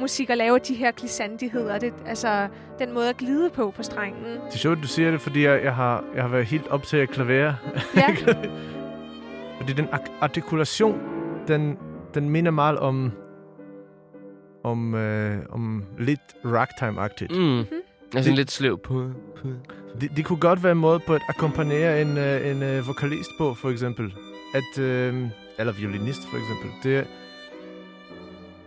musik 0.00 0.30
og 0.30 0.36
lave 0.36 0.58
de 0.58 0.74
her 0.74 0.92
glissandigheder. 0.92 1.78
Det, 1.78 1.94
altså, 2.06 2.48
den 2.78 2.94
måde 2.94 3.08
at 3.08 3.16
glide 3.16 3.50
på 3.50 3.70
på 3.70 3.82
strengen. 3.82 4.24
Det 4.24 4.54
er 4.54 4.58
sjovt, 4.58 4.78
du 4.82 4.86
siger 4.86 5.10
det, 5.10 5.20
fordi 5.20 5.44
jeg, 5.44 5.64
jeg, 5.64 5.74
har, 5.74 6.04
jeg 6.14 6.22
har 6.22 6.28
været 6.28 6.46
helt 6.46 6.68
optaget 6.68 7.02
af 7.02 7.08
klaver. 7.08 7.54
Ja, 7.96 8.16
fordi 9.58 9.72
den 9.72 9.88
artikulation, 10.20 11.00
den, 11.48 11.78
den 12.14 12.30
minder 12.30 12.50
meget 12.50 12.78
om, 12.78 13.12
om, 14.64 14.94
øh, 14.94 15.38
om 15.50 15.84
lidt 15.98 16.20
ragtime-agtigt. 16.44 17.38
Mm. 17.38 17.64
Mm. 17.70 17.85
Jeg 18.12 18.18
er 18.18 18.22
sådan 18.22 18.36
lidt 18.36 18.50
sløv 18.50 18.78
på... 18.78 19.10
på. 19.36 19.48
Det, 20.00 20.10
det 20.16 20.24
kunne 20.24 20.40
godt 20.40 20.62
være 20.62 20.72
en 20.72 20.78
måde 20.78 21.00
på 21.06 21.14
at 21.14 21.22
akkompagnere 21.28 22.02
en, 22.02 22.18
øh, 22.18 22.50
en 22.50 22.62
øh, 22.62 22.86
vokalist 22.86 23.30
på, 23.38 23.54
for 23.54 23.70
eksempel. 23.70 24.14
At, 24.54 24.78
øh, 24.78 25.28
eller 25.58 25.72
violinist, 25.72 26.20
for 26.30 26.36
eksempel. 26.36 26.70
Det, 26.82 27.06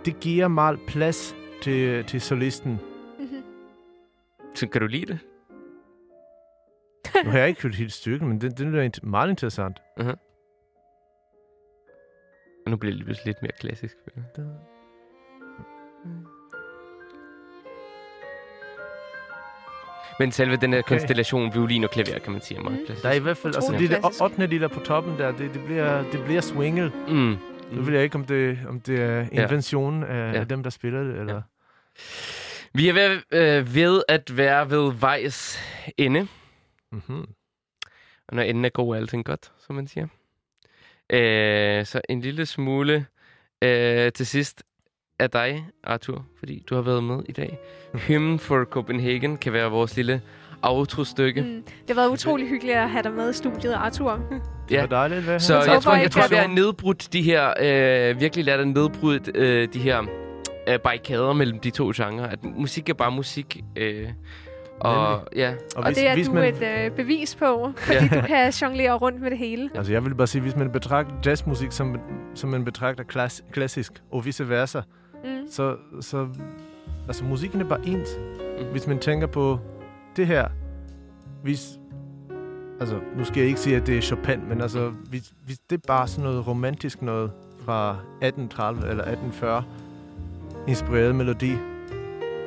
det 0.05 0.19
giver 0.19 0.47
meget 0.47 0.79
plads 0.87 1.35
til, 1.61 2.03
til 2.05 2.21
solisten. 2.21 2.79
Mhm. 3.19 3.43
Så 4.55 4.67
kan 4.67 4.81
du 4.81 4.87
lide 4.87 5.05
det? 5.05 5.19
Nu 7.25 7.31
har 7.31 7.39
jeg 7.39 7.47
ikke 7.47 7.61
hørt 7.61 7.75
helt 7.75 7.93
stykket, 7.93 8.27
men 8.27 8.41
det, 8.41 8.57
det 8.57 8.67
er 8.67 9.05
meget 9.05 9.29
interessant. 9.29 9.77
Og 12.65 12.71
nu 12.71 12.77
bliver 12.77 12.95
det 12.95 13.25
lidt 13.25 13.41
mere 13.41 13.51
klassisk. 13.59 13.97
Men 20.19 20.31
selve 20.31 20.55
den 20.55 20.73
her 20.73 20.79
Okay. 20.79 20.87
konstellation, 20.87 21.53
violin 21.53 21.83
og 21.83 21.89
klaver, 21.91 22.19
kan 22.19 22.31
man 22.31 22.41
sige, 22.41 22.57
er 22.57 22.61
meget 22.63 22.79
Mm. 22.79 22.85
klassisk. 22.85 23.03
Der 23.03 23.09
er 23.09 23.13
i 23.13 23.19
hvert 23.19 23.37
fald, 23.37 23.55
altså 23.55 23.71
det 23.79 23.89
der 23.89 23.99
klassisk. 23.99 24.21
8. 24.23 24.47
liter 24.47 24.67
på 24.67 24.79
toppen 24.79 25.17
der, 25.17 25.31
det, 25.31 25.53
det, 25.53 25.63
bliver, 25.65 26.11
det 26.11 26.23
bliver 26.23 26.41
swinget. 26.41 26.91
Mm. 27.07 27.37
Nu 27.71 27.81
ved 27.81 27.93
jeg 27.93 28.03
ikke, 28.03 28.15
om 28.15 28.25
det, 28.25 28.59
om 28.67 28.79
det 28.79 28.99
er 29.01 29.17
Ja. 29.33 29.43
inventionen 29.43 30.03
af, 30.03 30.33
Ja. 30.33 30.39
af 30.39 30.47
dem, 30.47 30.63
der 30.63 30.69
spiller 30.69 31.03
det, 31.03 31.19
eller... 31.19 31.41
Vi 32.73 32.89
er 32.89 32.93
ved, 32.93 33.21
øh, 33.31 33.75
ved 33.75 34.03
at 34.07 34.37
være 34.37 34.69
ved 34.69 34.93
vejs 34.99 35.59
ende. 35.97 36.27
Mm-hmm. 36.91 37.25
Og 38.27 38.35
når 38.35 38.41
enden 38.43 38.65
er 38.65 38.69
god, 38.69 38.95
er 38.95 38.99
alting 38.99 39.25
godt, 39.25 39.51
som 39.67 39.75
man 39.75 39.87
siger. 39.87 40.07
Øh, 41.09 41.85
så 41.85 42.01
en 42.09 42.21
lille 42.21 42.45
smule 42.45 43.05
øh, 43.63 44.11
til 44.11 44.25
sidst 44.25 44.63
af 45.19 45.29
dig, 45.29 45.65
Arthur, 45.83 46.25
fordi 46.39 46.63
du 46.69 46.75
har 46.75 46.81
været 46.81 47.03
med 47.03 47.19
i 47.29 47.31
dag. 47.31 47.57
Hymn 47.93 48.39
for 48.39 48.63
Copenhagen 48.63 49.37
kan 49.37 49.53
være 49.53 49.69
vores 49.71 49.95
lille 49.95 50.21
outro-stykke. 50.61 51.41
Mm. 51.41 51.47
Det 51.47 51.63
har 51.87 51.95
været 51.95 52.09
utrolig 52.09 52.49
hyggeligt 52.49 52.77
at 52.77 52.89
have 52.89 53.03
dig 53.03 53.11
med 53.11 53.29
i 53.29 53.33
studiet, 53.33 53.73
Arthur. 53.73 54.11
Det 54.69 54.75
Ja. 54.75 54.79
var 54.79 54.87
dejligt 54.87 55.19
at 55.19 55.27
være 55.27 55.39
Så 55.39 55.53
håber, 55.55 55.71
jeg 55.73 55.81
tror, 55.81 55.95
jeg 55.95 56.11
tror, 56.11 56.27
vi 56.29 56.35
har 56.35 56.47
nedbrudt 56.47 57.13
de 57.13 57.21
her, 57.21 57.53
øh, 58.11 58.19
virkelig 58.21 58.45
lært 58.45 58.59
at 58.59 58.67
nedbryde 58.67 59.21
øh, 59.35 59.67
de 59.73 59.79
her 59.79 60.03
øh, 60.69 60.79
barrikader 60.79 61.33
mellem 61.33 61.59
de 61.59 61.69
to 61.69 61.91
genrer. 61.95 62.27
At 62.27 62.43
musik 62.43 62.89
er 62.89 62.93
bare 62.93 63.11
musik. 63.11 63.63
Øh, 63.75 64.07
og 64.79 65.27
ja, 65.35 65.53
Og 65.75 65.89
det 65.89 66.07
er 66.07 66.15
du 66.25 66.37
et 66.37 66.63
øh, 66.85 66.91
bevis 66.91 67.35
på, 67.35 67.71
fordi 67.77 68.07
du 68.07 68.21
kan 68.27 68.49
jonglere 68.61 68.93
rundt 68.93 69.21
med 69.21 69.29
det 69.29 69.37
hele. 69.37 69.69
Altså, 69.75 69.93
jeg 69.93 70.05
vil 70.05 70.15
bare 70.15 70.27
sige, 70.27 70.41
hvis 70.41 70.55
man 70.55 70.71
betragter 70.71 71.15
jazzmusik, 71.25 71.71
som, 71.71 71.95
som 72.35 72.49
man 72.49 72.65
betragter 72.65 73.03
klass, 73.03 73.43
klassisk, 73.51 73.93
og 74.11 74.25
vice 74.25 74.49
versa, 74.49 74.81
Mm. 75.23 75.47
så, 75.49 75.75
så 76.01 76.27
altså, 77.07 77.23
musikken 77.23 77.61
er 77.61 77.65
bare 77.65 77.87
ens. 77.87 78.09
Mm. 78.59 78.65
Hvis 78.71 78.87
man 78.87 78.99
tænker 78.99 79.27
på 79.27 79.59
det 80.15 80.27
her, 80.27 80.47
hvis, 81.43 81.79
altså, 82.79 82.99
nu 83.17 83.23
skal 83.23 83.39
jeg 83.39 83.47
ikke 83.47 83.59
sige, 83.59 83.75
at 83.75 83.87
det 83.87 83.97
er 83.97 84.01
Chopin, 84.01 84.49
men 84.49 84.61
altså, 84.61 84.89
hvis, 84.89 85.33
hvis 85.45 85.59
det 85.59 85.77
er 85.77 85.87
bare 85.87 86.07
sådan 86.07 86.23
noget 86.23 86.47
romantisk 86.47 87.01
noget 87.01 87.31
fra 87.65 87.89
1830 87.91 88.81
eller 88.81 89.03
1840, 89.03 89.63
inspireret 90.67 91.15
melodi, 91.15 91.51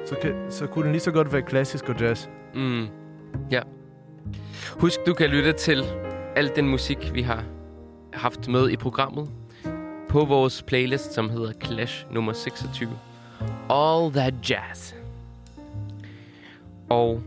så, 0.06 0.16
kan, 0.22 0.34
så 0.50 0.66
kunne 0.66 0.84
den 0.84 0.92
lige 0.92 1.02
så 1.02 1.10
godt 1.10 1.32
være 1.32 1.42
klassisk 1.42 1.88
og 1.88 2.00
jazz. 2.00 2.28
Mm. 2.54 2.86
Ja. 3.50 3.60
Husk, 4.80 5.00
du 5.06 5.14
kan 5.14 5.30
lytte 5.30 5.52
til 5.52 5.84
al 6.36 6.52
den 6.56 6.68
musik, 6.68 7.14
vi 7.14 7.22
har 7.22 7.44
haft 8.12 8.48
med 8.48 8.70
i 8.70 8.76
programmet 8.76 9.28
på 10.12 10.24
vores 10.24 10.62
playlist, 10.62 11.12
som 11.14 11.30
hedder 11.30 11.52
Clash 11.64 12.06
nummer 12.10 12.32
26. 12.32 12.90
All 13.70 14.12
That 14.12 14.34
Jazz. 14.50 14.94
Og 16.90 17.22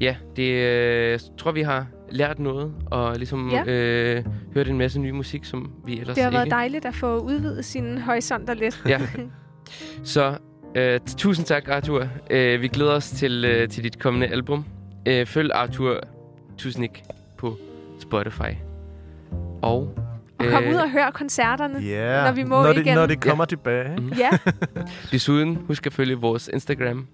ja, 0.00 0.16
det 0.36 0.48
øh, 0.52 1.18
tror 1.38 1.52
vi 1.52 1.62
har 1.62 1.86
lært 2.10 2.38
noget, 2.38 2.72
og 2.86 3.16
ligesom 3.16 3.50
Ja. 3.50 3.64
øh, 3.66 4.24
hørt 4.54 4.68
en 4.68 4.78
masse 4.78 5.00
ny 5.00 5.10
musik, 5.10 5.44
som 5.44 5.72
vi 5.84 6.00
ellers 6.00 6.14
Det 6.14 6.22
har 6.24 6.30
ikke... 6.30 6.38
været 6.38 6.50
dejligt 6.50 6.84
at 6.84 6.94
få 6.94 7.18
udvidet 7.18 7.64
sine 7.64 8.00
horisonter 8.00 8.54
lidt. 8.54 8.82
Ja. 8.88 9.00
Så 10.04 10.38
øh, 10.74 11.00
tusind 11.16 11.46
tak, 11.46 11.68
Arthur. 11.68 12.08
Øh, 12.30 12.60
vi 12.62 12.68
glæder 12.68 12.92
os 12.92 13.10
til, 13.10 13.44
øh, 13.44 13.68
til 13.68 13.84
dit 13.84 13.98
kommende 13.98 14.26
album. 14.26 14.64
Øh, 15.06 15.26
følg 15.26 15.50
Arthur 15.54 16.00
Tusnik 16.58 17.02
på 17.38 17.56
Spotify. 18.00 18.52
Og... 19.62 19.98
Og 20.38 20.46
kom 20.50 20.64
ud 20.68 20.74
og 20.74 20.90
hør 20.90 21.10
koncerterne. 21.10 21.80
Yeah. 21.82 22.24
Når 22.24 22.32
vi 22.32 22.42
må 22.42 22.62
når 22.62 22.72
det, 22.72 22.80
igen. 22.80 22.94
Når 22.94 23.06
det 23.06 23.20
kommer 23.20 23.44
tilbage. 23.44 23.96
Mhm. 23.96 24.12
Ja, 24.18 24.30
Desuden, 25.12 25.58
husk 25.66 25.86
at 25.86 25.92
følge 25.92 26.14
vores 26.14 26.50
Instagram. 26.52 27.06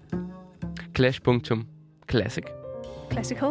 Clash.classic. 0.95 2.43
classical. 3.11 3.49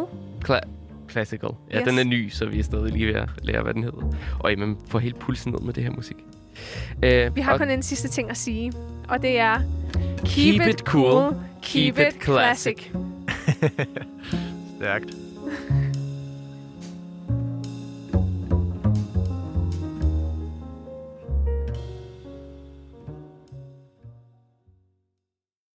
Cla- 0.49 0.67
Classical. 1.09 1.49
Ja, 1.71 1.79
Yes. 1.79 1.87
den 1.87 1.99
er 1.99 2.03
ny, 2.03 2.29
så 2.29 2.45
vi 2.45 2.59
er 2.59 2.63
stadig 2.63 2.91
lige 2.91 3.07
ved 3.07 3.13
at 3.15 3.29
lære, 3.43 3.61
hvad 3.63 3.73
den 3.73 3.83
hedder. 3.83 4.11
Og 4.39 4.51
man 4.57 4.77
får 4.87 4.99
helt 4.99 5.19
pulsen 5.19 5.51
ned 5.51 5.59
med 5.59 5.73
det 5.73 5.83
her 5.83 5.91
musik. 5.91 6.15
Øh, 7.03 7.35
Vi 7.35 7.41
har 7.41 7.53
og 7.53 7.59
kun 7.59 7.69
en 7.69 7.83
sidste 7.83 8.07
ting 8.07 8.29
at 8.29 8.37
sige, 8.37 8.71
og 9.07 9.21
det 9.21 9.39
er... 9.39 9.59
Keep 10.25 10.61
it 10.67 10.79
cool, 10.79 11.35
keep 11.61 11.97
it 11.99 12.23
classic. 12.23 12.77
Stærkt. 14.77 15.05